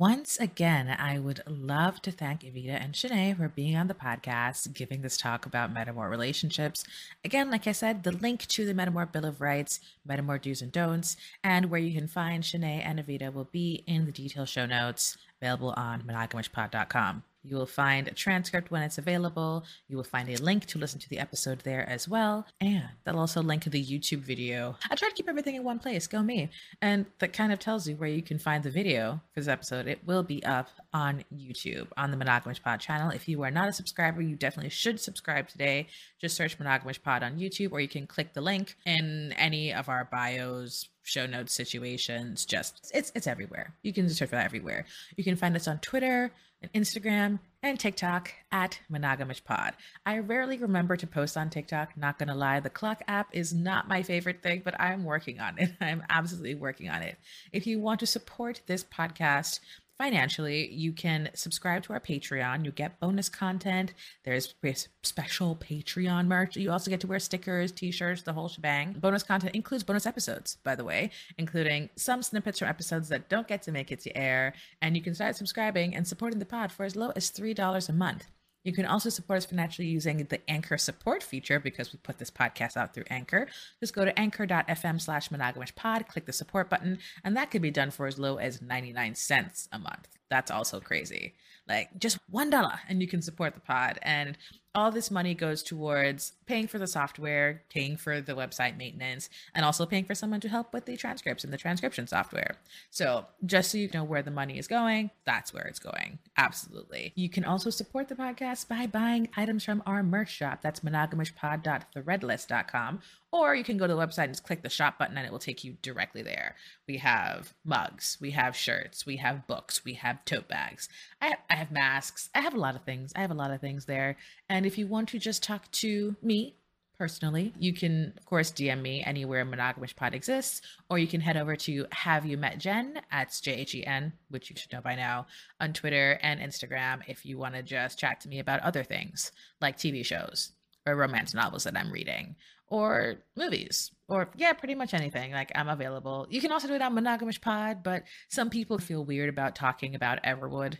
Once 0.00 0.40
again, 0.40 0.88
I 0.98 1.18
would 1.18 1.42
love 1.46 2.00
to 2.00 2.10
thank 2.10 2.40
Evita 2.40 2.70
and 2.70 2.94
Shanae 2.94 3.36
for 3.36 3.48
being 3.48 3.76
on 3.76 3.86
the 3.86 3.92
podcast, 3.92 4.72
giving 4.72 5.02
this 5.02 5.18
talk 5.18 5.44
about 5.44 5.74
Metamor 5.74 6.08
relationships. 6.08 6.84
Again, 7.22 7.50
like 7.50 7.66
I 7.66 7.72
said, 7.72 8.02
the 8.02 8.10
link 8.10 8.46
to 8.46 8.64
the 8.64 8.72
Metamor 8.72 9.12
Bill 9.12 9.26
of 9.26 9.42
Rights, 9.42 9.78
Metamor 10.08 10.40
do's 10.40 10.62
and 10.62 10.72
don'ts, 10.72 11.18
and 11.44 11.66
where 11.66 11.82
you 11.82 11.92
can 11.92 12.08
find 12.08 12.42
Shanae 12.42 12.82
and 12.82 12.98
Evita 12.98 13.30
will 13.30 13.50
be 13.52 13.84
in 13.86 14.06
the 14.06 14.12
detailed 14.12 14.48
show 14.48 14.64
notes 14.64 15.18
available 15.38 15.74
on 15.76 16.00
monogamishpod.com. 16.04 17.22
You 17.42 17.56
will 17.56 17.66
find 17.66 18.06
a 18.06 18.12
transcript 18.12 18.70
when 18.70 18.82
it's 18.82 18.98
available. 18.98 19.64
You 19.88 19.96
will 19.96 20.04
find 20.04 20.28
a 20.28 20.36
link 20.36 20.66
to 20.66 20.78
listen 20.78 21.00
to 21.00 21.08
the 21.08 21.18
episode 21.18 21.60
there 21.60 21.88
as 21.88 22.08
well. 22.08 22.46
And 22.60 22.84
that'll 23.04 23.20
also 23.20 23.42
link 23.42 23.64
the 23.64 23.84
YouTube 23.84 24.20
video. 24.20 24.76
I 24.90 24.94
try 24.94 25.08
to 25.08 25.14
keep 25.14 25.28
everything 25.28 25.54
in 25.54 25.64
one 25.64 25.78
place. 25.78 26.06
Go 26.06 26.22
me. 26.22 26.50
And 26.82 27.06
that 27.18 27.32
kind 27.32 27.52
of 27.52 27.58
tells 27.58 27.88
you 27.88 27.96
where 27.96 28.08
you 28.08 28.22
can 28.22 28.38
find 28.38 28.62
the 28.62 28.70
video 28.70 29.20
for 29.32 29.40
this 29.40 29.48
episode. 29.48 29.86
It 29.86 30.00
will 30.06 30.22
be 30.22 30.44
up 30.44 30.68
on 30.92 31.24
YouTube 31.34 31.88
on 31.96 32.10
the 32.10 32.16
Monogamish 32.16 32.62
Pod 32.62 32.80
channel. 32.80 33.10
If 33.10 33.28
you 33.28 33.42
are 33.42 33.50
not 33.50 33.68
a 33.68 33.72
subscriber, 33.72 34.20
you 34.20 34.36
definitely 34.36 34.70
should 34.70 35.00
subscribe 35.00 35.48
today. 35.48 35.86
Just 36.20 36.36
search 36.36 36.58
Monogamish 36.58 37.02
Pod 37.02 37.22
on 37.22 37.38
YouTube, 37.38 37.72
or 37.72 37.80
you 37.80 37.88
can 37.88 38.06
click 38.06 38.34
the 38.34 38.40
link 38.40 38.76
in 38.84 39.32
any 39.38 39.72
of 39.72 39.88
our 39.88 40.08
bios, 40.10 40.88
show 41.02 41.26
notes 41.26 41.52
situations. 41.52 42.44
Just 42.44 42.90
it's 42.94 43.12
it's 43.14 43.26
everywhere. 43.26 43.74
You 43.82 43.92
can 43.92 44.08
search 44.08 44.28
for 44.28 44.36
that 44.36 44.44
everywhere. 44.44 44.86
You 45.16 45.24
can 45.24 45.36
find 45.36 45.56
us 45.56 45.68
on 45.68 45.78
Twitter 45.78 46.32
and 46.62 46.72
Instagram 46.72 47.38
and 47.62 47.78
TikTok 47.78 48.32
at 48.52 48.80
Monogamish 48.90 49.44
Pod. 49.44 49.74
I 50.06 50.18
rarely 50.18 50.58
remember 50.58 50.96
to 50.96 51.06
post 51.06 51.36
on 51.36 51.50
TikTok, 51.50 51.96
not 51.96 52.18
gonna 52.18 52.34
lie. 52.34 52.60
The 52.60 52.70
clock 52.70 53.02
app 53.08 53.28
is 53.32 53.52
not 53.52 53.88
my 53.88 54.02
favorite 54.02 54.42
thing, 54.42 54.62
but 54.64 54.80
I'm 54.80 55.04
working 55.04 55.40
on 55.40 55.58
it. 55.58 55.72
I'm 55.80 56.02
absolutely 56.08 56.54
working 56.54 56.88
on 56.88 57.02
it. 57.02 57.18
If 57.52 57.66
you 57.66 57.80
want 57.80 58.00
to 58.00 58.06
support 58.06 58.62
this 58.66 58.84
podcast, 58.84 59.60
financially, 60.00 60.72
you 60.72 60.94
can 60.94 61.28
subscribe 61.34 61.82
to 61.82 61.92
our 61.92 62.00
Patreon. 62.00 62.64
You 62.64 62.70
get 62.70 62.98
bonus 63.00 63.28
content. 63.28 63.92
There's 64.24 64.54
special 65.02 65.56
Patreon 65.56 66.26
merch. 66.26 66.56
You 66.56 66.72
also 66.72 66.90
get 66.90 67.00
to 67.00 67.06
wear 67.06 67.18
stickers, 67.18 67.70
t 67.70 67.90
shirts, 67.90 68.22
the 68.22 68.32
whole 68.32 68.48
shebang. 68.48 68.94
Bonus 68.98 69.22
content 69.22 69.54
includes 69.54 69.84
bonus 69.84 70.06
episodes, 70.06 70.56
by 70.64 70.74
the 70.74 70.84
way, 70.84 71.10
including 71.36 71.90
some 71.96 72.22
snippets 72.22 72.60
from 72.60 72.68
episodes 72.68 73.10
that 73.10 73.28
don't 73.28 73.46
get 73.46 73.60
to 73.64 73.72
make 73.72 73.92
it 73.92 74.00
to 74.00 74.16
air. 74.16 74.54
And 74.80 74.96
you 74.96 75.02
can 75.02 75.14
start 75.14 75.36
subscribing 75.36 75.94
and 75.94 76.08
supporting 76.08 76.38
the 76.38 76.46
pod 76.46 76.72
for 76.72 76.84
as 76.84 76.96
low 76.96 77.12
as 77.14 77.30
$3 77.30 77.88
a 77.88 77.92
month. 77.92 78.24
You 78.62 78.72
can 78.72 78.84
also 78.84 79.08
support 79.08 79.38
us 79.38 79.46
financially 79.46 79.88
using 79.88 80.24
the 80.24 80.40
Anchor 80.48 80.76
support 80.76 81.22
feature 81.22 81.58
because 81.58 81.92
we 81.92 81.98
put 82.02 82.18
this 82.18 82.30
podcast 82.30 82.76
out 82.76 82.92
through 82.92 83.04
Anchor. 83.10 83.48
Just 83.80 83.94
go 83.94 84.04
to 84.04 84.18
anchor.fm 84.18 85.00
slash 85.00 85.30
pod, 85.74 86.08
click 86.08 86.26
the 86.26 86.32
support 86.32 86.68
button, 86.68 86.98
and 87.24 87.36
that 87.36 87.50
can 87.50 87.62
be 87.62 87.70
done 87.70 87.90
for 87.90 88.06
as 88.06 88.18
low 88.18 88.36
as 88.36 88.60
99 88.60 89.14
cents 89.14 89.68
a 89.72 89.78
month. 89.78 90.19
That's 90.30 90.50
also 90.50 90.80
crazy. 90.80 91.34
Like 91.68 91.90
just 91.98 92.18
$1 92.32 92.78
and 92.88 93.00
you 93.00 93.08
can 93.08 93.22
support 93.22 93.54
the 93.54 93.60
pod. 93.60 93.98
And 94.02 94.36
all 94.74 94.90
this 94.90 95.08
money 95.10 95.34
goes 95.34 95.62
towards 95.62 96.32
paying 96.46 96.66
for 96.68 96.78
the 96.78 96.86
software, 96.86 97.64
paying 97.70 97.96
for 97.96 98.20
the 98.20 98.34
website 98.34 98.76
maintenance, 98.76 99.28
and 99.54 99.64
also 99.64 99.84
paying 99.84 100.04
for 100.04 100.14
someone 100.14 100.38
to 100.40 100.48
help 100.48 100.72
with 100.72 100.86
the 100.86 100.96
transcripts 100.96 101.42
and 101.42 101.52
the 101.52 101.58
transcription 101.58 102.06
software. 102.06 102.54
So, 102.90 103.26
just 103.44 103.72
so 103.72 103.78
you 103.78 103.90
know 103.92 104.04
where 104.04 104.22
the 104.22 104.30
money 104.30 104.58
is 104.58 104.68
going, 104.68 105.10
that's 105.24 105.52
where 105.52 105.64
it's 105.64 105.80
going. 105.80 106.20
Absolutely. 106.36 107.12
You 107.16 107.28
can 107.28 107.44
also 107.44 107.70
support 107.70 108.06
the 108.08 108.14
podcast 108.14 108.68
by 108.68 108.86
buying 108.86 109.28
items 109.36 109.64
from 109.64 109.82
our 109.86 110.04
merch 110.04 110.30
shop. 110.30 110.62
That's 110.62 110.80
monogamishpod.threadless.com 110.80 113.00
or 113.32 113.54
you 113.54 113.64
can 113.64 113.76
go 113.76 113.86
to 113.86 113.94
the 113.94 114.00
website 114.00 114.24
and 114.24 114.32
just 114.32 114.44
click 114.44 114.62
the 114.62 114.68
shop 114.68 114.98
button 114.98 115.16
and 115.16 115.26
it 115.26 115.32
will 115.32 115.38
take 115.38 115.62
you 115.62 115.76
directly 115.82 116.22
there. 116.22 116.56
We 116.88 116.98
have 116.98 117.54
mugs, 117.64 118.18
we 118.20 118.32
have 118.32 118.56
shirts, 118.56 119.06
we 119.06 119.16
have 119.16 119.46
books, 119.46 119.84
we 119.84 119.94
have 119.94 120.24
tote 120.24 120.48
bags. 120.48 120.88
I 121.20 121.26
have, 121.28 121.38
I 121.48 121.54
have 121.54 121.70
masks. 121.70 122.28
I 122.34 122.40
have 122.40 122.54
a 122.54 122.60
lot 122.60 122.74
of 122.74 122.82
things. 122.82 123.12
I 123.14 123.20
have 123.20 123.30
a 123.30 123.34
lot 123.34 123.52
of 123.52 123.60
things 123.60 123.86
there. 123.86 124.16
And 124.48 124.66
if 124.66 124.78
you 124.78 124.86
want 124.86 125.10
to 125.10 125.18
just 125.18 125.42
talk 125.42 125.70
to 125.72 126.16
me 126.22 126.56
personally, 126.98 127.54
you 127.58 127.72
can, 127.72 128.12
of 128.18 128.26
course, 128.26 128.50
DM 128.50 128.82
me 128.82 129.02
anywhere 129.02 129.46
Monogamish 129.46 129.96
Pod 129.96 130.14
exists, 130.14 130.60
or 130.90 130.98
you 130.98 131.06
can 131.06 131.22
head 131.22 131.36
over 131.36 131.56
to 131.56 131.86
Have 131.92 132.26
You 132.26 132.36
Met 132.36 132.58
Jen? 132.58 133.00
at 133.10 133.34
J 133.40 133.52
H 133.52 133.74
E 133.74 133.86
N, 133.86 134.12
which 134.28 134.50
you 134.50 134.56
should 134.56 134.72
know 134.72 134.82
by 134.82 134.96
now, 134.96 135.26
on 135.60 135.72
Twitter 135.72 136.18
and 136.22 136.40
Instagram 136.40 137.00
if 137.06 137.24
you 137.24 137.38
want 137.38 137.54
to 137.54 137.62
just 137.62 137.98
chat 137.98 138.20
to 138.20 138.28
me 138.28 138.38
about 138.38 138.60
other 138.60 138.82
things 138.84 139.32
like 139.62 139.78
TV 139.78 140.04
shows 140.04 140.52
or 140.86 140.94
romance 140.94 141.32
novels 141.32 141.64
that 141.64 141.76
I'm 141.76 141.92
reading 141.92 142.36
or 142.70 143.16
movies 143.36 143.90
or 144.08 144.30
yeah, 144.36 144.52
pretty 144.52 144.74
much 144.74 144.94
anything. 144.94 145.32
Like 145.32 145.52
I'm 145.54 145.68
available. 145.68 146.26
You 146.30 146.40
can 146.40 146.52
also 146.52 146.68
do 146.68 146.74
it 146.74 146.82
on 146.82 146.94
Monogamish 146.94 147.40
Pod, 147.40 147.82
but 147.82 148.04
some 148.28 148.48
people 148.48 148.78
feel 148.78 149.04
weird 149.04 149.28
about 149.28 149.54
talking 149.54 149.94
about 149.94 150.22
Everwood 150.24 150.78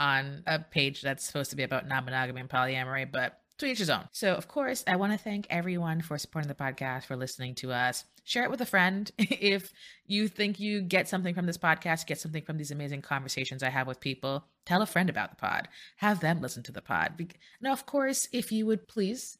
on 0.00 0.42
a 0.46 0.58
page 0.58 1.02
that's 1.02 1.24
supposed 1.24 1.50
to 1.50 1.56
be 1.56 1.62
about 1.62 1.86
non-monogamy 1.86 2.40
and 2.40 2.50
polyamory, 2.50 3.10
but 3.10 3.38
to 3.58 3.66
each 3.66 3.78
his 3.78 3.90
own. 3.90 4.08
So, 4.12 4.34
of 4.34 4.48
course, 4.48 4.82
I 4.86 4.96
want 4.96 5.12
to 5.12 5.18
thank 5.18 5.46
everyone 5.50 6.00
for 6.00 6.18
supporting 6.18 6.48
the 6.48 6.54
podcast, 6.54 7.04
for 7.04 7.16
listening 7.16 7.54
to 7.56 7.72
us. 7.72 8.04
Share 8.24 8.44
it 8.44 8.50
with 8.50 8.60
a 8.60 8.66
friend 8.66 9.10
if 9.18 9.72
you 10.06 10.28
think 10.28 10.58
you 10.58 10.80
get 10.80 11.08
something 11.08 11.34
from 11.34 11.46
this 11.46 11.58
podcast, 11.58 12.06
get 12.06 12.18
something 12.18 12.42
from 12.42 12.56
these 12.56 12.70
amazing 12.70 13.02
conversations 13.02 13.62
I 13.62 13.68
have 13.68 13.86
with 13.86 14.00
people. 14.00 14.44
Tell 14.66 14.82
a 14.82 14.86
friend 14.86 15.08
about 15.10 15.30
the 15.30 15.36
pod. 15.36 15.68
Have 15.96 16.20
them 16.20 16.40
listen 16.40 16.62
to 16.64 16.72
the 16.72 16.82
pod. 16.82 17.34
Now, 17.60 17.72
of 17.72 17.86
course, 17.86 18.28
if 18.32 18.50
you 18.50 18.66
would 18.66 18.88
please, 18.88 19.38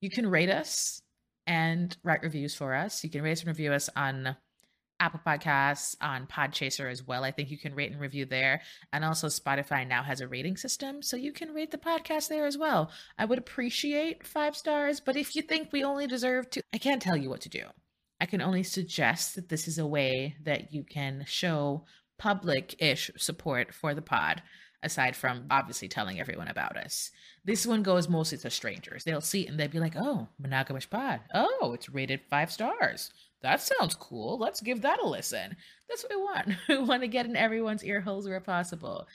you 0.00 0.10
can 0.10 0.28
rate 0.28 0.50
us 0.50 1.00
and 1.46 1.96
write 2.02 2.22
reviews 2.22 2.54
for 2.54 2.74
us. 2.74 3.04
You 3.04 3.10
can 3.10 3.22
rate 3.22 3.40
and 3.40 3.48
review 3.48 3.72
us 3.72 3.88
on 3.96 4.36
Apple 5.00 5.20
Podcasts, 5.26 5.96
on 6.00 6.26
Podchaser 6.26 6.90
as 6.90 7.06
well. 7.06 7.24
I 7.24 7.30
think 7.30 7.50
you 7.50 7.58
can 7.58 7.74
rate 7.74 7.90
and 7.90 8.00
review 8.00 8.24
there. 8.24 8.62
And 8.92 9.04
also, 9.04 9.26
Spotify 9.26 9.86
now 9.86 10.02
has 10.02 10.20
a 10.20 10.28
rating 10.28 10.56
system, 10.56 11.02
so 11.02 11.16
you 11.16 11.32
can 11.32 11.52
rate 11.52 11.70
the 11.70 11.78
podcast 11.78 12.28
there 12.28 12.46
as 12.46 12.56
well. 12.56 12.90
I 13.18 13.24
would 13.24 13.38
appreciate 13.38 14.26
five 14.26 14.56
stars, 14.56 15.00
but 15.00 15.16
if 15.16 15.34
you 15.34 15.42
think 15.42 15.72
we 15.72 15.84
only 15.84 16.06
deserve 16.06 16.48
to, 16.50 16.62
I 16.72 16.78
can't 16.78 17.02
tell 17.02 17.16
you 17.16 17.28
what 17.28 17.40
to 17.42 17.48
do. 17.48 17.64
I 18.20 18.26
can 18.26 18.40
only 18.40 18.62
suggest 18.62 19.34
that 19.34 19.48
this 19.48 19.66
is 19.66 19.78
a 19.78 19.86
way 19.86 20.36
that 20.44 20.72
you 20.72 20.84
can 20.84 21.24
show 21.26 21.84
public 22.18 22.76
ish 22.78 23.10
support 23.18 23.74
for 23.74 23.94
the 23.94 24.02
pod 24.02 24.42
aside 24.84 25.16
from 25.16 25.46
obviously 25.50 25.88
telling 25.88 26.20
everyone 26.20 26.48
about 26.48 26.76
us. 26.76 27.10
This 27.44 27.66
one 27.66 27.82
goes 27.82 28.08
mostly 28.08 28.38
to 28.38 28.50
strangers. 28.50 29.04
They'll 29.04 29.20
see 29.20 29.42
it 29.42 29.50
and 29.50 29.58
they'll 29.58 29.68
be 29.68 29.80
like, 29.80 29.96
oh, 29.96 30.28
monogamish 30.40 30.90
pod. 30.90 31.20
Oh, 31.34 31.72
it's 31.74 31.88
rated 31.88 32.20
five 32.28 32.50
stars. 32.52 33.10
That 33.42 33.60
sounds 33.60 33.94
cool. 33.94 34.38
Let's 34.38 34.60
give 34.60 34.82
that 34.82 35.02
a 35.02 35.06
listen. 35.06 35.56
That's 35.88 36.02
what 36.04 36.10
we 36.10 36.22
want. 36.22 36.48
we 36.68 36.78
want 36.78 37.02
to 37.02 37.08
get 37.08 37.26
in 37.26 37.36
everyone's 37.36 37.84
ear 37.84 38.00
holes 38.00 38.26
where 38.26 38.40
possible. 38.40 39.06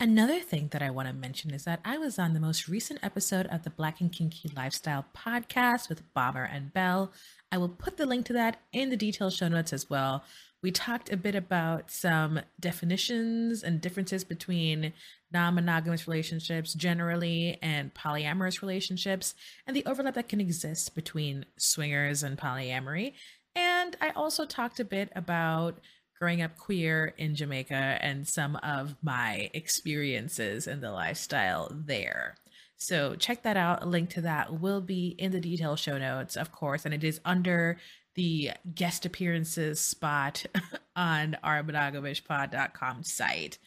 Another 0.00 0.40
thing 0.40 0.68
that 0.72 0.82
I 0.82 0.90
want 0.90 1.06
to 1.06 1.14
mention 1.14 1.54
is 1.54 1.64
that 1.64 1.78
I 1.84 1.98
was 1.98 2.18
on 2.18 2.34
the 2.34 2.40
most 2.40 2.66
recent 2.66 2.98
episode 3.04 3.46
of 3.46 3.62
the 3.62 3.70
Black 3.70 4.00
and 4.00 4.10
Kinky 4.10 4.50
Lifestyle 4.56 5.04
podcast 5.16 5.88
with 5.88 6.12
Bomber 6.14 6.42
and 6.42 6.72
Bell. 6.72 7.12
I 7.52 7.58
will 7.58 7.68
put 7.68 7.96
the 7.96 8.06
link 8.06 8.26
to 8.26 8.32
that 8.32 8.60
in 8.72 8.90
the 8.90 8.96
detailed 8.96 9.34
show 9.34 9.46
notes 9.46 9.72
as 9.72 9.88
well. 9.88 10.24
We 10.64 10.70
talked 10.70 11.12
a 11.12 11.18
bit 11.18 11.34
about 11.34 11.90
some 11.90 12.40
definitions 12.58 13.62
and 13.62 13.82
differences 13.82 14.24
between 14.24 14.94
non 15.30 15.56
monogamous 15.56 16.08
relationships 16.08 16.72
generally 16.72 17.58
and 17.60 17.92
polyamorous 17.92 18.62
relationships, 18.62 19.34
and 19.66 19.76
the 19.76 19.84
overlap 19.84 20.14
that 20.14 20.30
can 20.30 20.40
exist 20.40 20.94
between 20.94 21.44
swingers 21.58 22.22
and 22.22 22.38
polyamory. 22.38 23.12
And 23.54 23.94
I 24.00 24.12
also 24.16 24.46
talked 24.46 24.80
a 24.80 24.86
bit 24.86 25.12
about 25.14 25.80
growing 26.18 26.40
up 26.40 26.56
queer 26.56 27.12
in 27.18 27.34
Jamaica 27.34 27.98
and 28.00 28.26
some 28.26 28.56
of 28.56 28.96
my 29.02 29.50
experiences 29.52 30.66
in 30.66 30.80
the 30.80 30.92
lifestyle 30.92 31.70
there. 31.70 32.36
So 32.78 33.16
check 33.16 33.42
that 33.42 33.58
out. 33.58 33.82
A 33.82 33.86
link 33.86 34.08
to 34.10 34.22
that 34.22 34.60
will 34.60 34.80
be 34.80 35.08
in 35.18 35.30
the 35.30 35.40
detail 35.40 35.76
show 35.76 35.98
notes, 35.98 36.36
of 36.36 36.52
course, 36.52 36.86
and 36.86 36.94
it 36.94 37.04
is 37.04 37.20
under 37.26 37.76
the 38.14 38.52
guest 38.74 39.04
appearances 39.04 39.80
spot 39.80 40.44
on 40.96 41.36
our 41.42 41.62
monogamishpod.com 41.62 43.02
site. 43.02 43.58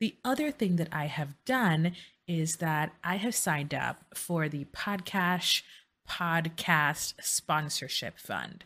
The 0.00 0.16
other 0.24 0.50
thing 0.50 0.76
that 0.76 0.88
I 0.92 1.06
have 1.06 1.34
done 1.44 1.92
is 2.26 2.56
that 2.56 2.92
I 3.02 3.16
have 3.16 3.34
signed 3.34 3.74
up 3.74 4.04
for 4.14 4.48
the 4.48 4.66
podcast 4.66 5.62
podcast 6.08 7.14
sponsorship 7.20 8.18
fund. 8.18 8.64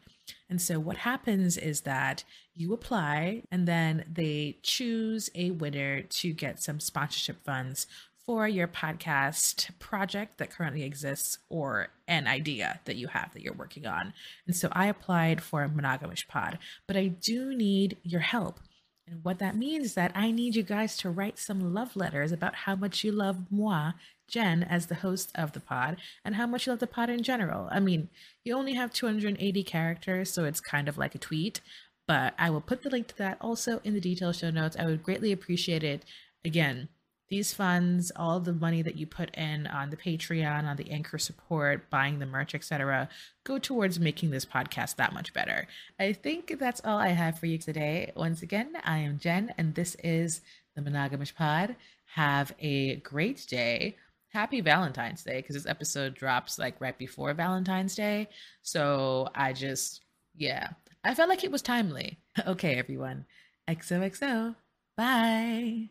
And 0.49 0.61
so 0.61 0.79
what 0.79 0.99
happens 0.99 1.57
is 1.57 1.81
that 1.83 2.25
you 2.55 2.73
apply 2.73 3.43
and 3.51 3.67
then 3.67 4.05
they 4.11 4.59
choose 4.63 5.31
a 5.35 5.51
winner 5.51 6.03
to 6.03 6.33
get 6.33 6.63
some 6.63 6.79
sponsorship 6.79 7.43
funds 7.45 7.87
for 8.27 8.47
your 8.47 8.69
podcast 8.69 9.77
project 9.79 10.39
that 10.39 10.51
currently 10.51 10.85
exists 10.85 11.39
or 11.49 11.89
an 12.07 12.27
idea 12.27 12.81
that 12.85 12.97
you 12.97 13.09
have 13.09 13.33
that 13.33 13.43
you're 13.43 13.53
working 13.53 13.87
on. 13.87 14.13
And 14.47 14.55
so 14.55 14.69
I 14.73 14.87
applied 14.87 15.43
for 15.43 15.63
a 15.63 15.69
monogamish 15.69 16.29
pod, 16.29 16.59
but 16.87 16.97
I 16.97 17.09
do 17.09 17.55
need 17.55 17.97
your 18.03 18.21
help. 18.21 18.61
And 19.09 19.25
what 19.25 19.41
that 19.41 19.57
means 19.57 19.87
is 19.87 19.95
that 19.95 20.13
I 20.15 20.31
need 20.31 20.55
you 20.55 20.63
guys 20.63 20.97
to 20.99 21.11
write 21.11 21.39
some 21.39 21.75
love 21.75 21.97
letters 21.97 22.31
about 22.31 22.55
how 22.55 22.77
much 22.77 23.03
you 23.03 23.11
love 23.11 23.51
moi, 23.51 23.93
Jen, 24.29 24.63
as 24.63 24.87
the 24.87 24.95
host 24.95 25.33
of 25.35 25.53
the 25.53 25.61
pod, 25.61 25.97
and 26.25 26.37
how 26.37 26.47
much 26.47 26.67
you 26.67 26.73
love 26.73 26.81
the 26.81 26.87
pod 26.87 27.11
in 27.11 27.25
general. 27.25 27.69
I 27.73 27.81
mean, 27.81 28.09
you 28.45 28.55
only 28.55 28.75
have 28.75 28.93
280 28.93 29.65
characters, 29.65 30.33
so 30.33 30.45
it's 30.45 30.61
kind 30.61 30.89
of 30.89 30.97
like 30.97 31.17
a 31.17 31.19
tweet, 31.19 31.61
but 32.07 32.35
I 32.39 32.51
will 32.51 32.61
put 32.61 32.83
the 32.83 32.91
link 32.91 33.09
to 33.09 33.19
that 33.19 33.39
also 33.41 33.81
in 33.83 33.95
the 33.95 34.01
detail 34.01 34.33
show 34.33 34.51
notes. 34.51 34.77
I 34.79 34.87
would 34.87 35.03
greatly 35.03 35.33
appreciate 35.33 35.83
it. 35.83 36.05
Again, 36.45 36.89
these 37.29 37.55
funds, 37.55 38.13
all 38.15 38.41
the 38.41 38.53
money 38.53 38.83
that 38.83 38.97
you 38.97 39.07
put 39.07 39.35
in 39.35 39.67
on 39.67 39.91
the 39.91 39.97
Patreon, 39.97 40.65
on 40.65 40.77
the 40.77 40.91
anchor 40.91 41.19
support, 41.19 41.89
buying 41.89 42.19
the 42.19 42.27
merch, 42.27 42.55
etc., 42.55 43.09
go 43.45 43.59
towards 43.59 43.99
making 43.99 44.31
this 44.31 44.45
podcast 44.45 44.97
that 44.97 45.15
much 45.15 45.33
better. 45.33 45.67
I 45.99 46.13
think 46.13 46.59
that's 46.59 46.83
all 46.85 46.99
I 46.99 47.09
have 47.09 47.39
for 47.39 47.47
you 47.47 47.59
today. 47.59 48.13
Once 48.15 48.43
again, 48.43 48.73
I 48.85 48.99
am 48.99 49.19
Jen, 49.19 49.55
and 49.57 49.75
this 49.75 49.97
is 50.05 50.43
the 50.77 50.83
Monogamish 50.83 51.35
Pod. 51.35 51.77
Have 52.15 52.55
a 52.59 52.97
great 52.97 53.47
day. 53.49 53.97
Happy 54.29 54.61
Valentine's 54.61 55.23
Day, 55.23 55.39
because 55.39 55.55
this 55.55 55.67
episode 55.67 56.15
drops 56.15 56.59
like 56.59 56.81
right 56.81 56.97
before 56.99 57.33
Valentine's 57.35 57.95
Day. 57.95 58.29
So 58.63 59.29
I 59.35 59.53
just, 59.53 60.03
yeah, 60.37 60.69
I 61.05 61.15
felt 61.15 61.29
like 61.29 61.45
it 61.45 61.53
was 61.53 61.63
timely. 61.63 62.19
Okay, 62.47 62.77
everyone. 62.77 63.27
XOXO. 63.69 64.57
Bye. 64.97 65.91